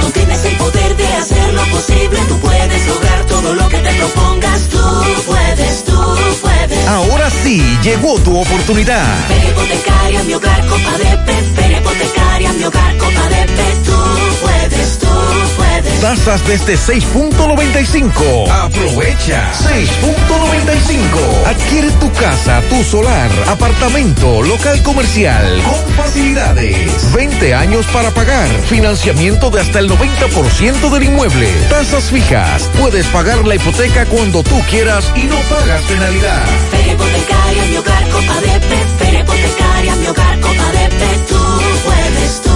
[0.00, 3.92] Tú tienes el poder de hacer lo posible, tú puedes lograr todo lo que te
[3.94, 4.78] propongas, tú
[5.26, 6.00] puedes, tú
[6.40, 6.86] puedes.
[6.86, 9.04] Ahora sí, llegó tu oportunidad.
[9.48, 13.96] Hipotecaria, mi hogar, copa de Pepe, hipotecaria, mi hogar, copa de Pepe, tú
[14.42, 15.08] puedes, tú
[15.56, 15.61] puedes.
[16.00, 18.50] Tasas desde 6.95.
[18.50, 19.52] Aprovecha.
[19.52, 21.46] 6.95.
[21.46, 27.12] Adquiere tu casa, tu solar, apartamento, local comercial con facilidades.
[27.12, 28.48] 20 años para pagar.
[28.68, 31.48] Financiamiento de hasta el 90% del inmueble.
[31.70, 32.68] Tasas fijas.
[32.78, 36.44] Puedes pagar la hipoteca cuando tú quieras y no pagas penalidad.
[36.72, 40.32] Hipotecaria, mi hogar, copa de hipotecaria, mi hogar
[40.62, 41.51] ADP, tú
[41.84, 42.50] puedes, tú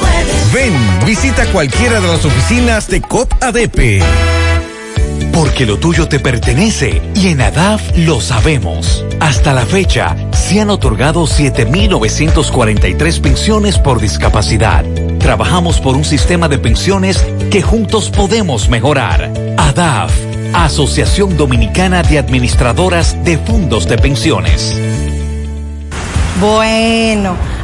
[0.00, 0.52] puedes.
[0.52, 0.74] Ven,
[1.06, 4.02] visita cualquiera de las oficinas de COP ADP.
[5.32, 9.04] Porque lo tuyo te pertenece y en ADAF lo sabemos.
[9.18, 14.84] Hasta la fecha, se han otorgado 7.943 pensiones por discapacidad.
[15.18, 19.32] Trabajamos por un sistema de pensiones que juntos podemos mejorar.
[19.56, 20.12] ADAF,
[20.52, 24.76] Asociación Dominicana de Administradoras de Fondos de Pensiones.
[26.40, 27.36] Bueno,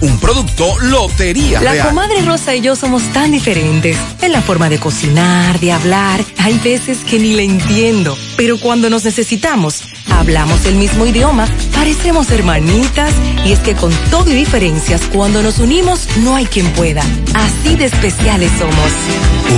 [0.00, 1.88] Un producto Lotería La Real.
[1.88, 6.24] comadre Rosa y yo somos tan diferentes en la forma de cocinar, de hablar.
[6.38, 12.30] Hay veces que ni le entiendo, pero cuando nos necesitamos, hablamos el mismo idioma, parecemos
[12.30, 13.12] hermanitas
[13.44, 17.02] y es que con todo y diferencias, cuando nos unimos, no hay quien pueda.
[17.34, 18.92] Así de especiales somos.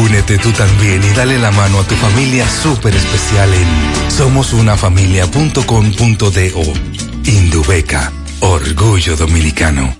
[0.05, 3.67] Únete tú también y dale la mano a tu familia súper especial en
[4.11, 6.73] somosunafamilia.com.do.
[7.27, 8.11] Indubeca,
[8.41, 10.00] orgullo dominicano.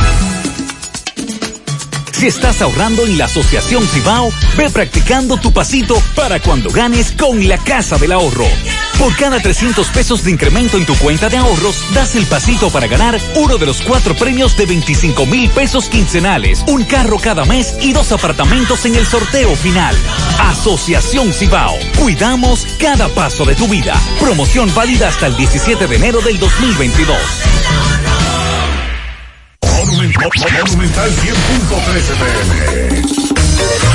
[2.12, 7.46] Si estás ahorrando en la Asociación Cibao, ve practicando tu pasito para cuando ganes con
[7.46, 8.46] la Casa del Ahorro.
[8.98, 12.88] Por cada 300 pesos de incremento en tu cuenta de ahorros, das el pasito para
[12.88, 17.76] ganar uno de los cuatro premios de 25 mil pesos quincenales, un carro cada mes
[17.80, 19.94] y dos apartamentos en el sorteo final.
[20.40, 21.76] Asociación Cibao.
[21.98, 23.94] Cuidamos cada paso de tu vida.
[24.20, 27.16] Promoción válida hasta el 17 de enero del 2022.
[29.80, 33.27] Monumental 100.13 pm.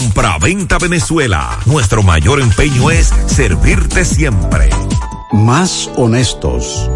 [0.00, 1.58] Compra-venta Venezuela.
[1.66, 4.70] Nuestro mayor empeño es servirte siempre.
[5.30, 6.90] Más honestos.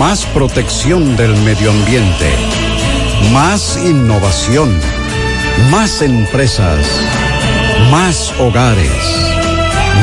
[0.00, 2.28] Más protección del medio ambiente.
[3.32, 4.76] Más innovación.
[5.70, 6.84] Más empresas.
[7.92, 9.30] Más hogares.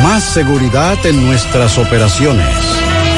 [0.02, 2.48] Más seguridad en nuestras operaciones.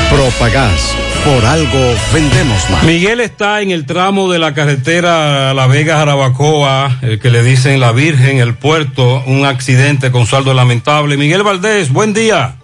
[0.10, 0.96] Propagás.
[1.24, 1.80] Por algo
[2.12, 2.84] vendemos más.
[2.84, 7.80] Miguel está en el tramo de la carretera La Vega Jarabacoa, el que le dicen
[7.80, 11.18] La Virgen, el puerto, un accidente con saldo lamentable.
[11.18, 12.56] Miguel Valdés, buen día.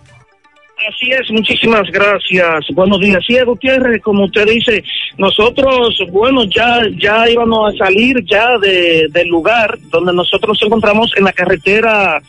[0.89, 2.65] Así es, muchísimas gracias.
[2.73, 3.23] Buenos días.
[3.27, 4.83] Sí, Gutiérrez, como usted dice,
[5.17, 11.11] nosotros, bueno, ya, ya íbamos a salir ya de, del lugar donde nosotros nos encontramos
[11.15, 12.21] en la carretera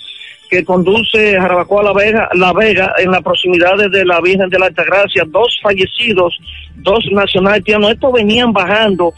[0.48, 4.66] que conduce Jarabacoa La Vega, La Vega, en las proximidades de la Virgen de la
[4.66, 5.24] Altagracia.
[5.26, 6.38] Dos fallecidos,
[6.76, 7.92] dos nacionales haitianos.
[7.92, 9.12] Estos venían bajando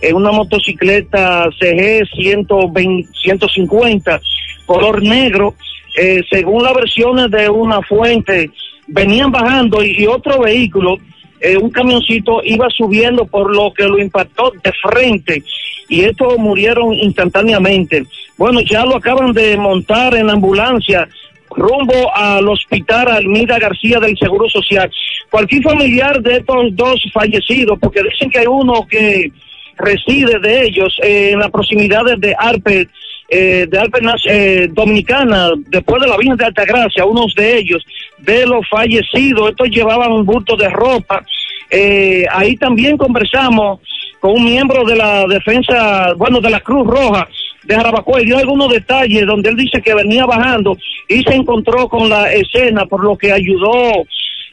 [0.00, 4.20] en una motocicleta CG 120, 150,
[4.64, 5.54] color negro.
[5.96, 8.50] Eh, según las versiones de una fuente,
[8.86, 10.98] venían bajando y, y otro vehículo,
[11.40, 15.42] eh, un camioncito, iba subiendo por lo que lo impactó de frente
[15.88, 18.06] y estos murieron instantáneamente.
[18.36, 21.08] Bueno, ya lo acaban de montar en la ambulancia
[21.50, 24.90] rumbo al hospital Almida García del Seguro Social.
[25.30, 29.30] Cualquier familiar de estos dos fallecidos, porque dicen que hay uno que
[29.76, 32.88] reside de ellos eh, en las proximidades de Arpe,
[33.28, 37.84] eh, de Arpe eh, Dominicana, después de la Virgen de Altagracia, unos de ellos,
[38.18, 41.24] de los fallecidos, estos llevaban un bulto de ropa.
[41.70, 43.80] Eh, ahí también conversamos
[44.20, 47.28] con un miembro de la defensa, bueno, de la Cruz Roja
[47.66, 50.76] de Jarabacoa dio algunos detalles donde él dice que venía bajando
[51.08, 54.06] y se encontró con la escena, por lo que ayudó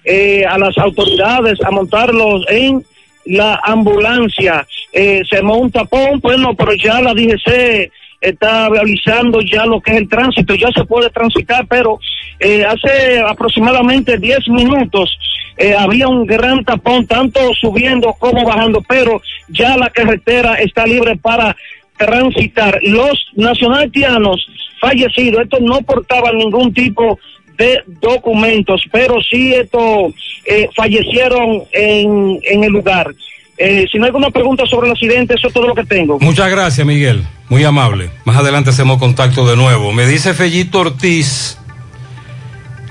[0.03, 2.83] eh, a las autoridades a montarlos en
[3.25, 4.65] la ambulancia.
[4.91, 9.91] Eh, se armó un tapón, bueno, pero ya la DGC está realizando ya lo que
[9.91, 11.99] es el tránsito, ya se puede transitar, pero
[12.39, 15.17] eh, hace aproximadamente 10 minutos
[15.57, 21.15] eh, había un gran tapón, tanto subiendo como bajando, pero ya la carretera está libre
[21.17, 21.55] para
[22.05, 22.79] transitar.
[22.83, 24.45] Los nacionalitianos
[24.79, 27.19] fallecidos, estos no portaban ningún tipo
[27.57, 30.13] de documentos, pero sí estos
[30.45, 33.13] eh, fallecieron en, en el lugar.
[33.57, 36.19] Eh, si no hay alguna pregunta sobre el accidente, eso es todo lo que tengo.
[36.19, 37.23] Muchas gracias, Miguel.
[37.49, 38.09] Muy amable.
[38.25, 39.93] Más adelante hacemos contacto de nuevo.
[39.93, 41.57] Me dice Fellito Ortiz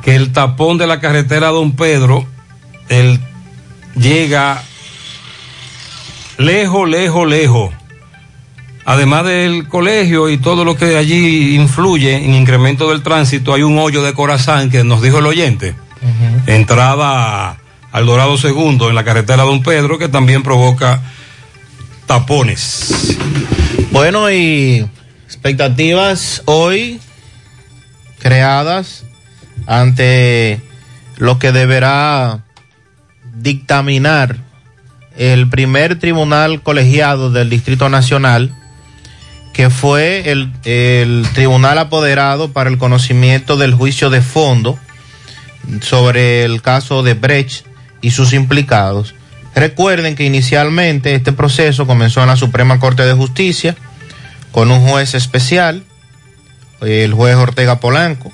[0.02, 2.26] que el tapón de la carretera Don Pedro
[2.89, 3.18] él
[3.97, 4.62] llega
[6.39, 7.74] lejos, lejos, lejos.
[8.84, 13.78] Además del colegio y todo lo que allí influye en incremento del tránsito, hay un
[13.78, 15.74] hoyo de corazón que nos dijo el oyente.
[16.46, 17.59] Entrada
[17.92, 21.00] al Dorado Segundo en la carretera Don Pedro, que también provoca
[22.06, 23.16] tapones.
[23.92, 24.86] Bueno, y
[25.26, 27.00] expectativas hoy
[28.18, 29.04] creadas
[29.66, 30.60] ante
[31.18, 32.40] lo que deberá
[33.34, 34.38] dictaminar
[35.16, 38.54] el primer tribunal colegiado del Distrito Nacional,
[39.53, 44.79] que fue el, el tribunal apoderado para el conocimiento del juicio de fondo
[45.81, 47.66] sobre el caso de Brecht
[48.01, 49.15] y sus implicados.
[49.55, 53.77] Recuerden que inicialmente este proceso comenzó en la Suprema Corte de Justicia
[54.51, 55.85] con un juez especial,
[56.81, 58.33] el juez Ortega Polanco.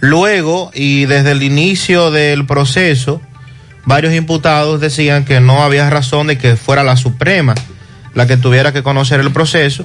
[0.00, 3.20] Luego, y desde el inicio del proceso,
[3.84, 7.54] varios imputados decían que no había razón de que fuera la Suprema
[8.16, 9.84] la que tuviera que conocer el proceso,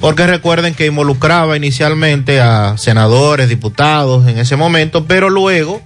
[0.00, 5.80] porque recuerden que involucraba inicialmente a senadores, diputados en ese momento, pero luego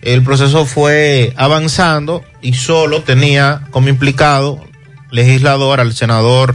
[0.00, 4.60] el proceso fue avanzando y solo tenía como implicado
[5.10, 6.54] legislador al senador,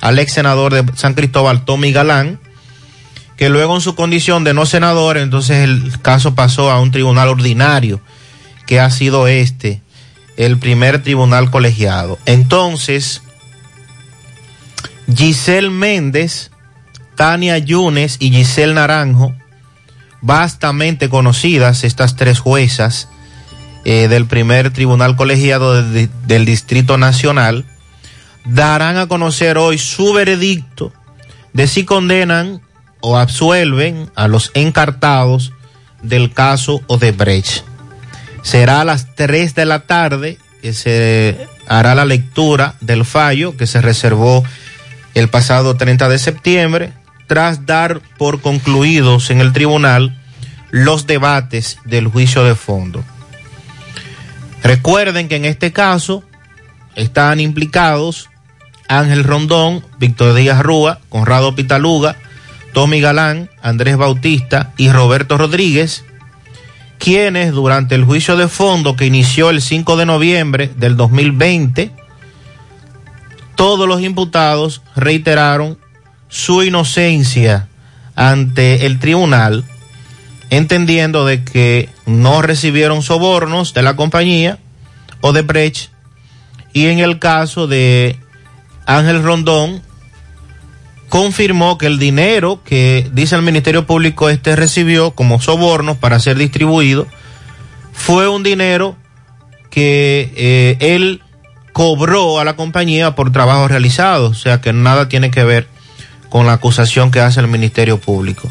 [0.00, 2.40] al ex senador de San Cristóbal, Tommy Galán,
[3.36, 7.28] que luego en su condición de no senador, entonces el caso pasó a un tribunal
[7.28, 8.00] ordinario,
[8.66, 9.82] que ha sido este,
[10.38, 12.18] el primer tribunal colegiado.
[12.24, 13.22] Entonces,
[15.14, 16.50] Giselle Méndez,
[17.16, 19.34] Tania Yunes y Giselle Naranjo,
[20.22, 23.08] vastamente conocidas estas tres juezas
[23.84, 27.64] eh, del primer tribunal colegiado de- del Distrito Nacional,
[28.44, 30.92] darán a conocer hoy su veredicto
[31.52, 32.60] de si condenan
[33.00, 35.52] o absuelven a los encartados
[36.02, 37.64] del caso Odebrecht.
[38.42, 43.66] Será a las 3 de la tarde que se hará la lectura del fallo que
[43.66, 44.44] se reservó
[45.14, 46.92] el pasado 30 de septiembre,
[47.26, 50.16] tras dar por concluidos en el tribunal
[50.70, 53.04] los debates del juicio de fondo.
[54.62, 56.22] Recuerden que en este caso
[56.94, 58.28] están implicados
[58.88, 62.16] Ángel Rondón, Víctor Díaz Rúa, Conrado Pitaluga,
[62.72, 66.04] Tommy Galán, Andrés Bautista y Roberto Rodríguez,
[66.98, 71.92] quienes durante el juicio de fondo que inició el 5 de noviembre del 2020,
[73.60, 75.76] todos los imputados reiteraron
[76.30, 77.68] su inocencia
[78.16, 79.66] ante el tribunal,
[80.48, 84.58] entendiendo de que no recibieron sobornos de la compañía
[85.20, 85.90] o de Brecht,
[86.72, 88.18] y en el caso de
[88.86, 89.82] Ángel Rondón,
[91.10, 96.38] confirmó que el dinero que dice el Ministerio Público este recibió como sobornos para ser
[96.38, 97.06] distribuido
[97.92, 98.96] fue un dinero
[99.68, 101.22] que eh, él
[101.72, 105.68] cobró a la compañía por trabajos realizados, o sea que nada tiene que ver
[106.28, 108.48] con la acusación que hace el Ministerio Público.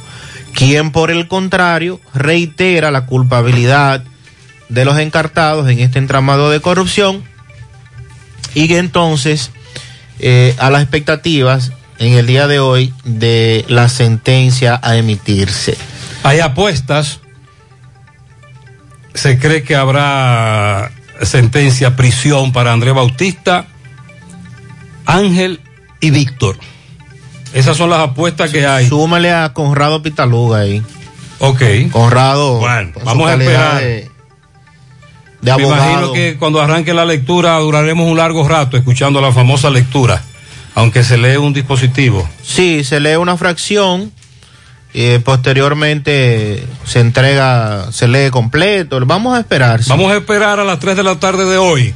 [0.54, 4.04] Quien por el contrario reitera la culpabilidad
[4.68, 7.24] de los encartados en este entramado de corrupción
[8.54, 9.52] y que entonces
[10.20, 15.78] eh, a las expectativas en el día de hoy de la sentencia a emitirse.
[16.24, 17.20] Hay apuestas.
[19.14, 20.91] Se cree que habrá
[21.22, 23.68] sentencia, prisión para Andrés Bautista,
[25.06, 25.60] Ángel
[26.00, 26.58] y Víctor.
[27.54, 28.88] Esas son las apuestas que hay.
[28.88, 30.84] Súmale a Conrado Pitaluga ahí.
[31.40, 31.62] Ok.
[31.91, 32.60] Conrado.
[32.60, 33.82] Bueno, vamos a esperar.
[33.82, 34.10] De,
[35.41, 39.70] de Me imagino que cuando arranque la lectura duraremos un largo rato escuchando la famosa
[39.70, 40.22] lectura,
[40.76, 42.28] aunque se lee un dispositivo.
[42.44, 44.12] Sí, se lee una fracción.
[44.94, 48.99] Eh, posteriormente se entrega, se lee completo.
[49.06, 49.84] Vamos a esperar.
[49.84, 49.90] sí.
[49.90, 51.94] Vamos a esperar a las 3 de la tarde de hoy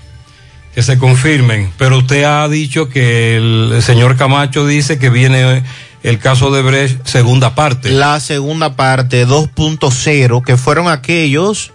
[0.76, 5.64] que se confirmen, pero usted ha dicho que el señor Camacho dice que viene
[6.02, 7.92] el caso de Brecht segunda parte.
[7.92, 11.72] La segunda parte, 2.0, que fueron aquellos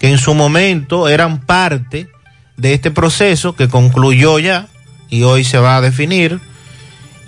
[0.00, 2.08] que en su momento eran parte
[2.56, 4.66] de este proceso que concluyó ya
[5.08, 6.40] y hoy se va a definir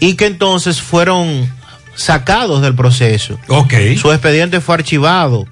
[0.00, 1.48] y que entonces fueron
[1.94, 3.38] sacados del proceso.
[3.48, 3.74] Ok.
[3.96, 5.46] Su expediente fue archivado.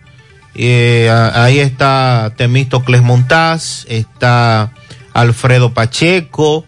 [0.55, 4.73] Eh, ahí está Temístocles Montaz, está
[5.15, 6.67] Alfredo Pacheco,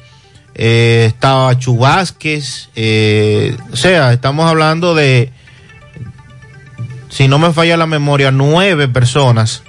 [0.54, 1.12] eh,
[1.58, 5.30] Chu Vázquez, eh, o sea, estamos hablando de,
[7.10, 9.62] si no me falla la memoria, nueve personas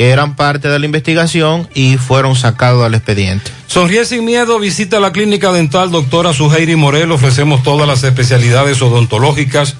[0.00, 3.50] que eran parte de la investigación y fueron sacados del expediente.
[3.66, 9.76] Sonríe sin miedo, visita la clínica dental doctora Suheiri Morel, ofrecemos todas las especialidades odontológicas,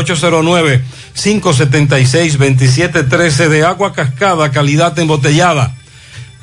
[1.15, 5.75] 809-576-2713 de agua cascada, calidad embotellada.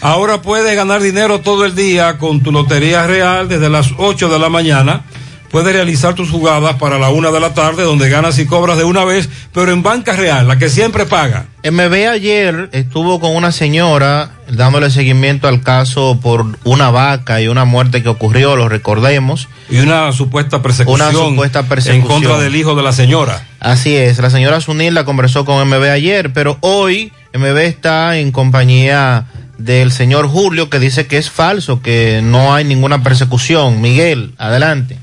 [0.01, 4.39] Ahora puedes ganar dinero todo el día con tu Lotería Real desde las 8 de
[4.39, 5.03] la mañana.
[5.49, 8.83] Puedes realizar tus jugadas para la una de la tarde, donde ganas y cobras de
[8.83, 11.45] una vez, pero en banca real, la que siempre paga.
[11.63, 17.63] MB ayer estuvo con una señora dándole seguimiento al caso por una vaca y una
[17.63, 19.47] muerte que ocurrió, lo recordemos.
[19.69, 22.01] Y una supuesta persecución, Una supuesta persecución.
[22.01, 23.47] en contra del hijo de la señora.
[23.61, 28.31] Así es, la señora Sunil la conversó con MB ayer, pero hoy MB está en
[28.31, 29.25] compañía
[29.57, 33.81] del señor Julio que dice que es falso, que no hay ninguna persecución.
[33.81, 34.97] Miguel, adelante.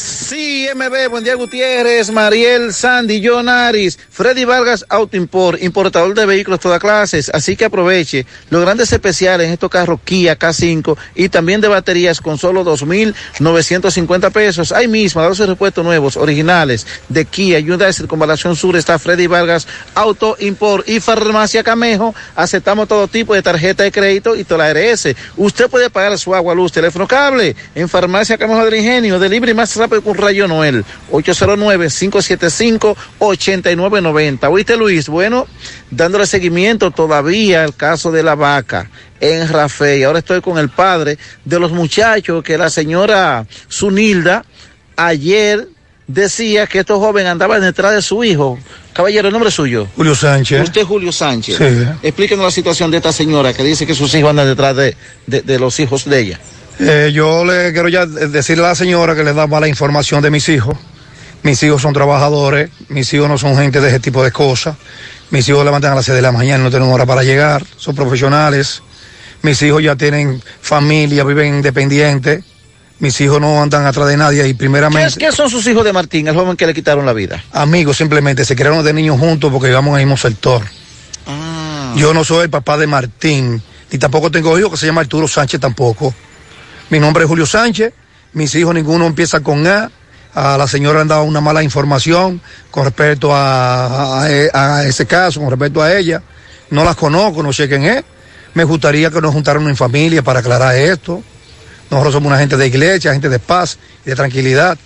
[0.00, 6.24] Sí, MB, buen día Gutiérrez, Mariel, Sandy, John Aris, Freddy Vargas Auto Import, importador de
[6.24, 11.30] vehículos todas clases, así que aproveche los grandes especiales en estos carros Kia K5 y
[11.30, 14.70] también de baterías con solo 2.950 pesos.
[14.70, 19.66] Ahí mismo, a los repuestos nuevos, originales de Kia, Hyundai Circunvalación Sur está Freddy Vargas
[19.96, 22.14] Auto Import y Farmacia Camejo.
[22.36, 25.08] Aceptamos todo tipo de tarjeta de crédito y toda la ARS.
[25.36, 29.74] Usted puede pagar su agua, luz, teléfono, cable en Farmacia Camejo del Ingenio, delivery más
[29.74, 30.84] rápido con Rayo Noel,
[33.18, 34.48] 809-575-8990.
[34.50, 35.08] ¿Oíste Luis?
[35.08, 35.46] Bueno,
[35.90, 38.90] dándole seguimiento todavía al caso de la vaca
[39.20, 40.04] en Rafael.
[40.04, 44.44] Ahora estoy con el padre de los muchachos que la señora Zunilda
[44.96, 45.68] ayer
[46.06, 48.58] decía que estos jóvenes andaban detrás de su hijo.
[48.94, 49.86] Caballero, el nombre suyo.
[49.94, 50.62] Julio Sánchez.
[50.64, 51.56] Usted, Julio Sánchez.
[51.58, 51.64] Sí.
[52.02, 54.96] Explíquenos la situación de esta señora que dice que sus hijos andan detrás de,
[55.26, 56.40] de- de los hijos de ella.
[56.80, 60.30] Eh, yo le quiero ya decirle a la señora que le da mala información de
[60.30, 60.76] mis hijos.
[61.42, 64.76] Mis hijos son trabajadores, mis hijos no son gente de ese tipo de cosas.
[65.30, 67.94] Mis hijos levantan a las 6 de la mañana, no tienen hora para llegar, son
[67.94, 68.82] profesionales.
[69.42, 72.44] Mis hijos ya tienen familia, viven independientes.
[72.98, 75.18] Mis hijos no andan atrás de nadie y ¿Qué, primeramente...
[75.18, 77.42] qué son sus hijos de Martín, el joven que le quitaron la vida?
[77.52, 80.62] Amigos, simplemente se crearon de niños juntos porque vivamos en el mismo sector.
[81.94, 85.28] Yo no soy el papá de Martín, ni tampoco tengo hijos que se llama Arturo
[85.28, 86.12] Sánchez tampoco.
[86.90, 87.92] Mi nombre es Julio Sánchez,
[88.32, 89.90] mis hijos ninguno empieza con A.
[90.34, 92.40] A la señora han dado una mala información
[92.70, 96.22] con respecto a, a- a ese caso, con respecto a ella.
[96.70, 98.04] No las conozco, no sé quién es.
[98.54, 101.22] Me gustaría que nos juntáramos en familia para aclarar esto.
[101.90, 104.78] Nosotros somos una gente de iglesia, gente de paz y de tranquilidad.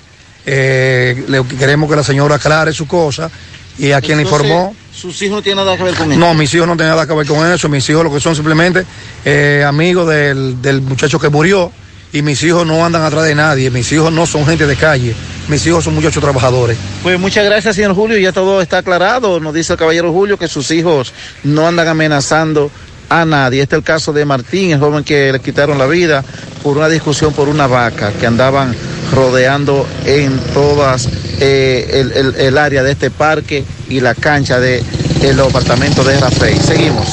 [0.46, 3.30] Eh, le- queremos que la señora aclare su cosa
[3.78, 4.74] y a quien le informó.
[4.94, 6.20] Sus hijos no tienen nada que ver con eso.
[6.20, 7.68] No, mis hijos no tienen nada que ver con eso.
[7.68, 8.86] Mis hijos lo que son simplemente
[9.24, 11.70] eh, amigos del, del muchacho que murió.
[12.12, 13.70] Y mis hijos no andan atrás de nadie.
[13.70, 15.14] Mis hijos no son gente de calle.
[15.48, 16.76] Mis hijos son muchachos trabajadores.
[17.02, 18.18] Pues muchas gracias, señor Julio.
[18.18, 19.40] Ya todo está aclarado.
[19.40, 21.12] Nos dice el caballero Julio que sus hijos
[21.42, 22.70] no andan amenazando
[23.08, 23.62] a nadie.
[23.62, 26.22] Este es el caso de Martín, el joven que le quitaron la vida
[26.62, 28.74] por una discusión por una vaca que andaban
[29.12, 31.08] rodeando en todas
[31.40, 34.82] eh, el, el- el área de este parque y la cancha de
[35.22, 36.58] el apartamento de Rafael.
[36.60, 37.06] Seguimos.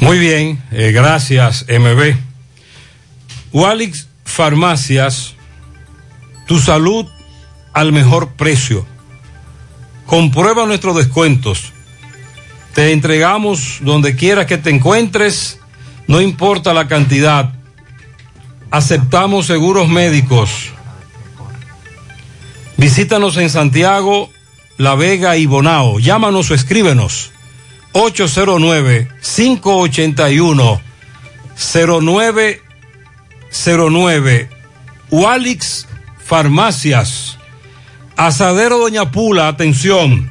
[0.00, 2.25] Muy bien, eh, gracias MB.
[3.52, 5.34] Walix Farmacias,
[6.46, 7.06] tu salud
[7.72, 8.86] al mejor precio.
[10.06, 11.72] Comprueba nuestros descuentos.
[12.74, 15.58] Te entregamos donde quiera que te encuentres,
[16.06, 17.54] no importa la cantidad.
[18.70, 20.70] Aceptamos seguros médicos.
[22.76, 24.30] Visítanos en Santiago,
[24.76, 25.98] La Vega y Bonao.
[25.98, 27.32] Llámanos o escríbenos.
[33.64, 34.48] 809-581-0909.
[35.10, 35.86] Walix
[36.24, 37.38] Farmacias.
[38.16, 40.30] Asadero Doña Pula, atención.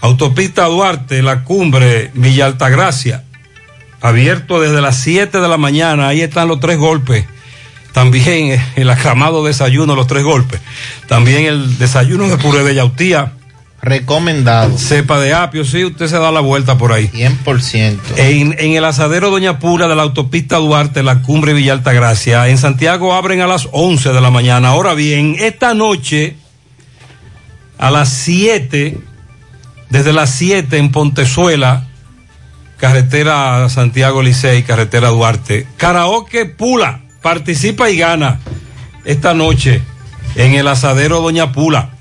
[0.00, 3.24] Autopista Duarte, La Cumbre, Villa Altagracia.
[4.00, 6.08] Abierto desde las 7 de la mañana.
[6.08, 7.24] Ahí están los tres golpes.
[7.92, 10.60] También el aclamado desayuno, los tres golpes.
[11.08, 13.32] También el desayuno de puré de yautía.
[13.86, 14.76] Recomendado.
[14.78, 17.08] Cepa de apio, sí, usted se da la vuelta por ahí.
[17.08, 17.98] 100%.
[18.16, 22.48] En, en el asadero Doña Pula de la autopista Duarte, la cumbre Villa Altagracia.
[22.48, 24.70] En Santiago abren a las 11 de la mañana.
[24.70, 26.34] Ahora bien, esta noche,
[27.78, 28.98] a las 7,
[29.88, 31.86] desde las 7 en Pontezuela,
[32.78, 35.64] carretera Santiago Licey, carretera Duarte.
[35.76, 38.40] Karaoke Pula, participa y gana
[39.04, 39.80] esta noche
[40.34, 41.95] en el asadero Doña Pula.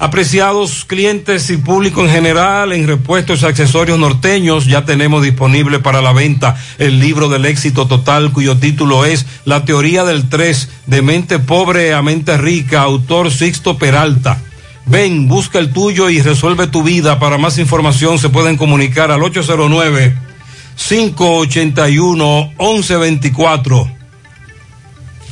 [0.00, 6.00] Apreciados clientes y público en general, en repuestos y accesorios norteños, ya tenemos disponible para
[6.00, 11.02] la venta el libro del éxito total, cuyo título es La teoría del 3, de
[11.02, 14.40] mente pobre a mente rica, autor Sixto Peralta.
[14.86, 17.18] Ven, busca el tuyo y resuelve tu vida.
[17.18, 20.16] Para más información se pueden comunicar al 809
[20.76, 23.97] 581 1124.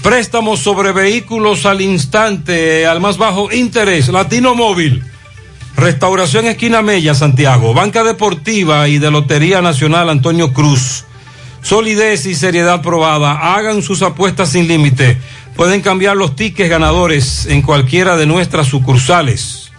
[0.06, 4.06] Préstamos sobre vehículos al instante, al más bajo interés.
[4.06, 5.02] Latino Móvil.
[5.74, 7.74] Restauración Esquina Mella, Santiago.
[7.74, 11.02] Banca Deportiva y de Lotería Nacional Antonio Cruz.
[11.60, 13.56] Solidez y seriedad probada.
[13.56, 15.18] Hagan sus apuestas sin límite.
[15.56, 19.72] Pueden cambiar los tickets ganadores en cualquiera de nuestras sucursales.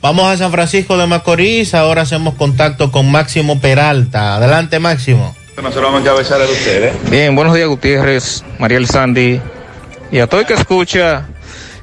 [0.00, 1.74] Vamos a San Francisco de Macorís.
[1.74, 4.36] Ahora hacemos contacto con Máximo Peralta.
[4.36, 5.36] Adelante, Máximo.
[5.56, 7.10] No se lo vamos a encabezar a ustedes.
[7.10, 9.40] Bien, buenos días Gutiérrez, Mariel Sandy
[10.10, 11.26] y a todo el que escucha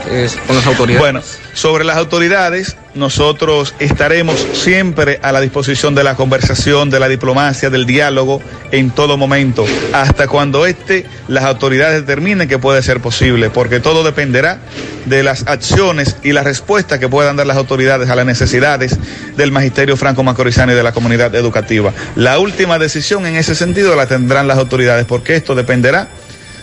[0.09, 0.99] eh, con las autoridades.
[0.99, 1.21] Bueno,
[1.53, 7.69] sobre las autoridades, nosotros estaremos siempre a la disposición de la conversación, de la diplomacia,
[7.69, 13.49] del diálogo en todo momento, hasta cuando este, las autoridades determinen que puede ser posible,
[13.49, 14.59] porque todo dependerá
[15.05, 18.97] de las acciones y la respuesta que puedan dar las autoridades a las necesidades
[19.35, 21.93] del magisterio franco macorizano y de la comunidad educativa.
[22.15, 26.09] La última decisión en ese sentido la tendrán las autoridades, porque esto dependerá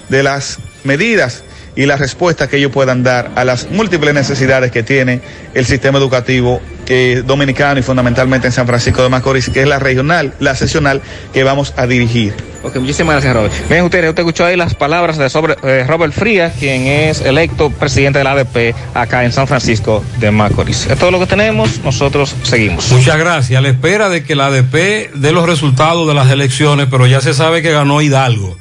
[0.09, 1.43] de las medidas
[1.77, 5.21] y la respuesta que ellos puedan dar a las múltiples necesidades que tiene
[5.55, 9.79] el sistema educativo eh, dominicano y fundamentalmente en San Francisco de Macorís, que es la
[9.79, 12.35] regional, la seccional que vamos a dirigir.
[12.63, 13.55] Ok, muchísimas gracias, Robert.
[13.69, 17.71] Bien, usted, usted escuchó ahí las palabras de sobre, eh, Robert Frías, quien es electo
[17.71, 20.87] presidente de la ADP acá en San Francisco de Macorís.
[20.87, 22.91] Es todo lo que tenemos, nosotros seguimos.
[22.91, 23.59] Muchas gracias.
[23.59, 27.21] A la espera de que la ADP dé los resultados de las elecciones, pero ya
[27.21, 28.57] se sabe que ganó Hidalgo.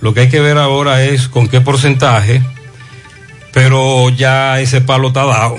[0.00, 2.42] Lo que hay que ver ahora es con qué porcentaje,
[3.52, 5.56] pero ya ese palo está dado.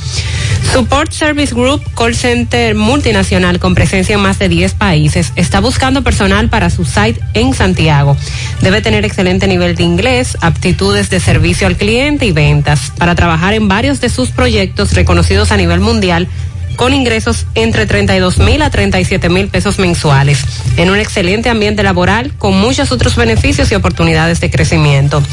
[0.73, 6.03] Support Service Group, call center multinacional con presencia en más de 10 países, está buscando
[6.03, 8.17] personal para su site en Santiago.
[8.61, 13.53] Debe tener excelente nivel de inglés, aptitudes de servicio al cliente y ventas para trabajar
[13.53, 16.27] en varios de sus proyectos reconocidos a nivel mundial
[16.75, 20.45] con ingresos entre 32 mil a 37 mil pesos mensuales,
[20.77, 25.23] en un excelente ambiente laboral con muchos otros beneficios y oportunidades de crecimiento.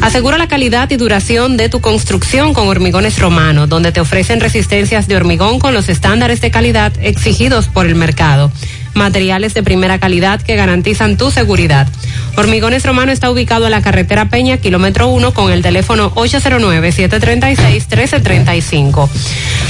[0.00, 5.08] Asegura la calidad y duración de tu construcción con Hormigones Romano, donde te ofrecen resistencias
[5.08, 8.50] de hormigón con los estándares de calidad exigidos por el mercado.
[8.96, 11.88] Materiales de primera calidad que garantizan tu seguridad.
[12.36, 19.08] Hormigones Romano está ubicado en la carretera Peña, kilómetro 1, con el teléfono 809-736-1335.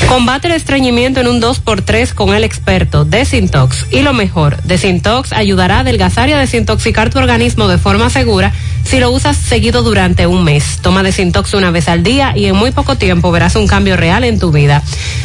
[0.09, 3.86] Combate el estreñimiento en un 2x3 con el experto Desintox.
[3.90, 8.53] Y lo mejor, Desintox ayudará a adelgazar y a desintoxicar tu organismo de forma segura
[8.85, 10.78] si lo usas seguido durante un mes.
[10.81, 14.23] Toma Desintox una vez al día y en muy poco tiempo verás un cambio real
[14.23, 14.82] en tu vida.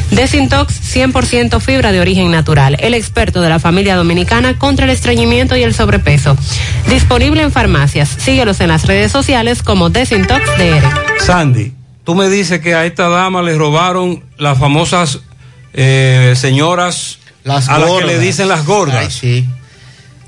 [0.09, 2.75] Desintox 100% fibra de origen natural.
[2.79, 6.35] El experto de la familia dominicana contra el estreñimiento y el sobrepeso.
[6.89, 8.09] Disponible en farmacias.
[8.09, 10.83] Síguelos en las redes sociales como Desintox DR.
[11.19, 11.73] Sandy,
[12.03, 15.19] tú me dices que a esta dama le robaron las famosas
[15.73, 19.05] eh, señoras Las a las que le dicen las gordas.
[19.05, 19.49] Ay, sí.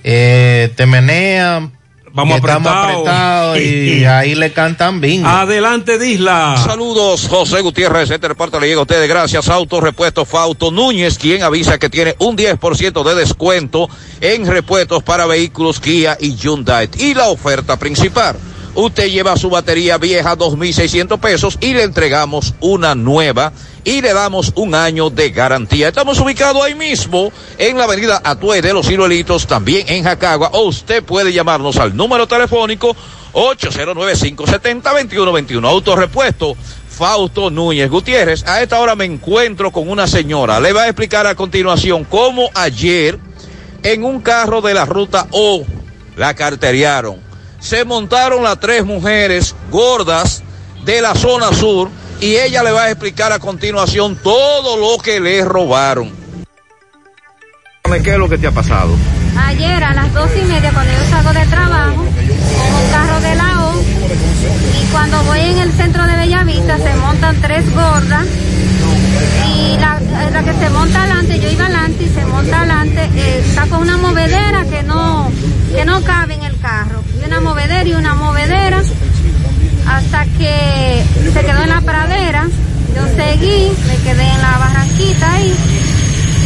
[0.04, 1.72] Eh, te menean.
[2.16, 3.60] Vamos estamos apretados.
[3.60, 5.28] y ahí le cantan bingo.
[5.28, 6.62] Adelante, Disla.
[6.64, 11.42] Saludos, José Gutiérrez, este reporte le llega a ustedes gracias a Autorepuesto Fauto Núñez, quien
[11.42, 13.90] avisa que tiene un 10% de descuento
[14.22, 16.88] en repuestos para vehículos Kia y Hyundai.
[17.00, 18.38] Y la oferta principal,
[18.76, 24.52] usted lleva su batería vieja 2.600 pesos y le entregamos una nueva y le damos
[24.56, 25.88] un año de garantía.
[25.90, 30.64] Estamos ubicados ahí mismo en la avenida Atue de los Ciruelitos, también en Jacagua, o
[30.64, 32.96] usted puede llamarnos al número telefónico
[33.34, 35.68] 809-570-2121.
[35.68, 36.56] Autorepuesto
[36.90, 38.46] Fausto Núñez Gutiérrez.
[38.48, 40.60] A esta hora me encuentro con una señora.
[40.60, 43.18] Le va a explicar a continuación cómo ayer
[43.82, 45.64] en un carro de la ruta O
[46.16, 47.33] la carteriaron.
[47.64, 50.44] Se montaron las tres mujeres gordas
[50.84, 55.22] de la zona sur y ella le va a explicar a continuación todo lo que
[55.22, 56.12] le robaron.
[58.04, 58.94] ¿Qué es lo que te ha pasado?
[59.38, 63.36] Ayer a las dos y media cuando yo salgo de trabajo, con un carro de
[63.36, 68.28] la O, y cuando voy en el centro de Bellavista se montan tres gordas,
[69.56, 73.44] y la, la que se monta adelante, yo iba adelante y se monta adelante, eh,
[73.46, 75.30] está con una movedera que no,
[75.74, 78.82] que no cabe en el carro, y una movedera y una movedera,
[79.88, 81.04] hasta que
[81.34, 82.48] se quedó en la pradera,
[82.96, 85.56] yo seguí, me quedé en la barranquita ahí,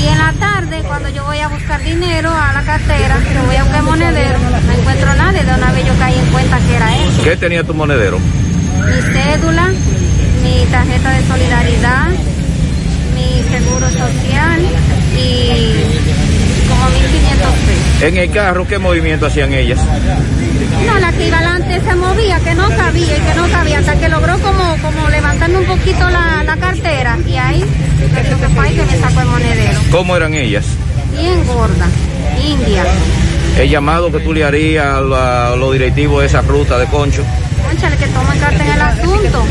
[0.03, 3.55] y en la tarde, cuando yo voy a buscar dinero a la cartera, que voy
[3.55, 5.43] a buscar monedero, no encuentro nadie.
[5.43, 7.09] De una vez yo caí en cuenta que era él.
[7.23, 8.19] ¿Qué tenía tu monedero?
[8.19, 9.67] Mi cédula,
[10.43, 12.07] mi tarjeta de solidaridad,
[13.17, 14.61] mi seguro social
[15.17, 15.49] y
[16.69, 16.91] como 1.500
[17.65, 18.03] pesos.
[18.03, 19.79] En el carro, ¿qué movimiento hacían ellas?
[20.85, 23.95] No, la que iba adelante se movía, que no cabía y que no cabía, hasta
[23.95, 27.17] que logró como, como levantarme un poquito la, la cartera.
[27.27, 27.63] Y ahí,
[27.99, 29.79] que lo que fue ahí que me sacó el monedero.
[29.91, 30.65] ¿Cómo eran ellas?
[31.17, 31.87] Bien gorda,
[32.43, 32.83] india.
[33.57, 36.85] El llamado que tú le harías a, la- a los directivos de esa ruta de
[36.87, 37.23] Concho.
[37.67, 39.45] Cónchale, que tomen carta en el asunto.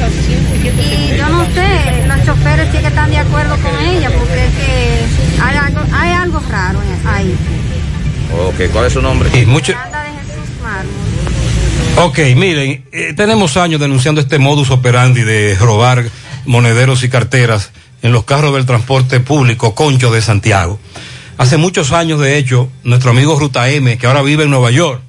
[0.64, 4.54] Y yo no sé, los choferes sí que están de acuerdo con ella, porque es
[4.54, 7.34] que hay algo, hay algo raro ahí.
[8.48, 9.30] Ok, ¿cuál es su nombre?
[9.38, 9.74] Y mucho-.
[11.98, 16.04] Ok, miren, eh, tenemos años denunciando este modus operandi de robar
[16.44, 17.70] monederos y carteras
[18.02, 20.78] en los carros del transporte público Concho de Santiago.
[21.38, 25.02] Hace muchos años, de hecho, nuestro amigo Ruta M, que ahora vive en Nueva York,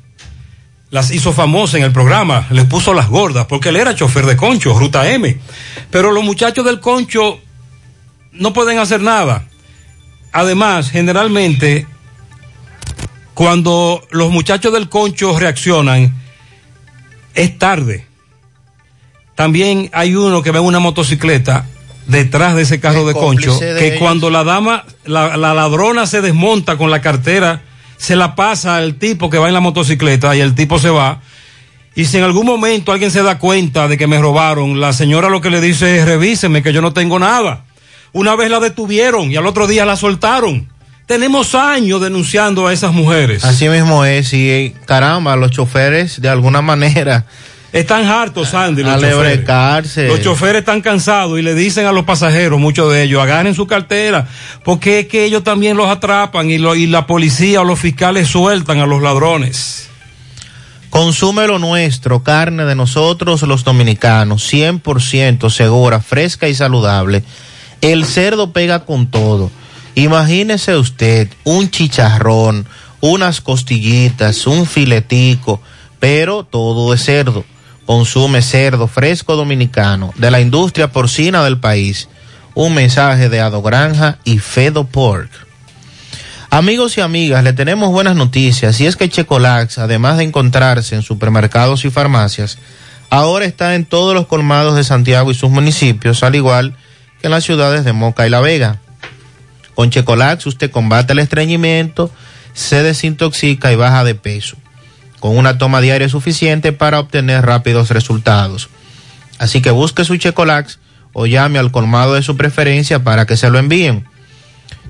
[0.89, 4.38] las hizo famosas en el programa, les puso las gordas, porque él era chofer de
[4.38, 5.38] Concho, Ruta M.
[5.91, 7.39] Pero los muchachos del Concho
[8.31, 9.47] no pueden hacer nada.
[10.31, 11.88] Además, generalmente,
[13.34, 16.14] cuando los muchachos del Concho reaccionan,
[17.34, 18.05] es tarde.
[19.35, 21.65] También hay uno que ve una motocicleta
[22.07, 23.99] detrás de ese carro de concho, de que ellos.
[23.99, 27.61] cuando la dama, la, la ladrona se desmonta con la cartera,
[27.98, 31.22] se la pasa al tipo que va en la motocicleta y el tipo se va.
[31.95, 35.30] Y si en algún momento alguien se da cuenta de que me robaron, la señora
[35.30, 37.65] lo que le dice es revíseme que yo no tengo nada.
[38.14, 40.69] Una vez la detuvieron y al otro día la soltaron.
[41.07, 43.45] Tenemos años denunciando a esas mujeres.
[43.45, 47.26] Así mismo es, y caramba, los choferes de alguna manera
[47.73, 49.18] Están hartos, Sandy, los choferes.
[49.18, 50.07] lebrecarse.
[50.07, 53.68] Los choferes están cansados y le dicen a los pasajeros, muchos de ellos, agarren su
[53.68, 54.27] cartera,
[54.64, 58.30] porque es que ellos también los atrapan y, lo- y la policía o los fiscales
[58.30, 59.89] sueltan a los ladrones.
[60.89, 67.23] Consume lo nuestro, carne de nosotros los dominicanos, 100% segura, fresca y saludable.
[67.81, 69.52] El cerdo pega con todo.
[69.95, 72.65] Imagínese usted un chicharrón,
[73.02, 75.61] unas costillitas, un filetico,
[75.99, 77.44] pero todo es cerdo.
[77.88, 82.09] Consume cerdo fresco dominicano de la industria porcina del país.
[82.53, 85.31] Un mensaje de Ado Granja y Fedo Pork.
[86.49, 91.01] Amigos y amigas, le tenemos buenas noticias y es que Checolax, además de encontrarse en
[91.01, 92.57] supermercados y farmacias,
[93.09, 96.76] ahora está en todos los colmados de Santiago y sus municipios, al igual
[97.22, 98.81] que en las ciudades de Moca y La Vega.
[99.76, 102.11] Con Checolax usted combate el estreñimiento,
[102.53, 104.57] se desintoxica y baja de peso,
[105.19, 108.69] con una toma diaria suficiente para obtener rápidos resultados.
[109.39, 110.80] Así que busque su Checolax
[111.14, 114.06] o llame al colmado de su preferencia para que se lo envíen.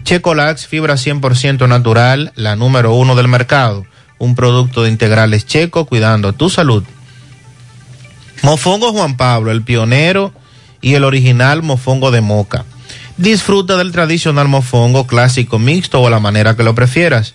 [0.03, 3.85] Checolax, fibra 100% natural, la número uno del mercado.
[4.19, 6.83] Un producto de integrales checo cuidando tu salud.
[8.41, 10.33] Mofongo Juan Pablo, el pionero
[10.81, 12.65] y el original mofongo de moca.
[13.17, 17.33] Disfruta del tradicional mofongo clásico mixto o la manera que lo prefieras.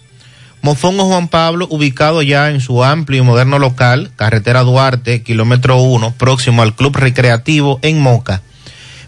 [0.63, 6.15] Mofongo Juan Pablo, ubicado ya en su amplio y moderno local, carretera Duarte, kilómetro 1,
[6.17, 8.43] próximo al Club Recreativo en Moca.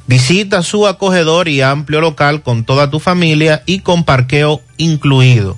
[0.08, 5.56] Visita su acogedor y amplio local con toda tu familia y con parqueo incluido.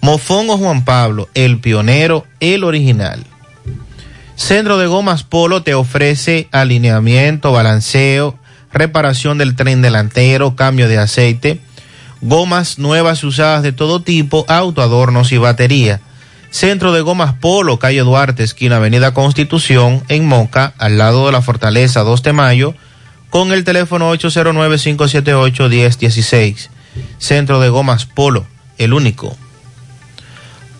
[0.00, 3.24] Mofongo Juan Pablo, el pionero, el original.
[4.36, 8.38] Centro de Gomas Polo te ofrece alineamiento, balanceo,
[8.72, 11.60] reparación del tren delantero, cambio de aceite,
[12.24, 16.00] gomas nuevas y usadas de todo tipo, autoadornos y batería.
[16.50, 21.42] Centro de Gomas Polo, calle Duarte, esquina Avenida Constitución, en Moca, al lado de la
[21.42, 22.72] Fortaleza 2 de Mayo,
[23.28, 26.70] con el teléfono 809-578-1016.
[27.18, 28.46] Centro de Gomas Polo,
[28.78, 29.36] el único.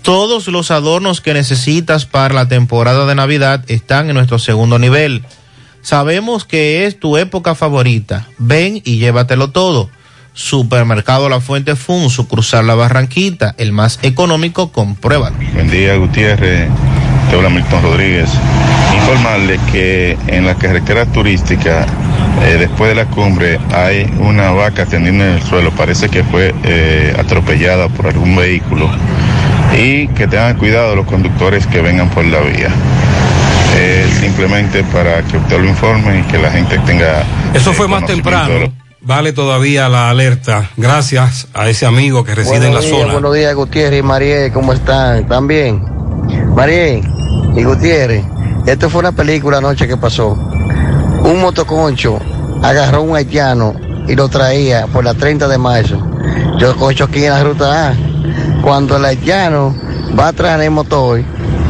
[0.01, 5.27] Todos los adornos que necesitas para la temporada de Navidad están en nuestro segundo nivel.
[5.83, 8.29] Sabemos que es tu época favorita.
[8.39, 9.91] Ven y llévatelo todo.
[10.35, 15.36] Supermercado La Fuente Fun, sucursal La Barranquita, el más económico, compruébalo.
[15.55, 16.69] Buen día, Gutiérrez.
[17.31, 18.28] Te habla Milton Rodríguez.
[18.97, 21.86] Informarle que en la carretera turística,
[22.43, 25.70] eh, después de la cumbre, hay una vaca tendiendo en el suelo.
[25.70, 28.90] Parece que fue eh, atropellada por algún vehículo.
[29.78, 32.70] Y que tengan cuidado los conductores que vengan por la vía.
[33.77, 37.23] Eh, simplemente para que usted lo informe y que la gente tenga.
[37.55, 38.84] Eso fue eh, más temprano.
[39.06, 40.70] Vale todavía la alerta.
[40.78, 43.12] Gracias a ese amigo que reside en la días, zona.
[43.12, 45.18] Buenos días, Gutiérrez y Mariel, ¿cómo están?
[45.18, 45.85] ¿Están bien?
[46.55, 47.05] Mariel
[47.55, 48.24] y Gutiérrez,
[48.66, 50.32] esto fue una película anoche que pasó.
[50.32, 52.18] Un motoconcho
[52.62, 53.74] agarró un haitiano
[54.09, 55.98] y lo traía por la 30 de marzo.
[56.59, 57.94] Yo cocho aquí en la ruta A.
[58.62, 59.74] Cuando el haitiano
[60.18, 61.22] va a traer el motor,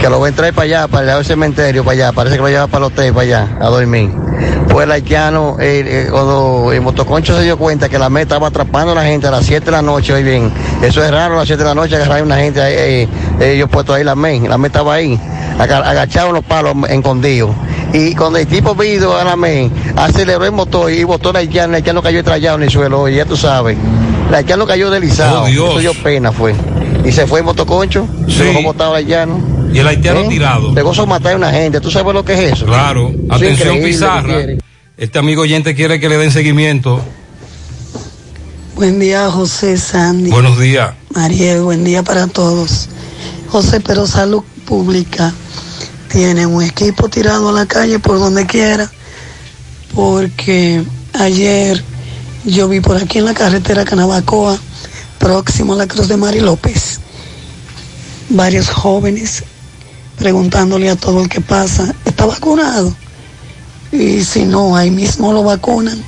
[0.04, 2.48] que lo va a traer para allá, para el cementerio, para allá, parece que lo
[2.48, 4.10] lleva para el hotel, para allá, a dormir.
[4.68, 5.56] Pues el haitiano,
[6.10, 9.30] cuando el motoconcho se dio cuenta que la meta estaba atrapando a la gente a
[9.30, 10.52] las 7 de la noche, hoy bien,
[10.82, 13.08] eso es raro a las 7 de la noche agarrar a una gente, ahí, eh,
[13.40, 15.18] eh, ellos puestos ahí la men, la meta estaba ahí,
[15.58, 17.50] aga- agachado en los palos escondidos.
[17.94, 21.68] Y cuando el tipo vino a la men, aceleró el motor y botó el haitiano,
[21.70, 23.78] el haitiano cayó estrellado en el suelo, y ya tú sabes,
[24.28, 25.70] el haitiano cayó deslizado, Oh, Dios.
[25.70, 26.54] eso dio pena fue.
[27.04, 29.53] Y se fue el motoconcho, se dejó botado el haitiano.
[29.74, 30.28] Y el haitiano ¿Eh?
[30.28, 30.72] tirado.
[30.72, 32.64] Le gozo matar a una gente, ¿tú sabes lo que es eso?
[32.64, 33.12] Claro.
[33.28, 34.36] Atención, Pizarra.
[34.96, 37.02] Este amigo oyente quiere que le den seguimiento.
[38.76, 40.30] Buen día, José Sandy.
[40.30, 40.92] Buenos días.
[41.10, 42.88] Mariel, buen día para todos.
[43.48, 45.34] José, pero Salud Pública
[46.08, 48.88] tiene un equipo tirado a la calle por donde quiera,
[49.92, 50.84] porque
[51.14, 51.82] ayer
[52.44, 54.56] yo vi por aquí en la carretera Canabacoa,
[55.18, 57.00] próximo a la Cruz de Mari López,
[58.28, 59.42] varios jóvenes
[60.18, 62.94] preguntándole a todo el que pasa, ¿está vacunado?
[63.92, 65.98] Y si no, ahí mismo lo vacunan.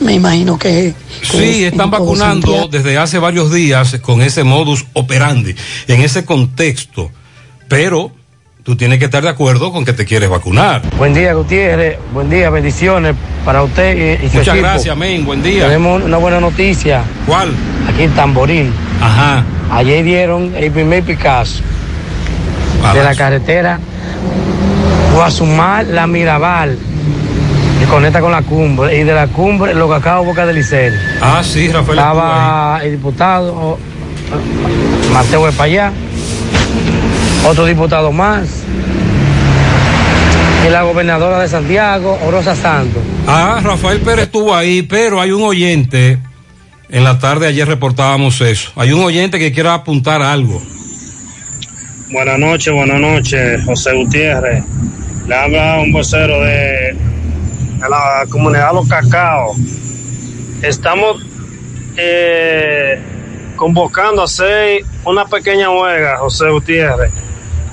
[0.00, 0.94] Me imagino que...
[1.20, 2.68] que Sí, es están vacunando Santiago.
[2.68, 5.54] desde hace varios días con ese modus operandi,
[5.88, 7.10] en ese contexto.
[7.66, 8.12] Pero
[8.62, 10.82] tú tienes que estar de acuerdo con que te quieres vacunar.
[10.96, 11.98] Buen día, Gutiérrez.
[12.14, 14.68] Buen día, bendiciones para usted y, y su Muchas equipo.
[14.68, 15.24] gracias, amén.
[15.26, 15.64] Buen día.
[15.64, 17.02] Tenemos una buena noticia.
[17.26, 17.50] ¿Cuál?
[17.88, 18.70] Aquí en Tamboril.
[19.02, 19.44] Ajá.
[19.70, 21.60] Ayer dieron el primer Picasso
[22.92, 23.78] de la carretera
[25.14, 26.78] Guasumar La Mirabal,
[27.80, 28.98] que conecta con la cumbre.
[28.98, 30.92] Y de la cumbre, los cacao Boca del Liceo.
[31.20, 31.98] Ah, sí, Rafael.
[31.98, 33.78] Estaba el diputado
[35.12, 35.92] Mateo de Payá,
[37.48, 38.48] otro diputado más,
[40.66, 43.02] y la gobernadora de Santiago, Rosa Santos.
[43.26, 46.18] Ah, Rafael Pérez estuvo ahí, pero hay un oyente.
[46.90, 48.70] En la tarde ayer reportábamos eso.
[48.76, 50.62] Hay un oyente que quiera apuntar algo.
[52.10, 54.64] Buenas noches, buenas noches, José Gutiérrez.
[55.26, 56.96] Le habla un vocero de,
[57.80, 59.54] la comunidad Los Cacao.
[60.62, 61.22] Estamos
[61.98, 62.98] eh,
[63.56, 67.12] convocando a hacer una pequeña huelga, José Gutiérrez,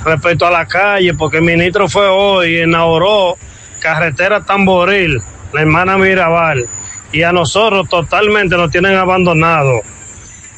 [0.04, 3.38] respecto a la calle, porque el ministro fue hoy y inauguró
[3.80, 5.18] carretera Tamboril,
[5.54, 6.68] la hermana Mirabal,
[7.14, 9.80] y a nosotros totalmente nos tienen abandonados.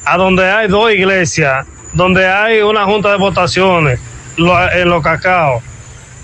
[0.04, 3.98] A donde hay dos iglesias, donde hay una junta de votaciones
[4.36, 5.62] lo- en los cacao,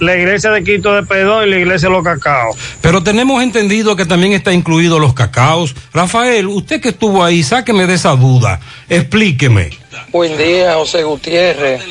[0.01, 2.55] la iglesia de Quito de Pedó y la iglesia de los Cacao.
[2.81, 5.75] Pero tenemos entendido que también está incluido los cacaos.
[5.93, 8.61] Rafael, usted que estuvo ahí, sáqueme de esa duda.
[8.89, 9.71] Explíqueme.
[10.11, 11.83] Buen día, José Gutiérrez.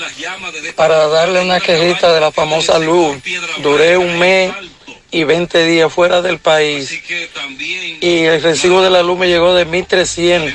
[0.75, 3.17] Para darle una quejita de la famosa luz,
[3.61, 4.51] duré un mes
[5.13, 6.91] y 20 días fuera del país
[8.01, 10.53] y el recibo de la luz me llegó de 1.300.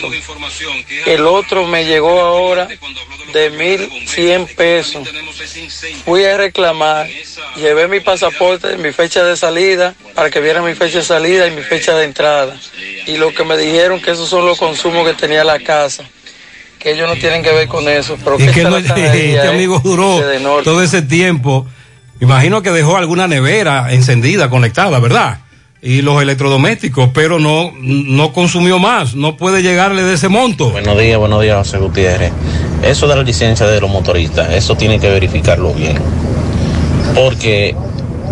[1.07, 2.67] El otro me llegó ahora
[3.33, 5.09] de 1.100 pesos.
[6.05, 7.07] Fui a reclamar,
[7.57, 11.53] llevé mi pasaporte, mi fecha de salida, para que vieran mi fecha de salida y
[11.53, 12.59] mi fecha de entrada.
[13.07, 16.05] Y lo que me dijeron que esos son los consumos que tenía la casa
[16.79, 19.41] que ellos no tienen que ver con eso, pero Y que que no- este eh,
[19.41, 20.23] amigo duró
[20.63, 21.67] todo ese tiempo.
[22.21, 25.39] Imagino que dejó alguna nevera encendida, conectada, ¿verdad?
[25.81, 29.15] Y los electrodomésticos, pero no, no consumió más.
[29.15, 30.71] No puede llegarle de ese monto.
[30.71, 32.33] Buenos días, buenos días, José Gutiérrez.
[32.83, 35.97] Eso de la licencia de los motoristas, eso tiene que verificarlo bien.
[37.15, 37.77] Porque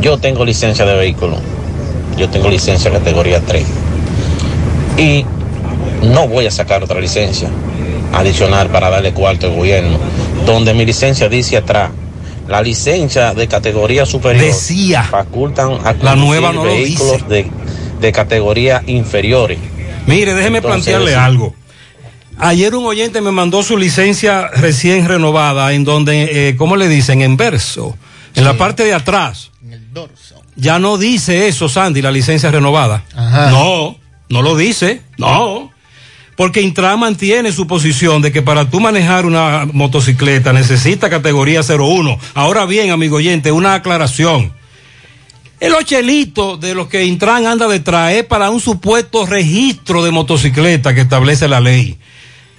[0.01, 1.37] yo tengo licencia de vehículo,
[2.17, 3.65] yo tengo licencia categoría 3.
[4.99, 5.25] Y
[6.03, 7.49] no voy a sacar otra licencia
[8.13, 9.99] adicional para darle cuarto al gobierno,
[10.45, 11.91] donde mi licencia dice atrás.
[12.49, 15.03] La licencia de categoría superior Decía.
[15.03, 17.51] facultan a La nueva no lo vehículos de,
[18.01, 19.59] de categoría inferiores.
[20.07, 21.17] Mire, déjeme Entonces, plantearle sí.
[21.17, 21.55] algo.
[22.39, 27.23] Ayer un oyente me mandó su licencia recién renovada, en donde, eh, ¿cómo le dicen?
[27.23, 27.97] En verso,
[28.35, 29.51] en la parte de atrás.
[30.55, 33.05] Ya no dice eso, Sandy, la licencia renovada.
[33.51, 33.97] No,
[34.29, 35.73] no lo dice, no.
[36.37, 42.19] Porque Intran mantiene su posición de que para tú manejar una motocicleta necesita categoría 01.
[42.35, 44.53] Ahora bien, amigo oyente, una aclaración.
[45.59, 50.95] El ochelito de los que Intran anda detrás es para un supuesto registro de motocicleta
[50.95, 51.97] que establece la ley.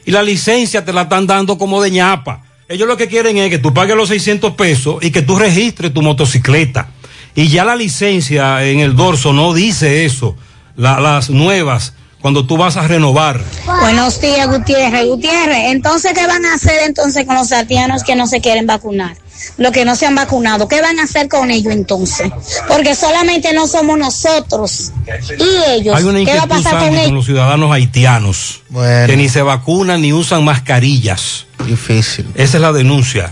[0.05, 2.43] Y la licencia te la están dando como de ñapa.
[2.69, 5.93] Ellos lo que quieren es que tú pagues los 600 pesos y que tú registres
[5.93, 6.89] tu motocicleta.
[7.35, 10.35] Y ya la licencia en el dorso no dice eso.
[10.75, 13.41] La- las nuevas, cuando tú vas a renovar.
[13.81, 15.05] Buenos días, Gutiérrez.
[15.05, 19.15] Gutiérrez, entonces, ¿qué van a hacer entonces con los haitianos que no se quieren vacunar?
[19.57, 22.31] Los que no se han vacunado, ¿qué van a hacer con ellos entonces?
[22.67, 24.91] Porque solamente no somos nosotros.
[25.39, 25.95] ¿Y ellos?
[25.95, 28.61] Hay una ¿Qué va a pasar con con los ciudadanos haitianos.
[28.73, 31.45] Que ni se vacunan ni usan mascarillas.
[31.65, 32.27] Difícil.
[32.35, 33.31] Esa es la denuncia.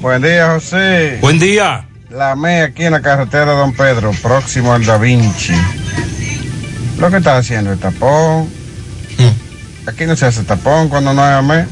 [0.00, 1.18] Buen día, José.
[1.20, 1.88] Buen día.
[2.10, 5.52] La ME aquí en la carretera Don Pedro, próximo al Da Vinci.
[6.98, 8.48] Lo que está haciendo el tapón.
[9.86, 11.66] Aquí no se hace tapón cuando no hay AME.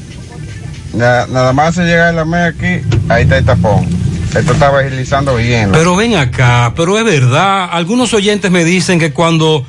[0.94, 3.86] Na- nada más se llega el AME aquí, ahí está el tapón.
[4.34, 5.70] Esto está agilizando bien.
[5.72, 9.66] Pero ven acá, pero es verdad, algunos oyentes me dicen que cuando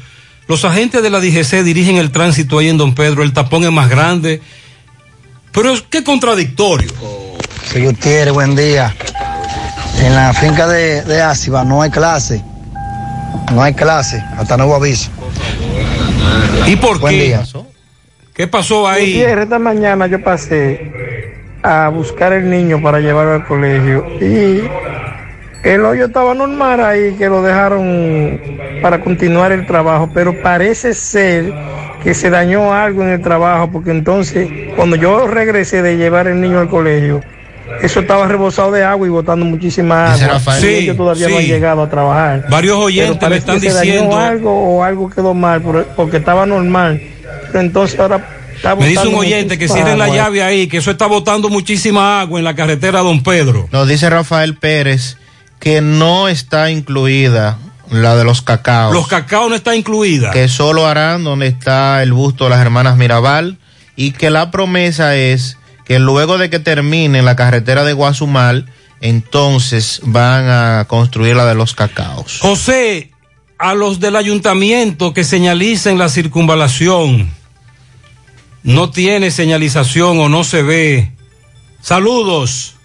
[0.48, 3.72] los agentes de la DGC dirigen el tránsito ahí en Don Pedro, el tapón es
[3.72, 4.42] más grande.
[5.52, 6.90] Pero es qué contradictorio.
[7.74, 8.96] Sí, Gutiérrez, buen día.
[10.02, 11.24] En la finca de, de
[11.66, 12.42] no hay clase.
[13.52, 15.10] No hay clase, hasta nuevo aviso.
[16.68, 17.24] ¿Y por Buen qué?
[17.24, 17.44] día.
[18.34, 19.14] ¿Qué pasó ahí?
[19.14, 20.92] Gutiérrez, esta mañana yo pasé
[21.64, 24.62] a buscar el niño para llevarlo al colegio y
[25.64, 28.40] el hoyo estaba normal ahí, que lo dejaron
[28.82, 31.52] para continuar el trabajo, pero parece ser
[32.04, 36.40] que se dañó algo en el trabajo, porque entonces cuando yo regresé de llevar el
[36.40, 37.22] niño al colegio,
[37.82, 40.28] eso estaba rebosado de agua y botando muchísima agua.
[40.28, 40.64] Rafael.
[40.64, 42.46] Y Sí, ellos todavía no han llegado a trabajar.
[42.50, 46.18] Varios oyentes me están que se dañó diciendo- algo o algo quedó mal, por- porque
[46.18, 47.02] estaba normal.
[47.48, 48.26] Pero entonces ahora
[48.56, 52.22] está Me dice un oyente que cierren la llave ahí, que eso está botando muchísima
[52.22, 53.68] agua en la carretera Don Pedro.
[53.72, 55.18] Nos dice Rafael Pérez
[55.60, 57.58] que no está incluida
[57.90, 58.94] la de los cacaos.
[58.94, 60.32] Los cacao no está incluida.
[60.32, 63.58] que solo harán donde está el busto de las hermanas Mirabal
[63.96, 65.58] y que la promesa es
[65.88, 68.66] que luego de que termine la carretera de Guazumal,
[69.00, 72.40] entonces van a construir la de los cacaos.
[72.42, 73.12] José,
[73.58, 77.30] a los del ayuntamiento que señalicen la circunvalación,
[78.64, 81.12] no tiene señalización o no se ve.
[81.82, 82.76] Saludos.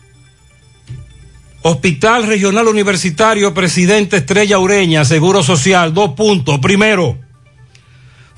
[1.62, 6.60] Hospital Regional Universitario, presidente Estrella Ureña, Seguro Social, dos puntos.
[6.60, 7.18] Primero,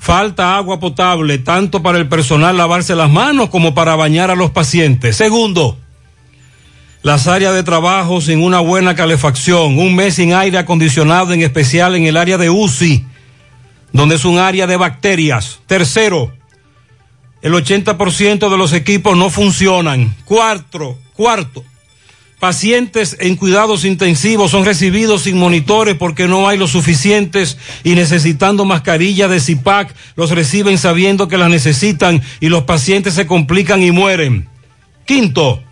[0.05, 4.51] falta agua potable, tanto para el personal lavarse las manos como para bañar a los
[4.51, 5.15] pacientes.
[5.15, 5.79] Segundo,
[7.01, 11.95] las áreas de trabajo sin una buena calefacción, un mes sin aire acondicionado, en especial
[11.95, 13.03] en el área de UCI,
[13.93, 15.61] donde es un área de bacterias.
[15.65, 16.31] Tercero,
[17.41, 20.15] el 80% de los equipos no funcionan.
[20.25, 21.63] Cuarto, cuarto,
[22.45, 28.65] pacientes en cuidados intensivos son recibidos sin monitores porque no hay los suficientes y necesitando
[28.65, 33.89] mascarillas de CIPAC, los reciben sabiendo que las necesitan y los pacientes se complican y
[33.89, 34.47] mueren.
[35.05, 35.63] Quinto,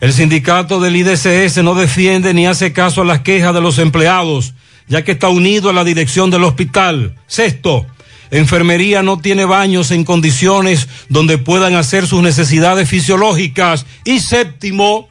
[0.00, 4.52] El sindicato del IDCS no defiende ni hace caso a las quejas de los empleados,
[4.86, 7.14] ya que está unido a la dirección del hospital.
[7.26, 7.86] Sexto,
[8.30, 13.86] enfermería no tiene baños en condiciones donde puedan hacer sus necesidades fisiológicas.
[14.04, 15.08] Y séptimo,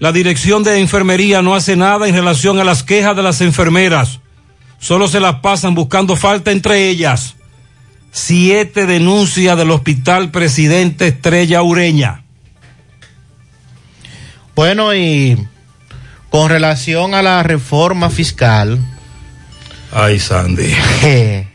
[0.00, 4.20] la dirección de enfermería no hace nada en relación a las quejas de las enfermeras.
[4.78, 7.36] Solo se las pasan buscando falta entre ellas.
[8.10, 12.22] Siete denuncias del Hospital Presidente Estrella Ureña.
[14.56, 15.46] Bueno, y
[16.30, 18.78] con relación a la reforma fiscal.
[19.92, 20.72] Ay, Sandy.
[21.02, 21.46] eh,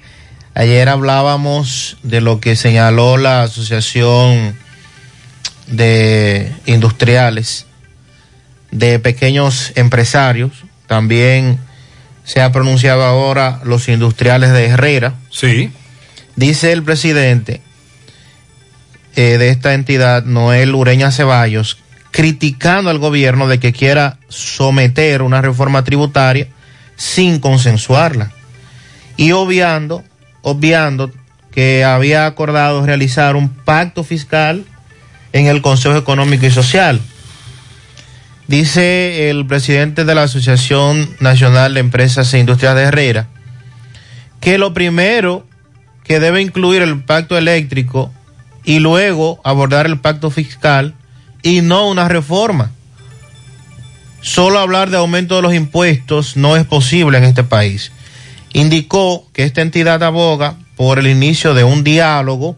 [0.53, 4.55] ayer hablábamos de lo que señaló la Asociación
[5.65, 7.64] de Industriales
[8.76, 10.52] de Pequeños Empresarios.
[10.88, 11.57] También
[12.23, 15.15] se ha pronunciado ahora los industriales de Herrera.
[15.31, 15.72] Sí.
[16.35, 17.61] Dice el presidente
[19.15, 21.77] eh, de esta entidad, Noel Ureña Ceballos,
[22.11, 26.47] criticando al gobierno de que quiera someter una reforma tributaria
[26.97, 28.31] sin consensuarla
[29.18, 30.03] y obviando,
[30.41, 31.11] obviando
[31.52, 34.65] que había acordado realizar un pacto fiscal
[35.31, 36.99] en el Consejo Económico y Social.
[38.47, 43.27] Dice el presidente de la Asociación Nacional de Empresas e Industrias de Herrera
[44.39, 45.47] que lo primero
[46.03, 48.13] que debe incluir el pacto eléctrico
[48.63, 50.93] y luego abordar el pacto fiscal
[51.41, 52.72] y no una reforma.
[54.22, 57.91] Solo hablar de aumento de los impuestos no es posible en este país.
[58.53, 62.55] Indicó que esta entidad aboga por el inicio de un diálogo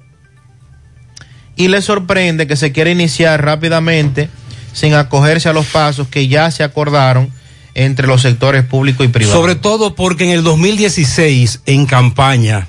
[1.56, 4.30] y le sorprende que se quiera iniciar rápidamente
[4.78, 7.32] sin acogerse a los pasos que ya se acordaron
[7.74, 9.36] entre los sectores público y privado.
[9.36, 12.68] Sobre todo porque en el 2016, en campaña,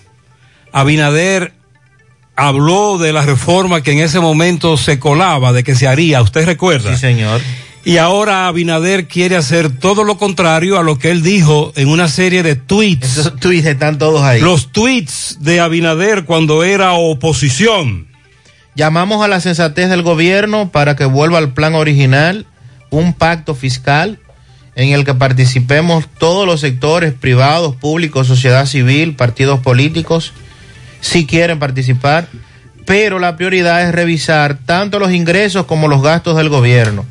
[0.73, 1.53] Abinader
[2.35, 6.47] habló de la reforma que en ese momento se colaba, de que se haría, ¿usted
[6.47, 6.95] recuerda?
[6.95, 7.43] Sí, señor.
[7.85, 12.09] Y ahora Abinader quiere hacer todo lo contrario a lo que él dijo en una
[12.09, 13.19] serie de tweets.
[13.19, 14.41] Esos tweets están todos ahí.
[14.41, 18.08] Los tweets de Abinader cuando era oposición.
[18.79, 22.47] Llamamos a la sensatez del gobierno para que vuelva al plan original,
[22.91, 24.21] un pacto fiscal
[24.77, 30.33] en el que participemos todos los sectores privados, públicos, sociedad civil, partidos políticos,
[31.01, 32.29] si quieren participar,
[32.87, 37.05] pero la prioridad es revisar tanto los ingresos como los gastos del gobierno.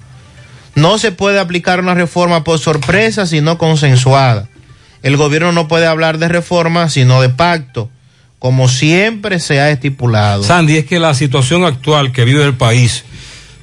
[0.74, 4.48] No se puede aplicar una reforma por sorpresa sino consensuada.
[5.04, 7.90] El gobierno no puede hablar de reforma sino de pacto,
[8.40, 10.44] como siempre se ha estipulado.
[10.44, 13.04] Sandy, es que la situación actual que vive el país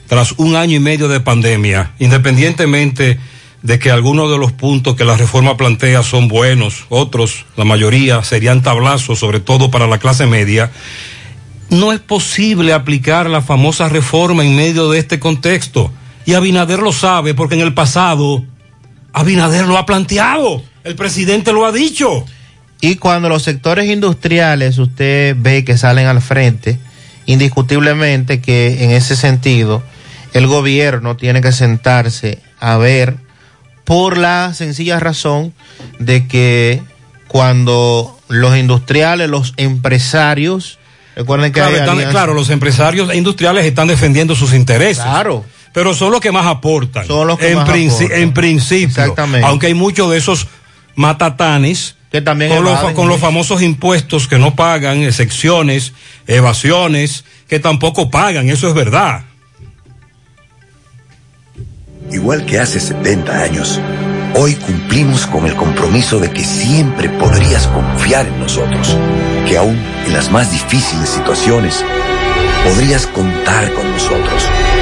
[0.08, 3.18] tras un año y medio de pandemia, independientemente
[3.62, 8.22] de que algunos de los puntos que la reforma plantea son buenos, otros, la mayoría,
[8.22, 10.70] serían tablazos, sobre todo para la clase media,
[11.70, 15.90] no es posible aplicar la famosa reforma en medio de este contexto.
[16.26, 18.44] Y Abinader lo sabe porque en el pasado
[19.14, 22.26] Abinader lo ha planteado, el presidente lo ha dicho.
[22.84, 26.78] Y cuando los sectores industriales usted ve que salen al frente,
[27.24, 29.82] indiscutiblemente que en ese sentido
[30.34, 33.16] el gobierno tiene que sentarse a ver
[33.84, 35.54] por la sencilla razón
[35.98, 36.82] de que
[37.26, 40.78] cuando los industriales, los empresarios,
[41.16, 45.02] recuerden que claro, están, claro, los empresarios industriales están defendiendo sus intereses.
[45.02, 45.42] Claro.
[45.72, 47.06] Pero son los que más aportan.
[47.06, 48.12] Son los que en, más aportan.
[48.12, 48.88] en principio.
[48.88, 49.46] Exactamente.
[49.46, 50.48] Aunque hay muchos de esos
[50.96, 55.94] matatanes que también con, los, con los famosos impuestos que no pagan, excepciones,
[56.28, 59.24] evasiones, que tampoco pagan, eso es verdad.
[62.12, 63.80] Igual que hace 70 años,
[64.36, 68.96] hoy cumplimos con el compromiso de que siempre podrías confiar en nosotros,
[69.48, 69.76] que aún
[70.06, 71.84] en las más difíciles situaciones
[72.62, 74.48] podrías contar con nosotros,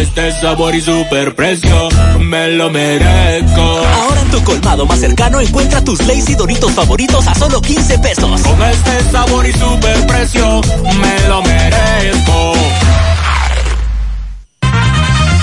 [0.00, 1.90] Este sabor y super precio,
[2.20, 3.60] me lo merezco.
[3.60, 7.98] Ahora en tu colmado más cercano encuentra tus Lays y Doritos favoritos a solo 15
[7.98, 8.40] pesos.
[8.40, 12.52] Con este sabor y super precio, me lo merezco.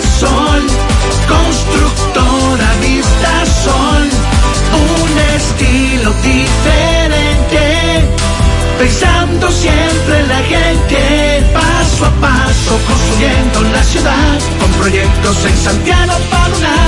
[0.00, 0.62] Vista
[1.26, 4.08] constructora Vista Sol,
[4.72, 8.08] un estilo diferente,
[8.78, 16.12] pensando siempre en la gente, paso a paso construyendo la ciudad, con proyectos en Santiago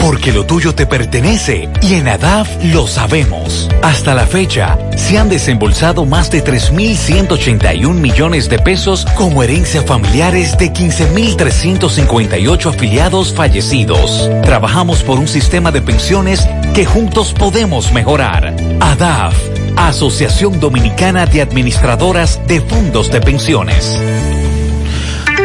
[0.00, 3.68] Porque lo tuyo te pertenece y en ADAF lo sabemos.
[3.82, 10.56] Hasta la fecha, se han desembolsado más de 3.181 millones de pesos como herencia familiares
[10.56, 14.30] de 15.358 afiliados fallecidos.
[14.42, 18.56] Trabajamos por un sistema de pensiones que juntos podemos mejorar.
[18.80, 19.34] ADAF,
[19.76, 23.98] Asociación Dominicana de Administradoras de Fondos de Pensiones.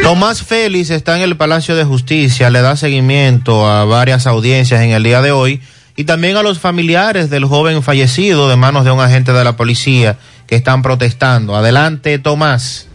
[0.05, 4.91] Tomás Félix está en el Palacio de Justicia, le da seguimiento a varias audiencias en
[4.91, 5.61] el día de hoy
[5.95, 9.57] y también a los familiares del joven fallecido de manos de un agente de la
[9.57, 11.55] policía que están protestando.
[11.55, 12.87] Adelante, Tomás.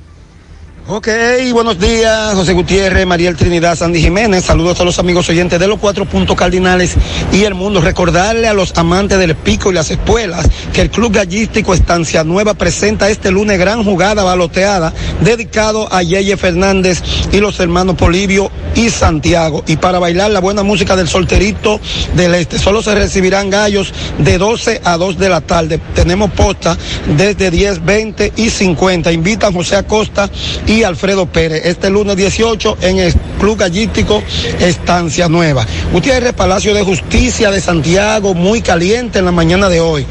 [0.93, 1.09] Ok,
[1.53, 4.45] buenos días, José Gutiérrez, Mariel Trinidad, Sandy Jiménez.
[4.45, 6.97] Saludos a los amigos oyentes de los cuatro puntos cardinales
[7.33, 7.81] y el mundo.
[7.81, 12.55] Recordarle a los amantes del pico y las espuelas que el Club Gallístico Estancia Nueva
[12.55, 17.01] presenta este lunes gran jugada baloteada dedicado a Yeye Fernández
[17.31, 19.63] y los hermanos Polivio y Santiago.
[19.69, 21.81] Y para bailar la buena música del solterito
[22.17, 25.81] del este, solo se recibirán gallos de 12 a 2 de la tarde.
[25.95, 26.77] Tenemos posta
[27.17, 29.13] desde 10, 20 y 50.
[29.13, 30.29] Invitan José Acosta
[30.67, 31.63] y Alfredo Pérez.
[31.65, 34.23] Este lunes 18 en el Club Gallístico
[34.59, 35.67] Estancia Nueva.
[35.93, 40.07] Gutiérrez, Palacio de Justicia de Santiago, muy caliente en la mañana de hoy.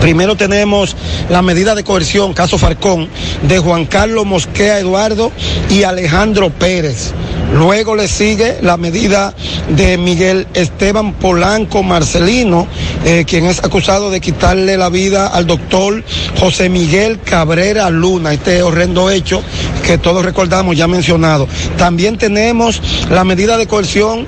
[0.00, 0.96] Primero tenemos
[1.30, 3.08] la medida de coerción, caso Farcón,
[3.42, 5.32] de Juan Carlos Mosquea Eduardo
[5.70, 7.12] y Alejandro Pérez.
[7.52, 9.34] Luego le sigue la medida
[9.68, 12.66] de Miguel Esteban Polanco Marcelino,
[13.04, 16.02] eh, quien es acusado de quitarle la vida al doctor
[16.40, 19.42] José Miguel Cabrera Luna, este horrendo hecho
[19.86, 21.46] que todos recordamos ya mencionado.
[21.76, 22.80] También tenemos
[23.10, 24.26] la medida de coerción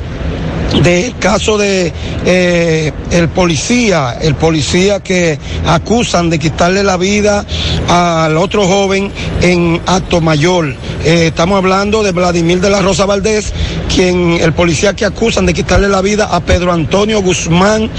[0.83, 1.93] del caso de
[2.25, 7.45] eh, el policía, el policía que acusan de quitarle la vida
[7.89, 10.75] al otro joven en acto mayor.
[11.05, 13.53] Eh, estamos hablando de Vladimir de la Rosa Valdés,
[13.97, 17.91] quien el policía que acusan de quitarle la vida a Pedro Antonio Guzmán,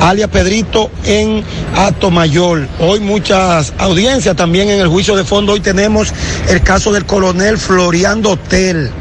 [0.00, 1.42] alias Pedrito, en
[1.74, 2.68] acto mayor.
[2.78, 5.54] Hoy muchas audiencias también en el juicio de fondo.
[5.54, 6.14] Hoy tenemos
[6.48, 8.92] el caso del coronel Floriando Hotel.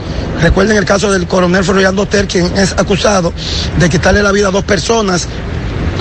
[0.41, 3.31] Recuerden el caso del coronel Floriando Hotel, quien es acusado
[3.77, 5.27] de quitarle la vida a dos personas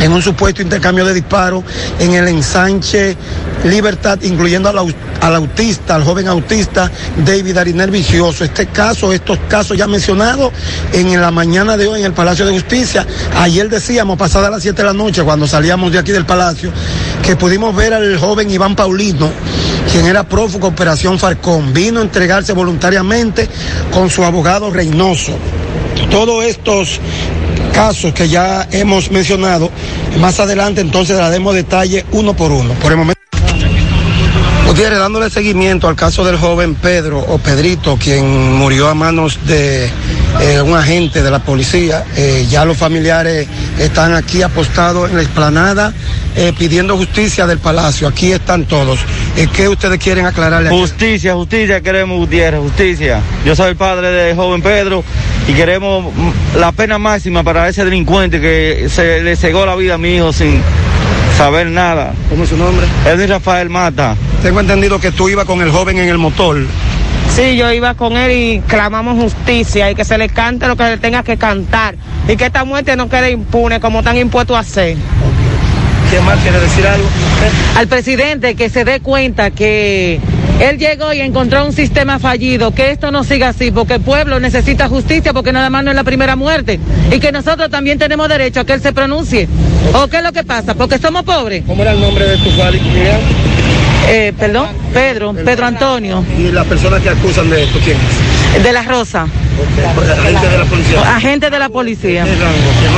[0.01, 1.65] en un supuesto intercambio de disparos
[1.99, 3.17] en el ensanche
[3.65, 6.91] Libertad, incluyendo al, al autista, al joven autista
[7.25, 8.45] David Arinel Vicioso.
[8.45, 10.53] Este caso, estos casos ya mencionados
[10.93, 13.05] en la mañana de hoy en el Palacio de Justicia.
[13.37, 16.73] Ayer decíamos, pasada las 7 de la noche, cuando salíamos de aquí del Palacio,
[17.23, 19.29] que pudimos ver al joven Iván Paulino,
[19.91, 21.73] quien era prófugo Operación Farcón.
[21.73, 23.49] Vino a entregarse voluntariamente
[23.93, 25.33] con su abogado Reynoso.
[26.11, 27.01] Todos estos
[27.79, 29.71] casos que ya hemos mencionado,
[30.19, 32.75] más adelante entonces daremos detalle uno por uno.
[32.75, 33.21] Por el momento.
[34.67, 39.89] Gutiérrez, dándole seguimiento al caso del joven Pedro o Pedrito, quien murió a manos de
[40.41, 42.05] eh, un agente de la policía.
[42.17, 43.47] Eh, ya los familiares
[43.79, 45.95] están aquí apostados en la explanada
[46.35, 48.09] eh, pidiendo justicia del palacio.
[48.09, 48.99] Aquí están todos.
[49.37, 50.69] Eh, ¿Qué ustedes quieren aclararle?
[50.69, 50.79] aquí?
[50.79, 53.21] Justicia, justicia queremos, Gutiérrez, justicia.
[53.45, 55.05] Yo soy el padre del joven Pedro
[55.49, 59.95] y queremos mm, la pena máxima para ese delincuente que se le cegó la vida
[59.95, 60.61] a mi hijo sin
[61.37, 62.13] saber nada.
[62.29, 62.87] ¿Cómo es su nombre?
[63.07, 64.15] Edwin Rafael Mata.
[64.43, 66.59] Tengo entendido que tú ibas con el joven en el motor.
[67.35, 70.85] Sí, yo iba con él y clamamos justicia y que se le cante lo que
[70.85, 71.95] le tenga que cantar
[72.29, 74.97] y que esta muerte no quede impune como están impuestos a hacer.
[76.11, 77.07] ¿Quién más quiere decir algo?
[77.77, 80.21] Al presidente que se dé cuenta que
[80.61, 84.41] él llegó y encontró un sistema fallido, que esto no siga así, porque el pueblo
[84.41, 86.81] necesita justicia, porque nada más no es la primera muerte,
[87.13, 89.49] y que nosotros también tenemos derecho a que él se pronuncie.
[89.95, 90.75] ¿O qué es lo que pasa?
[90.75, 91.63] Porque somos pobres.
[91.67, 92.81] ¿Cómo era el nombre de tu padre?
[94.11, 98.63] Eh, perdón, Pedro, Pedro Antonio, ¿Y la persona que acusan de esto quién es?
[98.65, 99.27] de la Rosa.
[100.17, 101.17] Agente de la policía.
[101.17, 102.25] Agente de la policía.
[102.25, 102.71] ¿Qué rango?
[102.81, 102.95] ¿Quién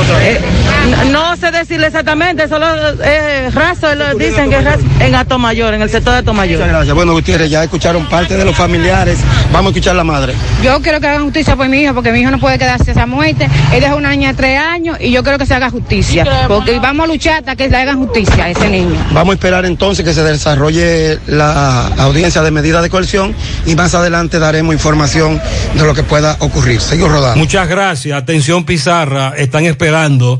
[1.11, 1.33] no?
[1.33, 2.67] Eh, sé decirle exactamente, solo
[3.03, 6.33] es raso, lo dicen que es raso, en Ato Mayor, en el sector de Ato
[6.33, 6.59] Mayor.
[6.59, 6.95] Muchas gracias.
[6.95, 9.19] Bueno, Gutiérrez, ya escucharon parte de los familiares.
[9.51, 10.33] Vamos a escuchar la madre.
[10.61, 13.05] Yo quiero que hagan justicia por mi hijo, porque mi hijo no puede quedarse esa
[13.05, 13.49] muerte.
[13.73, 16.45] Él dejó una niña de tres años y yo quiero que se haga justicia.
[16.47, 18.95] Porque vamos a luchar hasta que le hagan justicia a ese niño.
[19.13, 23.33] Vamos a esperar entonces que se desarrolle la audiencia de medida de coerción
[23.65, 25.41] y más adelante daremos información
[25.73, 26.81] de lo que pueda ocurrir.
[26.81, 27.37] Sigo rodando.
[27.37, 28.17] Muchas gracias.
[28.17, 30.39] Atención Pizarra, están esperando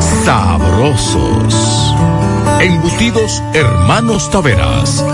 [0.00, 1.94] Sabrosos.
[2.60, 5.04] Embutidos Hermanos Taveras.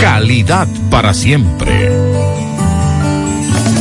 [0.00, 2.07] Calidad para siempre.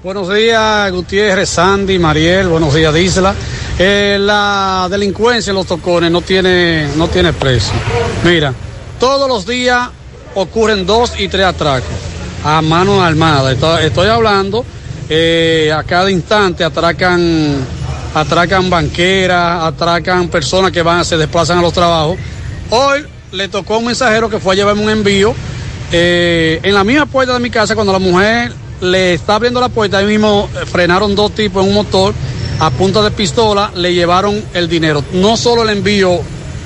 [0.03, 3.35] Buenos días, Gutiérrez, Sandy, Mariel, buenos días, Disla.
[3.81, 7.71] Eh, la delincuencia en los tocones no tiene, no tiene precio.
[8.25, 8.53] Mira,
[8.99, 9.87] todos los días
[10.35, 11.87] ocurren dos y tres atracos
[12.43, 13.53] a mano armada.
[13.53, 14.65] Estoy, hablando,
[15.09, 17.55] eh, a cada instante atracan,
[18.13, 22.17] atracan banqueras, atracan personas que van, se desplazan a los trabajos.
[22.71, 25.33] Hoy le tocó a un mensajero que fue a llevarme un envío
[25.93, 28.51] eh, en la misma puerta de mi casa cuando la mujer
[28.81, 32.13] le está abriendo la puerta, ahí mismo frenaron dos tipos en un motor
[32.59, 35.03] a punta de pistola, le llevaron el dinero.
[35.13, 36.19] No solo el envío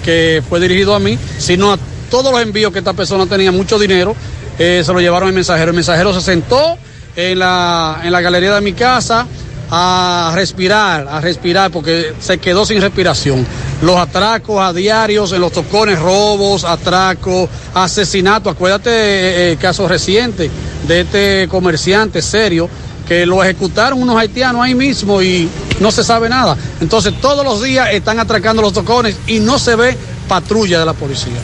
[0.04, 1.78] que fue dirigido a mí, sino a
[2.10, 4.16] todos los envíos que esta persona tenía mucho dinero,
[4.60, 5.70] eh, se lo llevaron el mensajero.
[5.70, 6.78] El mensajero se sentó
[7.16, 9.28] en la, en la galería de mi casa
[9.70, 13.46] a respirar, a respirar, porque se quedó sin respiración.
[13.82, 18.54] Los atracos a diarios, en los tocones, robos, atracos, asesinatos.
[18.54, 20.50] Acuérdate eh, el caso reciente
[20.88, 22.70] de este comerciante serio
[23.14, 25.48] que lo ejecutaron unos haitianos ahí mismo y
[25.80, 26.58] no se sabe nada.
[26.82, 29.96] Entonces todos los días están atracando los tocones y no se ve
[30.28, 31.40] patrulla de la policía.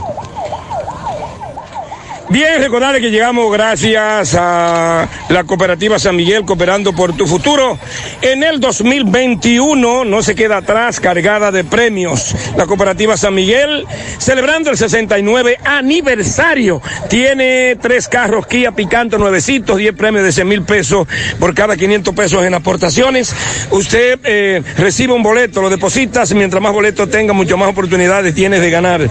[2.32, 7.78] Bien, recordarle que llegamos gracias a la cooperativa San Miguel cooperando por tu futuro.
[8.22, 12.34] En el 2021 no se queda atrás cargada de premios.
[12.56, 13.84] La cooperativa San Miguel
[14.16, 16.80] celebrando el 69 aniversario.
[17.10, 21.06] Tiene tres carros Kia Picanto nuevecitos, 10 premios de 100 mil pesos
[21.38, 23.34] por cada 500 pesos en aportaciones.
[23.72, 28.62] Usted eh, recibe un boleto, lo depositas, mientras más boletos tenga, mucho más oportunidades tienes
[28.62, 29.06] de ganar.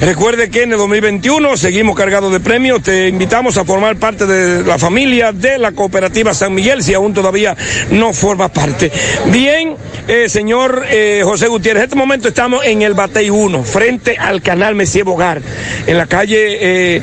[0.00, 2.55] Recuerde que en el 2021 seguimos cargados de premios.
[2.56, 7.12] Te invitamos a formar parte de la familia de la cooperativa San Miguel, si aún
[7.12, 7.54] todavía
[7.90, 8.90] no forma parte.
[9.26, 9.76] Bien,
[10.08, 14.40] eh, señor eh, José Gutiérrez, en este momento estamos en el Batey 1, frente al
[14.40, 15.42] canal Messier Bogar,
[15.86, 16.56] en la calle.
[16.58, 17.02] eh,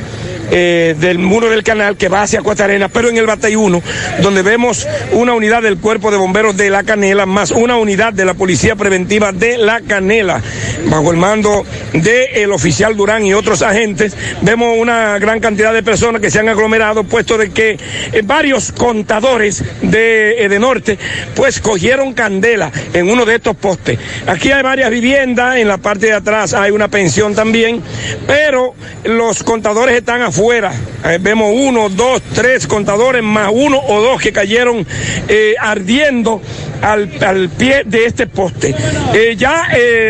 [0.56, 3.82] eh, del muro del canal que va hacia Cuesta Arena, pero en el Batey 1,
[4.22, 8.24] donde vemos una unidad del Cuerpo de Bomberos de La Canela, más una unidad de
[8.24, 10.44] la Policía Preventiva de La Canela,
[10.86, 16.22] bajo el mando del oficial Durán y otros agentes, vemos una gran cantidad de personas
[16.22, 17.80] que se han aglomerado, puesto de que
[18.12, 21.00] eh, varios contadores de, eh, de Norte,
[21.36, 23.98] pues cogieron candela en uno de estos postes.
[24.28, 27.82] Aquí hay varias viviendas, en la parte de atrás hay una pensión también,
[28.28, 30.43] pero los contadores están afuera.
[31.06, 34.86] Eh, vemos uno, dos, tres contadores, más uno o dos que cayeron
[35.28, 36.42] eh, ardiendo
[36.82, 38.76] al, al pie de este poste.
[39.14, 39.68] Eh, ya,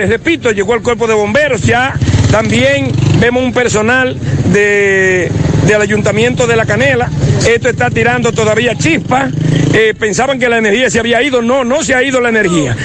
[0.08, 1.94] repito, llegó el cuerpo de bomberos, ya
[2.32, 4.18] también vemos un personal
[4.52, 5.32] de,
[5.68, 7.10] del ayuntamiento de La Canela.
[7.48, 9.32] Esto está tirando todavía chispas.
[10.00, 11.42] Pensaban que la energía se había ido.
[11.42, 12.76] No, no se ha ido la energía.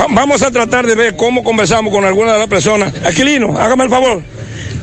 [0.00, 2.92] Va- vamos a tratar de ver cómo conversamos con alguna de las personas.
[3.04, 4.22] Aquilino, hágame el favor.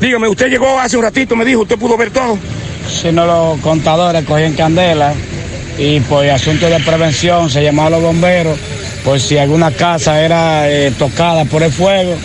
[0.01, 2.37] Dígame, usted llegó hace un ratito, me dijo, usted pudo ver todo.
[2.89, 5.13] Si no, los contadores cogían candela
[5.77, 8.57] y por asunto de prevención se llamaba a los bomberos
[9.05, 12.15] por si alguna casa era eh, tocada por el fuego.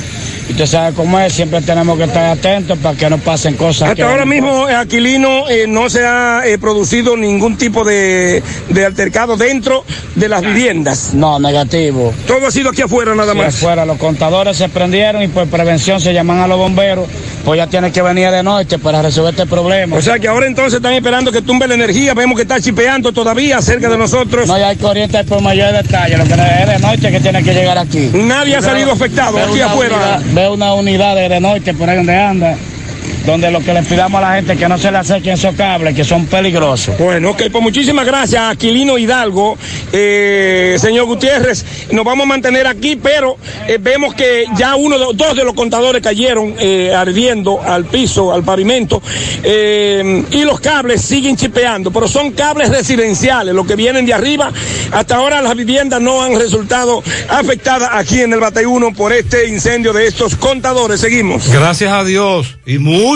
[0.49, 3.95] Y usted sabe cómo es, siempre tenemos que estar atentos para que no pasen cosas.
[3.95, 8.85] que- Hasta ahora mismo, eh, Aquilino, eh, no se ha producido ningún tipo de, de
[8.85, 11.13] altercado dentro de las viviendas.
[11.15, 12.15] No, negativo.
[12.29, 13.55] Todo ha sido aquí afuera nada Sí, más.
[13.57, 17.09] afuera, los contadores se prendieron y por prevención se llaman a los bomberos,
[17.47, 19.95] pues ya tienen que venir de noche para resolver este problema.
[19.97, 22.13] O sea que ahora entonces están esperando que tumbe la energía.
[22.13, 24.49] Vemos que está chipeando todavía cerca de nosotros.
[24.49, 27.55] No, ya hay corriente por mayor detalle, lo que es de noche que tiene que
[27.55, 28.11] llegar aquí.
[28.13, 29.95] Nadie ha salido afectado aquí afuera.
[29.97, 32.57] unidad- veo una unidad de, de noche por ahí donde anda,
[33.27, 35.55] donde lo que le pidamos a la gente es que no se le acerquen esos
[35.57, 36.97] cables que son peligrosos.
[36.99, 39.59] Bueno, ok, pues muchísimas gracias, Aquilino Hidalgo,
[39.93, 41.65] eh, señor Gutiérrez.
[41.91, 45.55] Nos vamos a mantener aquí, pero eh, vemos que ya uno, de- dos de los
[45.55, 49.03] contadores cayeron eh, ardiendo al piso, al pavimento,
[49.43, 54.53] eh, y los cables siguen chipeando, pero son cables residenciales, los que vienen de arriba.
[54.93, 59.49] Hasta ahora las viviendas no han resultado afectadas aquí en el Batey 1 por este
[59.49, 61.01] incendio de estos contadores.
[61.01, 61.49] Seguimos.
[61.51, 63.16] Gracias a Dios y mucho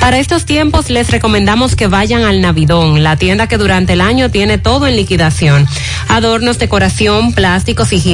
[0.00, 4.30] Para estos tiempos les recomendamos que vayan al Navidón, la tienda que durante el año
[4.30, 5.66] tiene todo en liquidación.
[6.08, 8.13] Adornos, decoración, plásticos, higiene,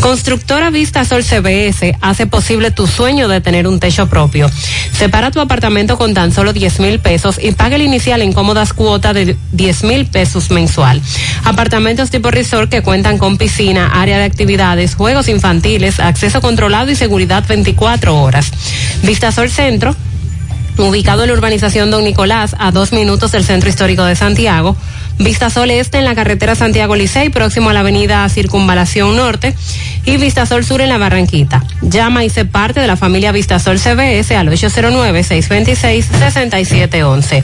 [0.00, 4.50] Constructora Vista Sol CBS hace posible tu sueño de tener un techo propio.
[4.92, 8.72] Separa tu apartamento con tan solo 10 mil pesos y paga el inicial en cómodas
[8.72, 11.02] cuotas de 10 mil pesos mensual.
[11.44, 16.96] Apartamentos tipo resort que cuentan con piscina, área de actividades, juegos infantiles, acceso controlado y
[16.96, 18.52] seguridad 24 horas.
[19.02, 19.96] Vista Sol Centro
[20.86, 24.76] ubicado en la urbanización Don Nicolás, a dos minutos del centro histórico de Santiago.
[25.18, 29.54] Vistasol Este en la carretera Santiago Licey, próximo a la avenida Circunvalación Norte.
[30.04, 31.64] Y Vistasol Sur en la Barranquita.
[31.82, 37.42] Llama y sé parte de la familia Vistasol CBS al 809-626-6711.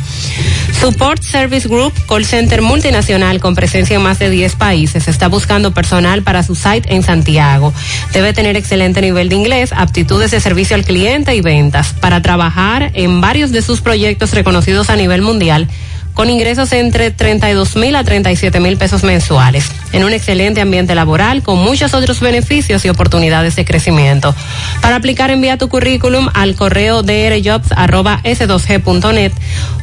[0.81, 5.73] Support Service Group, call center multinacional con presencia en más de 10 países, está buscando
[5.73, 7.75] personal para su site en Santiago.
[8.13, 12.91] Debe tener excelente nivel de inglés, aptitudes de servicio al cliente y ventas para trabajar
[12.95, 15.69] en varios de sus proyectos reconocidos a nivel mundial
[16.15, 21.43] con ingresos entre 32 mil a 37 mil pesos mensuales, en un excelente ambiente laboral
[21.43, 24.33] con muchos otros beneficios y oportunidades de crecimiento.
[24.81, 29.33] Para aplicar envía tu currículum al correo drjobs.s2g.net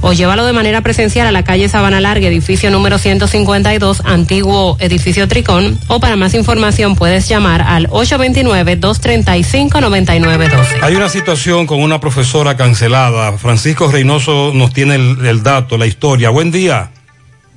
[0.02, 5.28] o llévalo de manera presencial a la calle Sabana Larga, edificio número 152, antiguo edificio
[5.28, 10.82] Tricón, o para más información puedes llamar al 829-235-9912.
[10.82, 13.38] Hay una situación con una profesora cancelada.
[13.38, 16.21] Francisco Reynoso nos tiene el, el dato, la historia.
[16.30, 16.92] Buen día.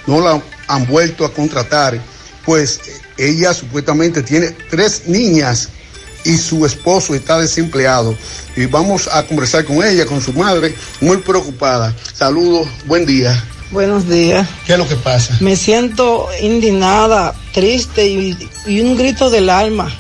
[0.07, 1.99] no la han vuelto a contratar,
[2.45, 2.81] pues
[3.17, 5.69] ella supuestamente tiene tres niñas
[6.25, 8.17] y su esposo está desempleado.
[8.57, 11.95] Y vamos a conversar con ella, con su madre, muy preocupada.
[12.13, 13.41] Saludos, buen día.
[13.71, 14.49] Buenos días.
[14.67, 15.37] ¿Qué es lo que pasa?
[15.41, 19.91] Me siento indignada, triste y, y un grito del alma,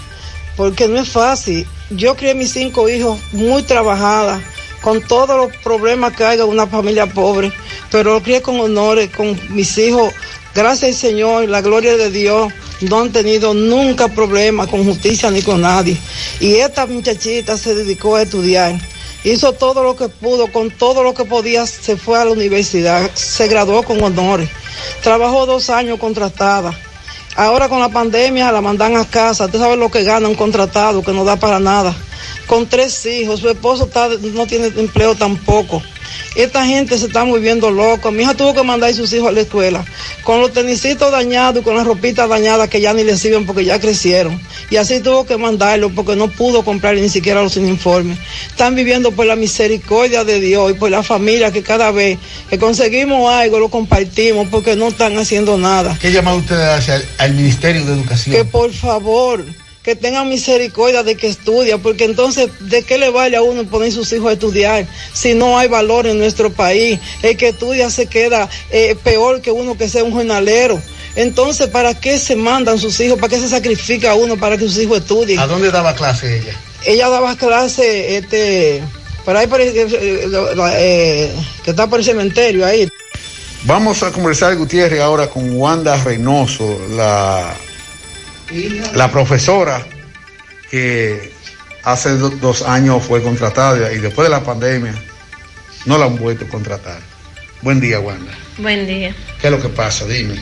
[0.57, 1.67] porque no es fácil.
[1.91, 4.43] Yo crié mis cinco hijos muy trabajadas
[4.83, 7.53] con todos los problemas que hay de una familia pobre,
[7.93, 10.12] pero lo crié con honores, con mis hijos.
[10.55, 15.43] Gracias al Señor, la gloria de Dios, no han tenido nunca problemas con justicia ni
[15.43, 15.97] con nadie.
[16.41, 18.81] Y esta muchachita se dedicó a estudiar.
[19.25, 23.11] Hizo todo lo que pudo, con todo lo que podía, se fue a la universidad,
[23.15, 24.49] se graduó con honores.
[25.03, 26.77] Trabajó dos años contratada.
[27.37, 29.45] Ahora con la pandemia la mandan a casa.
[29.45, 31.95] Usted sabe lo que gana un contratado, que no da para nada
[32.47, 35.83] con tres hijos, su esposo está, no tiene empleo tampoco.
[36.35, 38.11] Esta gente se está volviendo loca.
[38.11, 39.85] Mi hija tuvo que mandar a sus hijos a la escuela
[40.25, 43.65] con los tenisitos dañados y con las ropitas dañadas que ya ni le sirven porque
[43.65, 44.41] ya crecieron.
[44.71, 48.19] Y así tuvo que mandarlo porque no pudo comprar ni siquiera los uniformes.
[48.49, 52.19] Están viviendo por la misericordia de Dios y por la familia que cada vez
[52.49, 55.99] que conseguimos algo lo compartimos porque no están haciendo nada.
[56.01, 58.37] ¿Qué llamado usted hace al, al Ministerio de Educación?
[58.37, 59.45] Que por favor,
[59.83, 63.91] que tengan misericordia de que estudia, porque entonces, ¿de qué le vale a uno poner
[63.91, 67.01] sus hijos a estudiar si no hay valor en nuestro país?
[67.23, 70.81] El que estudia se queda eh, peor que uno que sea un jornalero.
[71.17, 73.19] Entonces, ¿para qué se mandan sus hijos?
[73.19, 75.39] ¿Para qué se sacrifica uno para que sus hijos estudien?
[75.41, 76.57] ¿A dónde daba clase ella?
[76.86, 78.83] Ella daba clase, este,
[79.25, 81.31] por ahí, por, eh, eh,
[81.65, 82.89] que está por el cementerio ahí.
[83.65, 87.55] Vamos a conversar, Gutiérrez, ahora con Wanda Reynoso, la,
[88.95, 89.83] la profesora
[90.71, 91.33] que
[91.85, 94.95] hace do- dos años fue contratada y después de la pandemia
[95.87, 97.01] no la han vuelto a contratar.
[97.63, 98.33] Buen día, Wanda.
[98.59, 99.15] Buen día.
[99.41, 100.05] ¿Qué es lo que pasa?
[100.07, 100.35] Dime,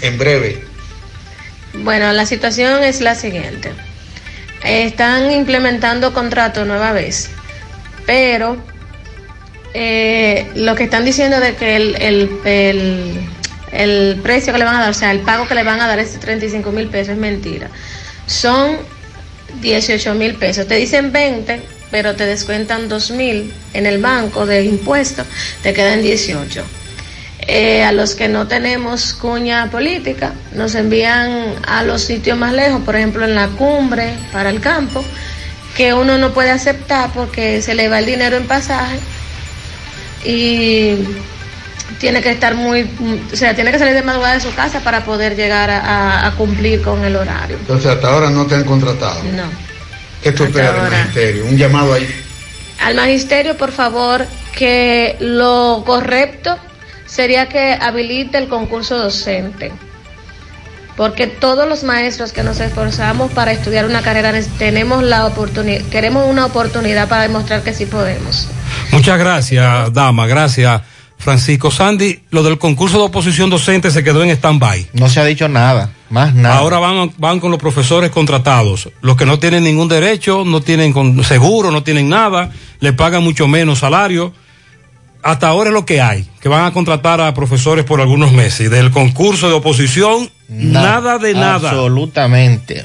[0.00, 0.64] en breve.
[1.74, 3.72] Bueno, la situación es la siguiente.
[4.64, 7.30] Están implementando contrato nueva vez,
[8.06, 8.56] pero
[9.74, 13.20] eh, lo que están diciendo de que el, el, el,
[13.72, 15.88] el precio que le van a dar, o sea, el pago que le van a
[15.88, 17.68] dar es 35 mil pesos, es mentira.
[18.26, 18.76] Son
[19.60, 20.66] 18 mil pesos.
[20.66, 25.26] Te dicen 20, pero te descuentan 2 mil en el banco de impuestos,
[25.62, 26.64] te quedan 18.
[27.48, 32.82] Eh, a los que no tenemos cuña política, nos envían a los sitios más lejos,
[32.82, 35.04] por ejemplo en la cumbre, para el campo,
[35.76, 38.98] que uno no puede aceptar porque se le va el dinero en pasaje
[40.24, 40.98] y
[42.02, 42.90] tiene que estar muy,
[43.32, 46.82] o sea, tiene que salir de madrugada de su casa para poder llegar a, cumplir
[46.82, 47.56] con el horario.
[47.56, 49.22] Entonces, hasta ahora no te han contratado.
[49.22, 49.44] No.
[50.20, 50.98] ¿Qué tú esperas del ahora.
[50.98, 51.46] ministerio?
[51.46, 52.08] Un llamado ahí.
[52.80, 56.58] Al magisterio, por favor, que lo correcto
[57.06, 59.70] sería que habilite el concurso docente.
[60.96, 66.28] Porque todos los maestros que nos esforzamos para estudiar una carrera tenemos la oportunidad, queremos
[66.28, 68.48] una oportunidad para demostrar que sí podemos.
[68.90, 70.26] Muchas gracias, dama.
[70.26, 70.82] Gracias,
[71.22, 71.70] Francisco.
[71.70, 74.88] Sandy, lo del concurso de oposición docente se quedó en stand-by.
[74.94, 76.56] No se ha dicho nada, más nada.
[76.56, 78.88] Ahora van, van con los profesores contratados.
[79.02, 80.92] Los que no tienen ningún derecho, no tienen
[81.22, 84.32] seguro, no tienen nada, le pagan mucho menos salario.
[85.22, 88.68] Hasta ahora es lo que hay, que van a contratar a profesores por algunos meses.
[88.68, 91.70] Del concurso de oposición, nada de nada.
[91.70, 92.84] Absolutamente.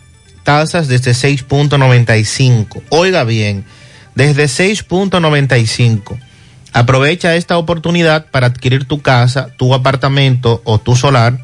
[0.43, 2.81] Tasas desde 6.95.
[2.89, 3.65] Oiga bien,
[4.15, 6.19] desde 6.95.
[6.73, 11.39] Aprovecha esta oportunidad para adquirir tu casa, tu apartamento o tu solar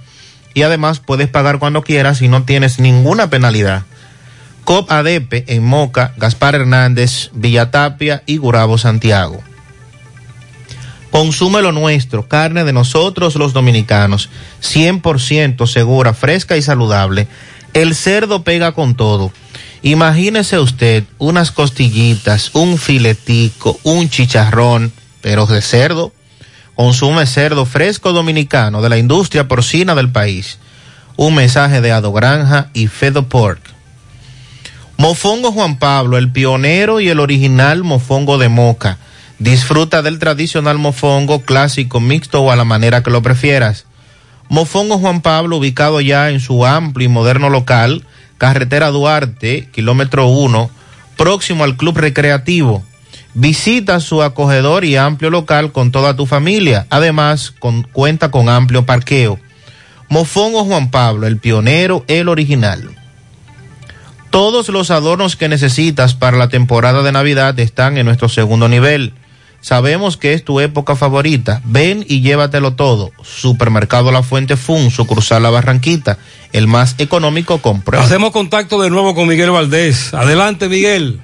[0.53, 3.84] y además puedes pagar cuando quieras y no tienes ninguna penalidad.
[4.64, 9.42] COP ADP en Moca, Gaspar Hernández, Villatapia y Gurabo Santiago.
[11.11, 14.30] Consume lo nuestro, carne de nosotros los dominicanos,
[14.61, 17.27] 100% segura, fresca y saludable.
[17.77, 19.31] El cerdo pega con todo.
[19.83, 24.91] Imagínese usted unas costillitas, un filetico, un chicharrón,
[25.22, 26.11] pero de cerdo.
[26.73, 30.57] Consume cerdo fresco dominicano de la industria porcina del país.
[31.17, 33.61] Un mensaje de Ado Granja y Fedo Pork.
[34.97, 38.97] Mofongo Juan Pablo, el pionero y el original mofongo de Moca.
[39.38, 43.85] Disfruta del tradicional mofongo clásico, mixto o a la manera que lo prefieras.
[44.50, 48.03] Mofongo Juan Pablo, ubicado ya en su amplio y moderno local,
[48.38, 50.69] carretera Duarte, kilómetro 1,
[51.17, 52.84] próximo al Club Recreativo.
[53.34, 56.88] Visita su acogedor y amplio local con toda tu familia.
[56.90, 59.40] Además, con- cuenta con amplio parqueo.
[60.09, 62.90] Mofongo Juan Pablo, el pionero, el original.
[64.30, 69.14] Todos los adornos que necesitas para la temporada de Navidad están en nuestro segundo nivel.
[69.61, 71.61] Sabemos que es tu época favorita.
[71.66, 73.11] Ven y llévatelo todo.
[73.24, 76.18] Supermercado La Fuente Fun, sucursal La Barranquita,
[76.53, 78.06] el más económico con prueba.
[78.06, 80.14] Hacemos contacto de nuevo con Miguel Valdés.
[80.14, 81.19] Adelante, Miguel.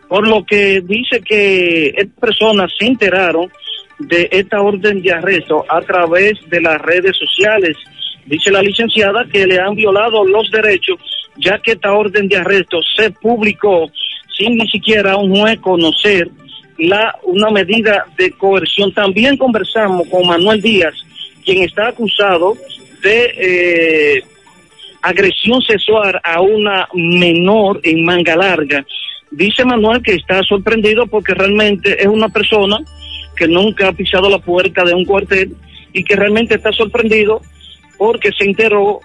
[0.07, 3.51] por lo que dice que estas personas se enteraron
[3.99, 7.75] de esta orden de arresto a través de las redes sociales.
[8.25, 10.99] Dice la licenciada que le han violado los derechos,
[11.37, 13.89] ya que esta orden de arresto se publicó
[14.37, 16.29] sin ni siquiera un juez conocer
[16.77, 18.93] la, una medida de coerción.
[18.93, 20.93] También conversamos con Manuel Díaz,
[21.43, 22.55] quien está acusado
[23.01, 24.23] de eh,
[25.01, 28.85] agresión sexual a una menor en manga larga.
[29.31, 32.77] Dice Manuel que está sorprendido porque realmente es una persona
[33.37, 35.55] que nunca ha pisado la puerta de un cuartel
[35.93, 37.41] y que realmente está sorprendido
[37.97, 38.99] porque se enteró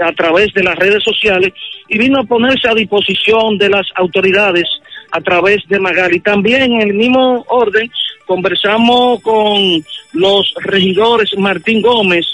[0.00, 1.52] a través de las redes sociales
[1.88, 4.64] y vino a ponerse a disposición de las autoridades
[5.12, 6.20] a través de Magali.
[6.20, 7.90] También en el mismo orden
[8.26, 12.26] conversamos con los regidores Martín Gómez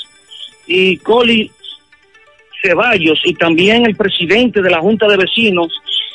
[0.66, 1.50] y Coli
[2.62, 5.72] Ceballos y también el presidente de la Junta de Vecinos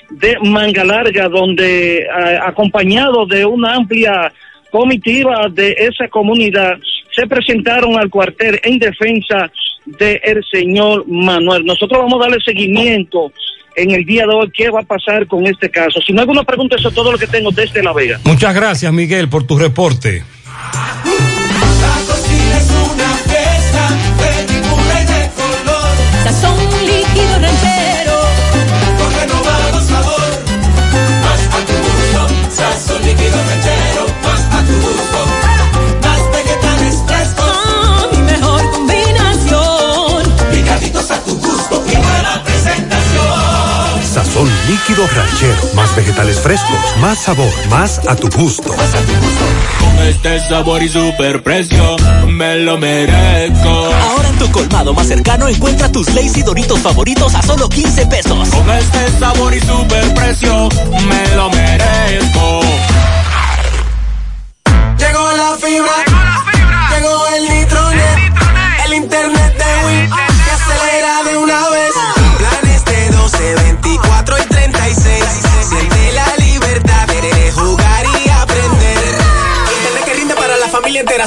[0.09, 2.05] de Manga Larga, donde
[2.41, 4.31] acompañado de una amplia
[4.71, 6.77] comitiva de esa comunidad
[7.15, 9.51] se presentaron al cuartel en defensa
[9.85, 11.65] del señor Manuel.
[11.65, 13.31] Nosotros vamos a darle seguimiento
[13.75, 15.99] en el día de hoy qué va a pasar con este caso.
[16.05, 18.19] Si no hay alguna pregunta, eso es todo lo que tengo desde La Vega.
[18.23, 20.23] Muchas gracias, Miguel, por tu reporte.
[21.81, 22.61] La cocina
[44.41, 45.73] Sazón líquido ranchero.
[45.75, 46.79] Más vegetales frescos.
[46.99, 47.51] Más sabor.
[47.69, 48.73] Más a tu gusto.
[48.73, 51.95] Con este sabor y super precio,
[52.27, 53.69] me lo merezco.
[53.69, 58.49] Ahora en tu colmado más cercano encuentra tus Lazy Doritos favoritos a solo 15 pesos.
[58.49, 60.69] Con este sabor y super precio,
[61.07, 62.61] me lo merezco.
[64.97, 66.05] Llegó la fibra,
[66.95, 68.33] llegó el nitronet,
[68.85, 69.40] el internet de Win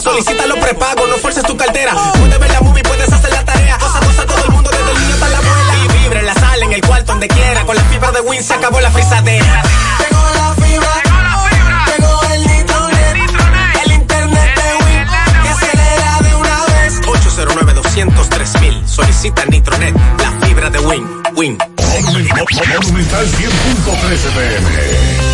[0.05, 0.34] familia entera.
[0.34, 1.94] Solicítalo prepago, no fuerces tu cartera.
[2.18, 3.78] Puedes ver la movie, puedes hacer la tarea.
[3.78, 5.74] Cosa, cosa, todo el mundo, desde el niño hasta la abuela.
[5.76, 7.65] Y vibra en la sala, en el cuarto, donde quiera.
[7.65, 9.62] Con la fibra de Win se acabó la frisadera.
[9.99, 11.02] Llegó la fibra.
[11.86, 13.16] Llegó el nitronet.
[13.84, 15.07] El internet de Win
[15.42, 17.00] que acelera de una vez.
[17.07, 18.89] 809 203 mil.
[18.89, 21.23] Solicita Nitronet, la fibra de Win.
[21.34, 21.58] Win.
[21.94, 25.33] Monumental 100.13 pm.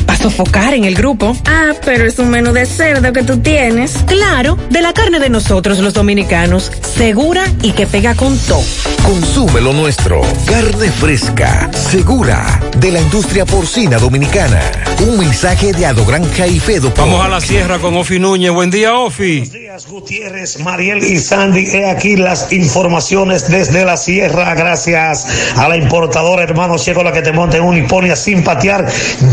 [0.21, 1.35] sofocar en el grupo.
[1.45, 3.97] Ah, pero es un menú de cerdo que tú tienes.
[4.05, 8.63] Claro, de la carne de nosotros los dominicanos, segura y que pega con todo.
[9.03, 10.21] Consume lo nuestro.
[10.45, 14.61] Carne fresca, segura, de la industria porcina dominicana.
[15.01, 16.93] Un mensaje de Ado Granja y Fedo.
[16.95, 18.51] Vamos a la sierra con Ofi Núñez.
[18.51, 19.49] Buen día, Ofi.
[19.89, 21.65] Gutiérrez, Mariel y Sandy.
[21.71, 24.53] He aquí las informaciones desde la sierra.
[24.53, 28.87] Gracias a la importadora hermano Ciego, la que te monte en un hiponia sin patear.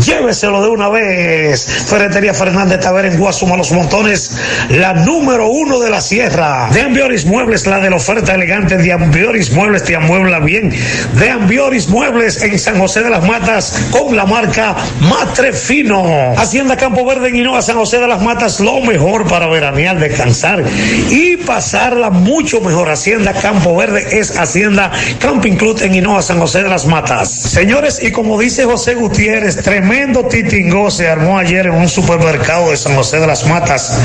[0.05, 1.65] Lléveselo de una vez.
[1.87, 4.31] Ferretería Fernández Taver en Guasuma Los Montones,
[4.69, 6.69] la número uno de la sierra.
[6.71, 10.73] De Ambioris Muebles, la de la oferta elegante de Ambioris Muebles, te amuebla bien.
[11.15, 16.33] De Ambioris Muebles en San José de las Matas con la marca Matre Fino.
[16.37, 20.63] Hacienda Campo Verde en Hinoa, San José de las Matas, lo mejor para veranear, descansar
[21.09, 22.89] y pasarla mucho mejor.
[22.89, 27.29] Hacienda Campo Verde es Hacienda Camping Club en Hinoa, San José de las Matas.
[27.29, 30.27] Señores, y como dice José Gutiérrez, tremendo
[30.89, 33.99] se armó ayer en un supermercado de San José de las Matas,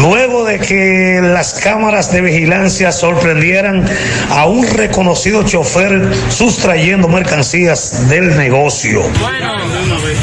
[0.00, 3.84] luego de que las cámaras de vigilancia sorprendieran
[4.30, 9.02] a un reconocido chofer sustrayendo mercancías del negocio.
[9.20, 9.54] Bueno,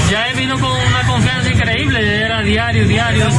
[0.09, 3.29] ya he vino con una confianza increíble, era diario, diario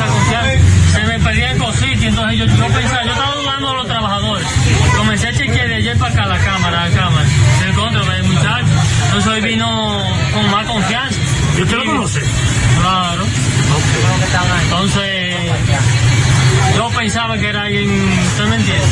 [14.64, 15.34] Entonces,
[16.76, 17.88] yo pensaba que era alguien,
[18.26, 18.84] ¿usted me entiende?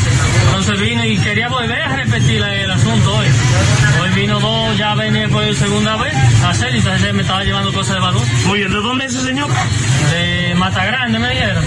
[0.46, 3.26] Entonces vino y quería volver a repetir el asunto hoy.
[4.02, 6.14] Hoy vino dos, ya venía por segunda vez
[6.44, 8.22] a hacer, y entonces me estaba llevando cosas de valor.
[8.46, 9.48] Muy bien, ¿de dónde es ese señor?
[10.10, 11.64] De Mata Grande, me dijeron.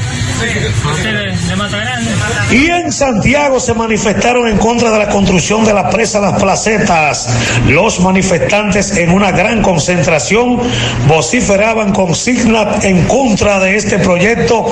[2.52, 7.28] Y en Santiago se manifestaron en contra de la construcción de la presa Las Placetas.
[7.68, 10.60] Los manifestantes en una gran concentración
[11.08, 14.66] vociferaban consignas en contra de este proyecto,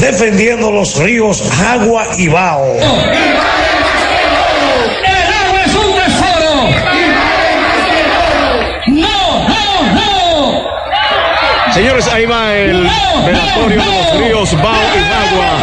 [0.00, 2.74] defendiendo los ríos Agua y Bao.
[2.74, 2.82] El
[5.32, 6.68] agua es un tesoro.
[8.88, 11.72] No, no, no.
[11.72, 12.90] Señores, ahí va el
[13.26, 15.58] velatorio de los ríos Bao y Agua.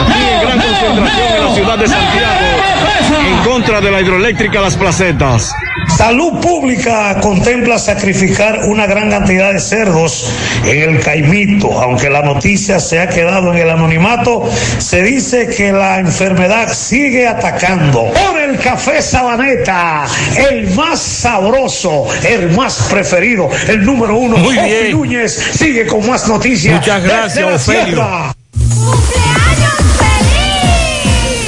[0.00, 4.76] Aquí en gran concentración en la ciudad de Santiago, en contra de la hidroeléctrica Las
[4.76, 5.54] Placetas.
[5.88, 10.30] Salud Pública contempla sacrificar una gran cantidad de cerdos
[10.64, 11.80] en el Caimito.
[11.80, 14.48] Aunque la noticia se ha quedado en el anonimato,
[14.78, 18.06] se dice que la enfermedad sigue atacando.
[18.12, 20.06] Por el café Sabaneta,
[20.50, 24.36] el más sabroso, el más preferido, el número uno.
[24.38, 24.92] Muy bien.
[24.92, 26.80] Núñez sigue con más noticias.
[26.80, 28.34] Muchas gracias, Ofelio.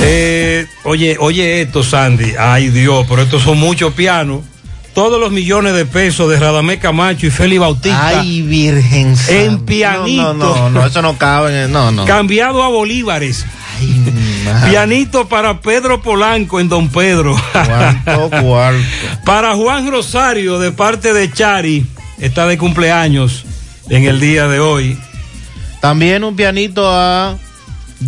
[0.09, 2.33] Eh, oye, oye esto, Sandy.
[2.39, 4.43] Ay, Dios, pero estos son muchos pianos.
[4.95, 8.09] Todos los millones de pesos de Radamé Camacho y Félix Bautista.
[8.21, 9.15] Ay, Virgen.
[9.29, 10.33] En pianito.
[10.35, 12.05] No, no, no, eso no cabe en el- No, no.
[12.07, 13.45] Cambiado a bolívares.
[14.71, 17.37] Pianito para Pedro Polanco en Don Pedro.
[17.53, 18.81] ¿Cuánto cuarto?
[19.25, 21.85] Para Juan Rosario, de parte de Chari,
[22.19, 23.45] está de cumpleaños
[23.91, 24.99] en el día de hoy.
[25.83, 27.37] También un pianito a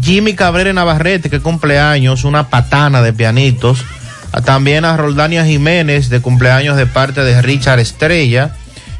[0.02, 3.84] Jimmy Cabrera Navarrete, que cumpleaños, una patana de pianitos.
[4.32, 8.54] A- También a Roldania Jiménez, de cumpleaños de parte de Richard Estrella.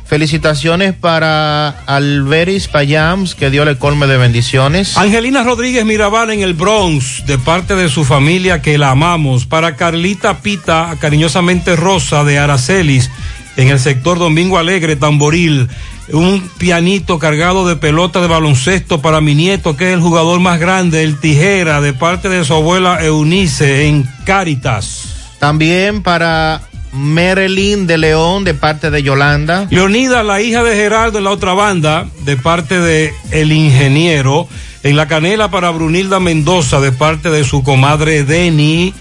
[0.07, 4.97] Felicitaciones para Alberis Payams, que dio el colme de bendiciones.
[4.97, 9.45] Angelina Rodríguez Mirabal en el Bronx, de parte de su familia que la amamos.
[9.45, 13.11] Para Carlita Pita, cariñosamente Rosa de Aracelis,
[13.59, 15.69] en el sector Domingo Alegre, Tamboril.
[16.13, 20.59] Un pianito cargado de pelota de baloncesto para mi nieto, que es el jugador más
[20.59, 25.05] grande, el Tijera, de parte de su abuela Eunice en Cáritas.
[25.39, 26.63] También para
[26.93, 29.67] Marilyn de León, de parte de Yolanda.
[29.71, 34.49] Leonida, la hija de Gerardo en la otra banda, de parte de El Ingeniero.
[34.83, 38.95] En la canela para Brunilda Mendoza, de parte de su comadre Deni.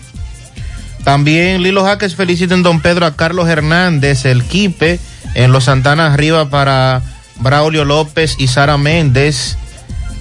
[1.08, 5.00] También Lilo Jaques felicita en Don Pedro a Carlos Hernández, el Quipe,
[5.36, 7.02] en Los Santanas arriba para
[7.38, 9.58] Braulio López y Sara Méndez.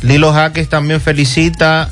[0.03, 1.91] Lilo Jaques también felicita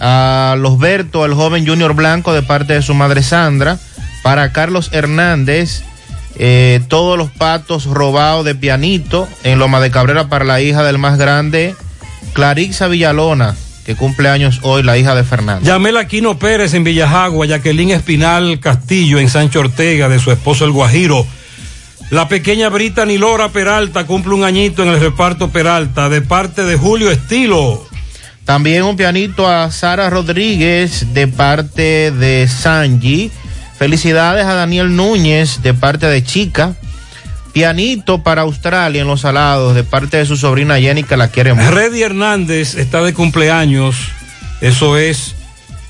[0.00, 3.78] a Los Berto, el joven Junior Blanco, de parte de su madre Sandra.
[4.22, 5.82] Para Carlos Hernández,
[6.36, 10.96] eh, todos los patos robados de pianito en Loma de Cabrera para la hija del
[10.96, 11.74] más grande,
[12.32, 13.54] Clarixa Villalona,
[13.90, 15.66] que cumple años hoy, la hija de Fernando.
[15.66, 20.70] Yamela Aquino Pérez en Villajagua, Jacqueline Espinal Castillo en Sancho Ortega, de su esposo el
[20.70, 21.26] Guajiro.
[22.10, 26.76] La pequeña Brittany Lora Peralta cumple un añito en el reparto Peralta, de parte de
[26.76, 27.84] Julio Estilo.
[28.44, 33.32] También un pianito a Sara Rodríguez de parte de Sanji.
[33.76, 36.76] Felicidades a Daniel Núñez de parte de Chica.
[37.52, 41.52] Pianito para Australia en los salados de parte de su sobrina Jenny que la quiere
[41.52, 41.70] mucho.
[41.70, 43.96] Reddy Hernández está de cumpleaños.
[44.60, 45.34] Eso es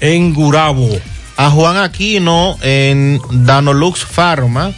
[0.00, 0.88] en Gurabo.
[1.36, 4.72] A Juan Aquino en Danolux Pharma.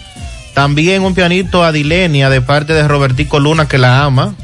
[0.54, 4.34] También un pianito a Dilenia de parte de Robertico Luna que la ama.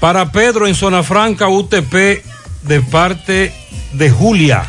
[0.00, 1.94] Para Pedro en Zona Franca, UTP
[2.62, 3.52] de parte
[3.92, 4.64] de Julia.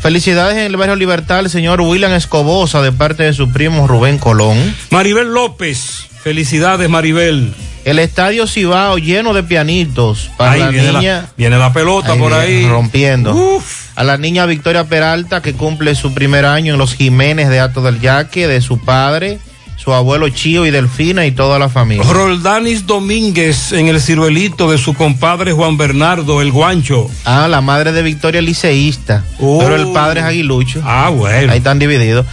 [0.00, 4.18] Felicidades en el barrio Libertad, el señor William Escobosa de parte de su primo Rubén
[4.18, 4.74] Colón.
[4.90, 7.52] Maribel López, felicidades Maribel.
[7.84, 11.14] El estadio Cibao lleno de pianitos para Ahí la viene niña.
[11.22, 12.66] La, viene la pelota por viene, ahí.
[12.66, 13.62] Rompiendo.
[13.94, 17.82] A la niña Victoria Peralta que cumple su primer año en los Jiménez de Ato
[17.82, 19.38] del Yaque, de su padre,
[19.76, 22.04] su abuelo Chío y Delfina y toda la familia.
[22.10, 27.08] Roldanis Domínguez en el ciruelito de su compadre Juan Bernardo, el guancho.
[27.24, 29.24] Ah, la madre de Victoria liceísta.
[29.38, 29.58] Oh.
[29.60, 30.82] Pero el padre es aguilucho.
[30.84, 31.52] Ah, bueno.
[31.52, 32.26] Ahí están divididos.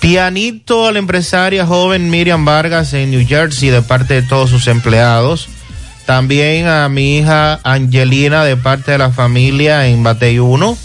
[0.00, 4.66] Pianito a la empresaria joven Miriam Vargas en New Jersey de parte de todos sus
[4.68, 5.48] empleados.
[6.06, 10.78] También a mi hija Angelina de parte de la familia en Batey 1.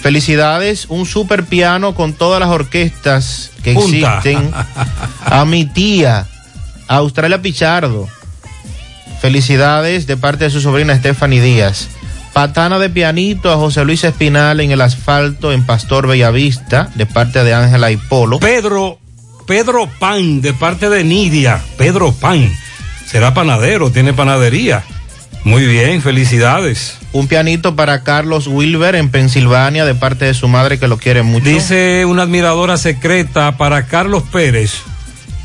[0.00, 4.18] Felicidades, un super piano con todas las orquestas que Punta.
[4.18, 4.50] existen.
[5.24, 6.26] A mi tía,
[6.86, 8.08] a Australia Pichardo.
[9.20, 11.88] Felicidades de parte de su sobrina Stephanie Díaz.
[12.32, 17.42] Patana de pianito a José Luis Espinal en el asfalto en Pastor Bellavista, de parte
[17.42, 18.38] de Ángela y Polo.
[18.38, 19.00] Pedro,
[19.46, 21.60] Pedro Pan, de parte de Nidia.
[21.76, 22.48] Pedro Pan.
[23.06, 24.84] Será panadero, tiene panadería.
[25.44, 26.98] Muy bien, felicidades.
[27.12, 31.22] Un pianito para Carlos Wilber en Pensilvania, de parte de su madre que lo quiere
[31.22, 31.48] mucho.
[31.48, 34.82] Dice una admiradora secreta para Carlos Pérez.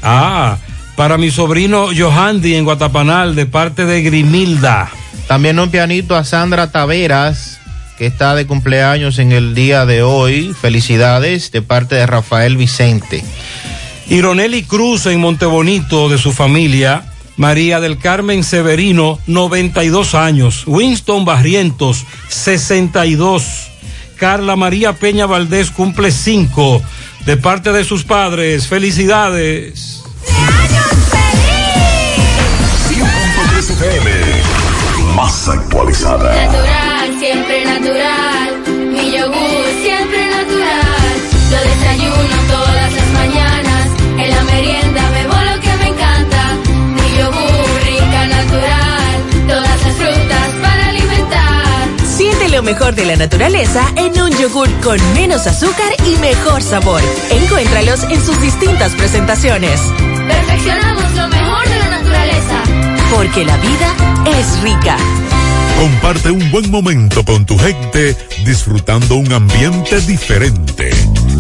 [0.02, 0.58] Ah,
[0.96, 4.90] para mi sobrino Johandi en Guatapanal, de parte de Grimilda.
[5.28, 7.60] También un pianito a Sandra Taveras,
[7.98, 10.54] que está de cumpleaños en el día de hoy.
[10.60, 13.24] Felicidades de parte de Rafael Vicente.
[14.10, 17.04] Ironeli Cruz en Montebonito, de su familia.
[17.38, 20.64] María del Carmen Severino, 92 años.
[20.68, 23.44] Winston Barrientos, 62.
[24.18, 26.82] Carla María Peña Valdés cumple 5.
[27.26, 30.04] De parte de sus padres, felicidades.
[32.90, 34.12] 100.3 FM,
[35.16, 36.46] más actualizada.
[36.46, 37.53] Natural, siempre
[52.54, 57.02] lo mejor de la naturaleza en un yogur con menos azúcar y mejor sabor.
[57.32, 59.82] Encuéntralos en sus distintas presentaciones.
[60.28, 62.62] Perfeccionamos lo mejor de la naturaleza.
[63.10, 63.96] Porque la vida
[64.38, 64.98] es rica.
[65.80, 68.16] Comparte un buen momento con tu gente
[68.46, 70.92] disfrutando un ambiente diferente.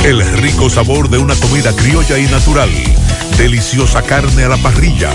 [0.03, 2.71] El rico sabor de una comida criolla y natural.
[3.37, 5.11] Deliciosa carne a la parrilla.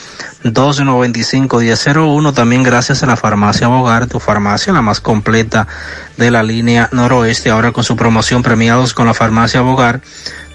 [0.46, 2.34] 1295-1001.
[2.34, 5.68] También gracias a la farmacia Bogar, tu farmacia, la más completa
[6.18, 10.02] de la línea noroeste, ahora con su promoción premiados con la farmacia Bogar,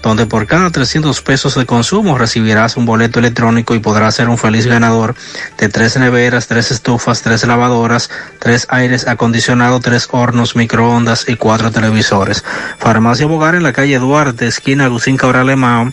[0.01, 4.37] donde por cada 300 pesos de consumo recibirás un boleto electrónico y podrás ser un
[4.37, 5.13] feliz ganador
[5.57, 11.69] de tres neveras, tres estufas, tres lavadoras, tres aires acondicionados, tres hornos, microondas y cuatro
[11.69, 12.43] televisores.
[12.79, 15.91] Farmacia Bogar en la calle Duarte, esquina Agustín Cabral Emao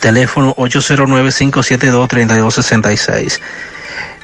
[0.00, 3.40] teléfono 809-572-3266.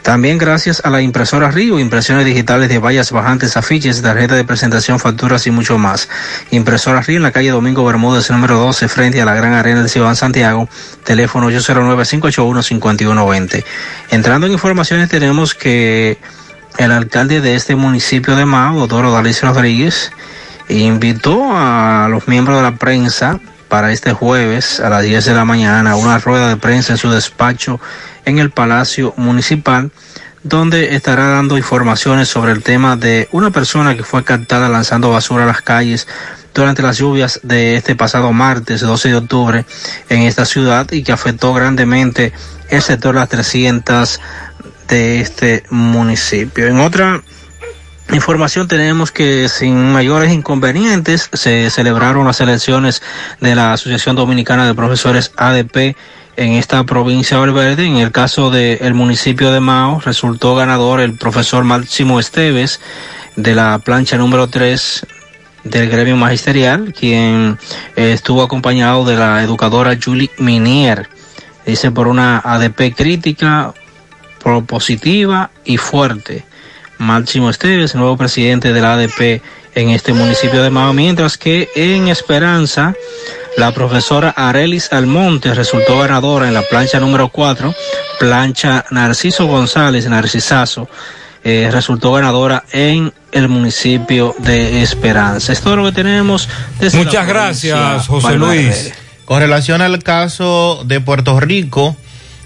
[0.04, 5.00] También gracias a la impresora Río, impresiones digitales de vallas bajantes, afiches, tarjeta de presentación,
[5.00, 6.10] facturas y mucho más.
[6.50, 9.88] Impresora Río en la calle Domingo Bermúdez, número 12, frente a la Gran Arena de
[9.88, 10.68] Ciudad Santiago,
[11.04, 13.64] teléfono 809-581-5120.
[14.10, 16.18] Entrando en informaciones tenemos que
[16.76, 20.12] el alcalde de este municipio de Mao, doctor Odalis Rodríguez,
[20.68, 23.40] invitó a los miembros de la prensa
[23.74, 27.10] para este jueves a las 10 de la mañana una rueda de prensa en su
[27.10, 27.80] despacho
[28.24, 29.90] en el Palacio Municipal,
[30.44, 35.42] donde estará dando informaciones sobre el tema de una persona que fue captada lanzando basura
[35.42, 36.06] a las calles
[36.54, 39.66] durante las lluvias de este pasado martes 12 de octubre
[40.08, 42.32] en esta ciudad y que afectó grandemente
[42.70, 44.20] el sector Las 300
[44.86, 46.68] de este municipio.
[46.68, 47.24] En otra
[48.12, 53.02] información tenemos que sin mayores inconvenientes se celebraron las elecciones
[53.40, 55.96] de la Asociación Dominicana de Profesores ADP
[56.36, 57.86] en esta provincia de Valverde.
[57.86, 62.80] En el caso del municipio de Mao resultó ganador el profesor Máximo Esteves
[63.36, 65.06] de la plancha número 3
[65.64, 67.58] del gremio magisterial, quien
[67.96, 71.08] eh, estuvo acompañado de la educadora Julie Minier.
[71.66, 73.72] Dice por una ADP crítica,
[74.42, 76.44] propositiva y fuerte.
[76.98, 79.42] Máximo Esteves, nuevo presidente de la ADP
[79.74, 82.94] en este municipio de Mao, mientras que en Esperanza,
[83.56, 87.74] la profesora Arelis Almonte resultó ganadora en la plancha número 4,
[88.18, 90.88] plancha Narciso González, Narcisazo,
[91.42, 95.52] eh, resultó ganadora en el municipio de Esperanza.
[95.52, 96.48] Es todo lo que tenemos.
[96.80, 98.36] desde Muchas gracias, José.
[98.36, 98.92] Luis.
[99.24, 101.96] Con relación al caso de Puerto Rico,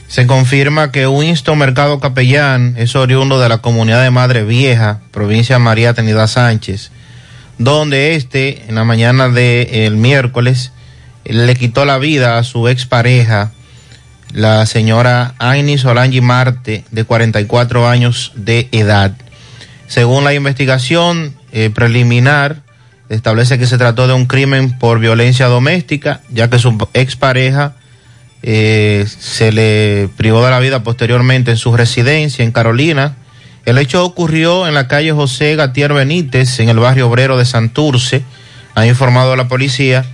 [0.09, 5.57] se confirma que Winston Mercado Capellán es oriundo de la comunidad de Madre Vieja, provincia
[5.57, 6.91] de María Trinidad Sánchez,
[7.59, 10.73] donde este, en la mañana del miércoles,
[11.25, 13.53] le quitó la vida a su expareja,
[14.33, 19.12] la señora Aini Solangi Marte, de 44 años de edad.
[19.89, 22.62] Según la investigación eh, preliminar,
[23.11, 27.75] establece que se trató de un crimen por violencia doméstica, ya que su expareja
[28.51, 33.15] eh, se le privó de la vida posteriormente en su residencia en Carolina.
[33.67, 38.23] El hecho ocurrió en la calle José Gatier Benítez, en el barrio obrero de Santurce,
[38.75, 40.07] ha informado la policía,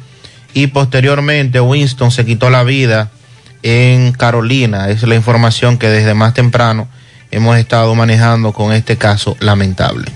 [0.52, 3.12] y posteriormente Winston se quitó la vida
[3.62, 4.88] en Carolina.
[4.88, 6.88] Es la información que desde más temprano
[7.30, 10.10] hemos estado manejando con este caso lamentable.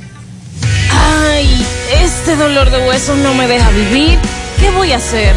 [0.90, 1.64] Ay,
[2.02, 4.18] este dolor de huesos no me deja vivir.
[4.58, 5.36] ¿Qué voy a hacer?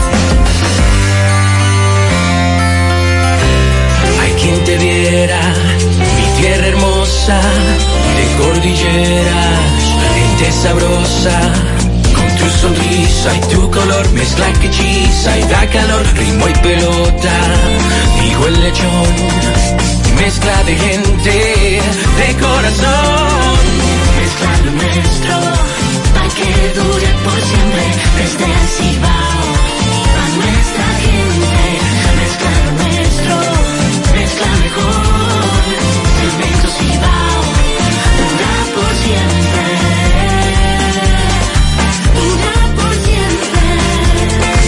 [4.22, 5.42] Hay quien te viera,
[5.90, 7.42] mi tierra hermosa,
[8.16, 9.60] de cordilleras,
[10.14, 11.42] gente sabrosa.
[12.40, 17.36] Tu sonrisa y tu color, mezcla que hechiza y da calor, ritmo y pelota,
[18.22, 19.16] digo el lechón,
[20.16, 21.82] mezcla de gente,
[22.20, 23.58] de corazón.
[24.20, 25.36] Mezcla lo nuestro,
[26.14, 26.50] para que
[26.80, 27.84] dure por siempre,
[28.18, 29.37] desde el Cibao,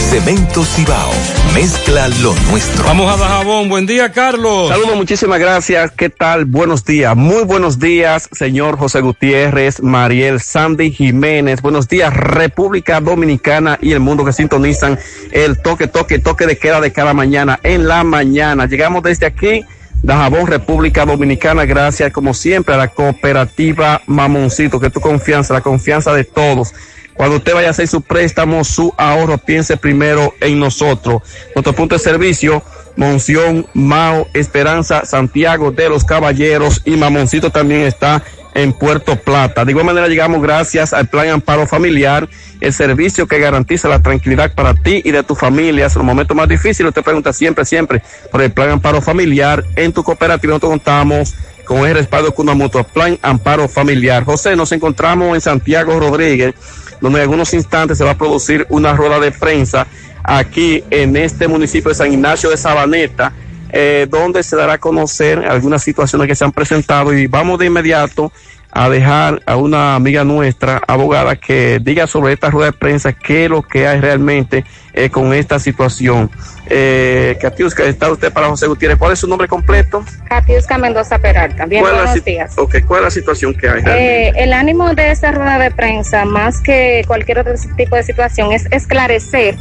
[0.09, 1.11] Cemento Cibao,
[1.53, 2.83] mezcla lo nuestro.
[2.83, 3.69] Vamos a Dajabón.
[3.69, 4.69] Buen día, Carlos.
[4.69, 5.91] Saludos, muchísimas gracias.
[5.91, 6.45] ¿Qué tal?
[6.45, 7.15] Buenos días.
[7.15, 11.61] Muy buenos días, señor José Gutiérrez, Mariel, Sandy Jiménez.
[11.61, 14.97] Buenos días, República Dominicana y el mundo que sintonizan
[15.31, 18.65] el toque, toque, toque de queda de cada mañana en la mañana.
[18.65, 19.63] Llegamos desde aquí.
[20.01, 26.13] Dajabón, República Dominicana, gracias como siempre a la cooperativa Mamoncito, que tu confianza, la confianza
[26.13, 26.73] de todos
[27.19, 31.21] Cuando usted vaya a hacer su préstamo, su ahorro, piense primero en nosotros.
[31.53, 32.63] Nuestro punto de servicio,
[32.95, 38.23] Monción, Mao, Esperanza, Santiago de los Caballeros y Mamoncito también está
[38.53, 39.65] en Puerto Plata.
[39.65, 42.29] De igual manera llegamos gracias al Plan Amparo Familiar,
[42.61, 45.87] el servicio que garantiza la tranquilidad para ti y de tu familia.
[45.87, 49.65] En los momentos más difíciles, usted pregunta siempre, siempre por el Plan Amparo Familiar.
[49.75, 54.23] En tu cooperativa nosotros contamos con el respaldo con una mutua Plan Amparo Familiar.
[54.23, 56.55] José, nos encontramos en Santiago Rodríguez,
[57.01, 59.87] donde en algunos instantes se va a producir una rueda de prensa
[60.23, 63.33] aquí en este municipio de San Ignacio de Sabaneta
[63.71, 67.67] eh, donde se dará a conocer algunas situaciones que se han presentado y vamos de
[67.67, 68.31] inmediato
[68.71, 73.45] a dejar a una amiga nuestra, abogada, que diga sobre esta rueda de prensa qué
[73.45, 76.29] es lo que hay realmente eh, con esta situación.
[76.67, 78.97] Eh, Katiuska, está usted para José Gutiérrez.
[78.97, 80.03] ¿Cuál es su nombre completo?
[80.27, 81.65] Katiuska Mendoza Peralta.
[81.65, 82.55] Bien, ¿Cuál es la buenos días.
[82.85, 83.81] ¿cuál es la situación que hay?
[83.87, 88.51] Eh, el ánimo de esta rueda de prensa, más que cualquier otro tipo de situación,
[88.51, 89.55] es esclarecer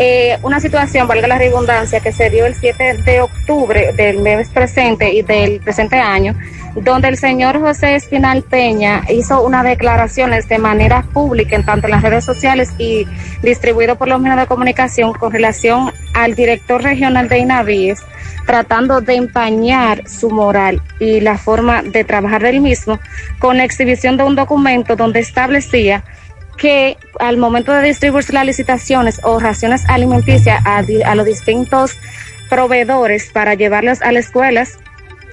[0.00, 4.48] eh, una situación, valga la redundancia, que se dio el 7 de octubre del mes
[4.48, 6.36] presente y del presente año,
[6.76, 11.90] donde el señor José Espinal Peña hizo unas declaraciones de manera pública, en tanto en
[11.90, 13.08] las redes sociales y
[13.42, 18.00] distribuido por los medios de comunicación, con relación al director regional de INAVIES,
[18.46, 23.00] tratando de empañar su moral y la forma de trabajar del mismo,
[23.40, 26.04] con la exhibición de un documento donde establecía
[26.58, 31.96] que al momento de distribuirse las licitaciones o raciones alimenticias a, a los distintos
[32.50, 34.78] proveedores para llevarlos a las escuelas,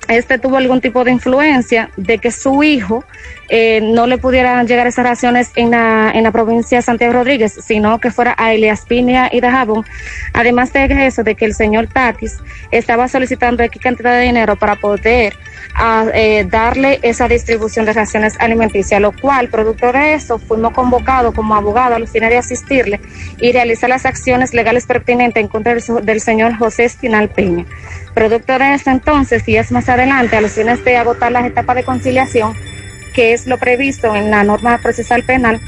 [0.08, 3.04] este tuvo algún tipo de influencia de que su hijo
[3.50, 7.58] eh, no le pudieran llegar esas raciones en la, en la provincia de Santiago Rodríguez,
[7.66, 9.86] sino que fuera a Elias Piña y Dajabón.
[10.34, 12.38] Además de eso, de que el señor Tatis
[12.72, 15.36] estaba solicitando X cantidad de dinero para poder
[15.76, 21.34] a, eh, darle esa distribución de raciones alimenticias, lo cual, producto de eso, fuimos convocados
[21.34, 23.00] como abogados a los fines de asistirle
[23.40, 27.66] y realizar las acciones legales pertinentes en contra del, del señor José Espinal Peña.
[28.14, 31.76] Producto de eso, entonces, y es más adelante, a los fines de agotar las etapas
[31.76, 32.56] de conciliación,
[33.16, 35.62] que es lo previsto en la norma procesal penal,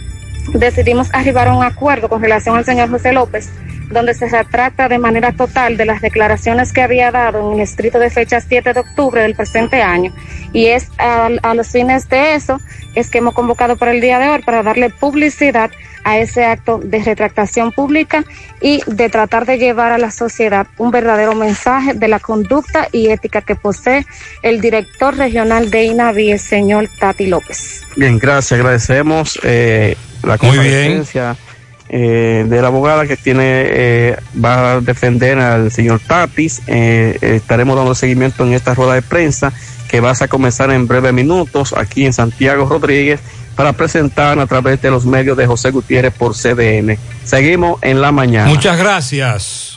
[0.53, 3.49] decidimos arribar a un acuerdo con relación al señor José López,
[3.89, 7.99] donde se retrata de manera total de las declaraciones que había dado en el escrito
[7.99, 10.13] de fecha 7 de octubre del presente año.
[10.53, 12.59] Y es a, los fines de eso
[12.95, 15.71] es que hemos convocado por el día de hoy para darle publicidad
[16.03, 18.23] a ese acto de retractación pública
[18.61, 23.09] y de tratar de llevar a la sociedad un verdadero mensaje de la conducta y
[23.09, 24.05] ética que posee
[24.41, 27.83] el director regional de INAVI, el señor Tati López.
[27.97, 28.53] Bien, gracias.
[28.53, 31.35] Agradecemos eh, la comparecencia
[31.89, 36.61] eh, de la abogada que tiene eh, va a defender al señor Tatis.
[36.67, 39.53] Eh, estaremos dando seguimiento en esta rueda de prensa
[39.87, 43.21] que vas a comenzar en breves minutos aquí en Santiago Rodríguez
[43.55, 46.97] para presentar a través de los medios de José Gutiérrez por CDN.
[47.23, 48.49] Seguimos en la mañana.
[48.49, 49.76] Muchas gracias.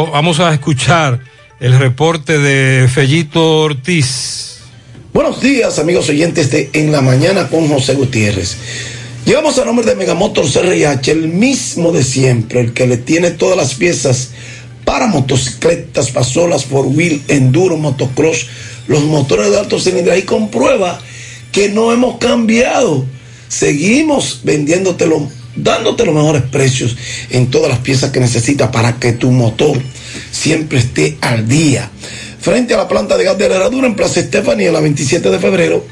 [0.07, 1.19] Vamos a escuchar
[1.59, 4.59] el reporte de Fellito Ortiz.
[5.13, 8.57] Buenos días, amigos oyentes de En la Mañana con José Gutiérrez.
[9.25, 13.57] Llegamos a nombre de Megamotor CRIH, el mismo de siempre, el que le tiene todas
[13.57, 14.31] las piezas
[14.85, 18.47] para motocicletas, pasolas, four wheel, enduro, motocross,
[18.87, 20.99] los motores de alto cilindraje y comprueba
[21.51, 23.05] que no hemos cambiado.
[23.49, 26.95] Seguimos vendiéndotelo, dándote los mejores precios
[27.29, 29.77] en todas las piezas que necesitas para que tu motor
[30.31, 31.89] siempre esté al día.
[32.39, 35.39] Frente a la planta de gas de la herradura en Plaza Estefanía, la 27 de
[35.39, 35.85] febrero,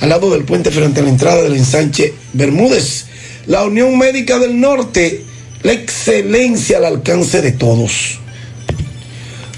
[0.00, 3.06] al lado del puente frente a la entrada del ensanche Bermúdez.
[3.46, 5.24] La Unión Médica del Norte,
[5.62, 8.18] la excelencia al alcance de todos.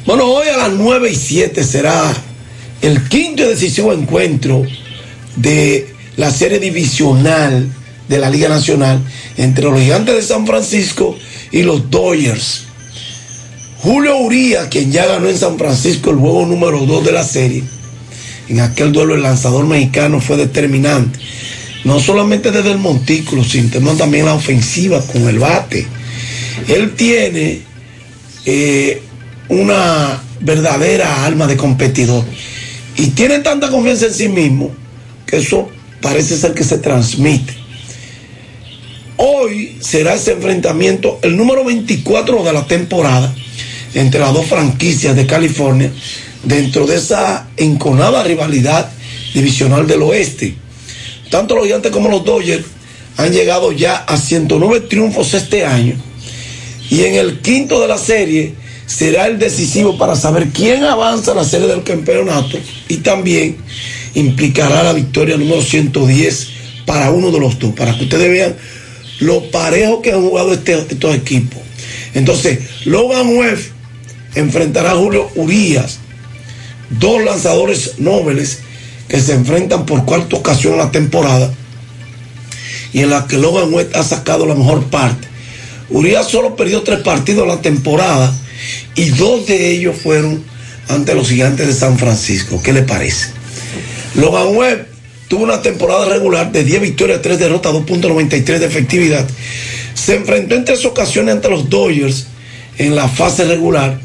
[0.07, 2.13] Bueno, hoy a las 9 y 7 será
[2.83, 4.63] el quinto y decisivo encuentro
[5.37, 7.69] de la serie divisional
[8.09, 9.01] de la Liga Nacional
[9.37, 11.17] entre los gigantes de San Francisco
[11.51, 12.65] y los Dodgers.
[13.79, 17.63] Julio Uría, quien ya ganó en San Francisco el juego número 2 de la serie,
[18.49, 21.19] en aquel duelo el lanzador mexicano fue determinante.
[21.85, 25.87] No solamente desde el montículo, sino también la ofensiva con el bate.
[26.69, 27.61] Él tiene
[28.47, 29.03] eh,
[29.49, 32.25] una verdadera alma de competidor
[32.97, 34.71] y tiene tanta confianza en sí mismo
[35.27, 35.69] que eso
[36.01, 37.64] parece ser que se transmite.
[39.17, 43.33] Hoy será ese enfrentamiento, el número 24 de la temporada,
[43.95, 45.93] entre las dos franquicias de California,
[46.43, 48.91] dentro de esa enconada rivalidad
[49.33, 50.55] divisional del oeste.
[51.31, 52.65] Tanto los gigantes como los Dodgers
[53.17, 55.95] han llegado ya a 109 triunfos este año.
[56.91, 58.55] Y en el quinto de la serie
[58.87, 63.57] será el decisivo para saber quién avanza a la serie del campeonato y también
[64.15, 66.49] implicará la victoria número 110
[66.85, 68.57] para uno de los dos, para que ustedes vean
[69.21, 71.61] lo parejo que han jugado este, estos equipos.
[72.15, 73.59] Entonces, Logan Webb
[74.35, 75.99] enfrentará a Julio Urias,
[76.91, 78.61] dos lanzadores nobles
[79.09, 81.53] que se enfrentan por cuarta ocasión en la temporada
[82.93, 85.29] y en la que Logan Webb ha sacado la mejor parte.
[85.91, 88.33] Urias solo perdió tres partidos la temporada
[88.95, 90.43] y dos de ellos fueron
[90.89, 92.61] ante los gigantes de San Francisco.
[92.63, 93.29] ¿Qué le parece?
[94.15, 94.94] Logan Webb
[95.35, 99.27] tuvo una temporada regular de 10 victorias, 3 derrotas, 2.93 de efectividad.
[99.93, 102.29] Se enfrentó en tres ocasiones ante los Dodgers
[102.79, 103.99] en la fase regular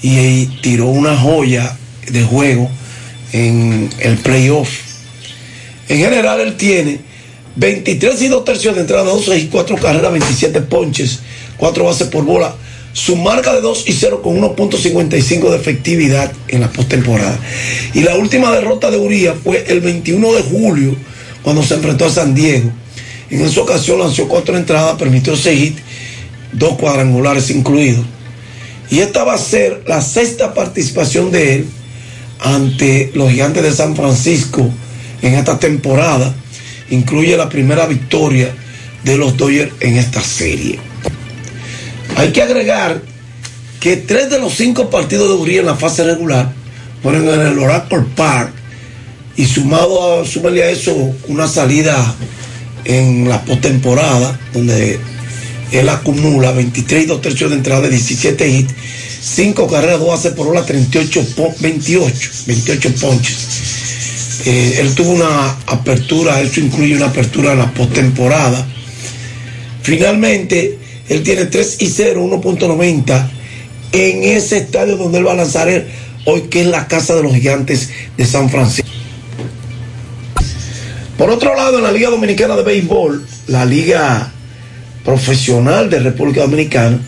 [0.00, 1.76] y tiró una joya
[2.10, 2.70] de juego
[3.34, 4.70] en el playoff.
[5.90, 7.00] En general, él tiene
[7.56, 11.18] 23 y 2 tercios de entrada, 12 y 4 carreras, 27 ponches,
[11.58, 12.56] 4 bases por bola.
[12.96, 17.38] Su marca de 2 y 0 con 1.55 de efectividad en la postemporada.
[17.92, 20.96] Y la última derrota de Uría fue el 21 de julio,
[21.42, 22.70] cuando se enfrentó a San Diego.
[23.28, 25.82] En esa ocasión lanzó 4 entradas, permitió 6 hits,
[26.54, 28.06] 2 cuadrangulares incluidos.
[28.88, 31.66] Y esta va a ser la sexta participación de él
[32.38, 34.70] ante los gigantes de San Francisco
[35.20, 36.34] en esta temporada.
[36.88, 38.54] Incluye la primera victoria
[39.04, 40.78] de los Dodgers en esta serie.
[42.16, 43.02] Hay que agregar
[43.78, 46.50] que tres de los cinco partidos de Uriel en la fase regular
[47.02, 48.52] fueron en el Oracle Park
[49.36, 50.94] y sumado a, súmale a eso
[51.28, 52.14] una salida
[52.84, 54.98] en la postemporada donde
[55.72, 58.74] él acumula 23 y 2 tercios de entrada, 17 hits,
[59.20, 61.26] 5 carreras, 2 hace por hora, 38,
[61.60, 63.48] 28, 28 ponches.
[64.46, 68.66] Eh, él tuvo una apertura, eso incluye una apertura en la postemporada.
[69.82, 70.78] Finalmente,
[71.08, 73.28] él tiene 3 y 0, 1.90
[73.92, 75.86] en ese estadio donde él va a lanzar él,
[76.24, 78.90] hoy que es la casa de los gigantes de San Francisco.
[81.16, 84.32] Por otro lado, en la Liga Dominicana de Béisbol, la Liga
[85.04, 86.98] Profesional de República Dominicana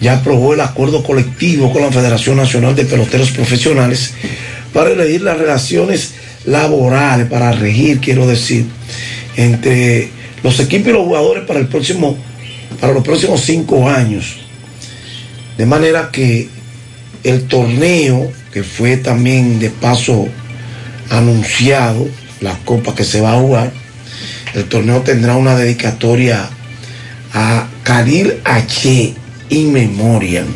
[0.00, 4.12] ya aprobó el acuerdo colectivo con la Federación Nacional de Peloteros Profesionales
[4.74, 6.12] para elegir las relaciones
[6.44, 8.66] laborales, para regir, quiero decir,
[9.36, 10.10] entre
[10.42, 12.18] los equipos y los jugadores para el próximo,
[12.80, 14.36] para los próximos cinco años.
[15.56, 16.48] De manera que
[17.24, 20.28] el torneo, que fue también de paso
[21.10, 22.06] anunciado,
[22.40, 23.72] la copa que se va a jugar,
[24.54, 26.48] el torneo tendrá una dedicatoria
[27.32, 29.14] a Khalil H.
[29.50, 30.46] in Memoriam.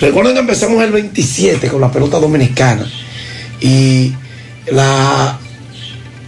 [0.00, 2.86] Recuerden que empezamos el 27 con la pelota dominicana
[3.60, 4.12] y
[4.70, 5.38] la,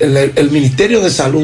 [0.00, 1.38] el, el Ministerio de Salud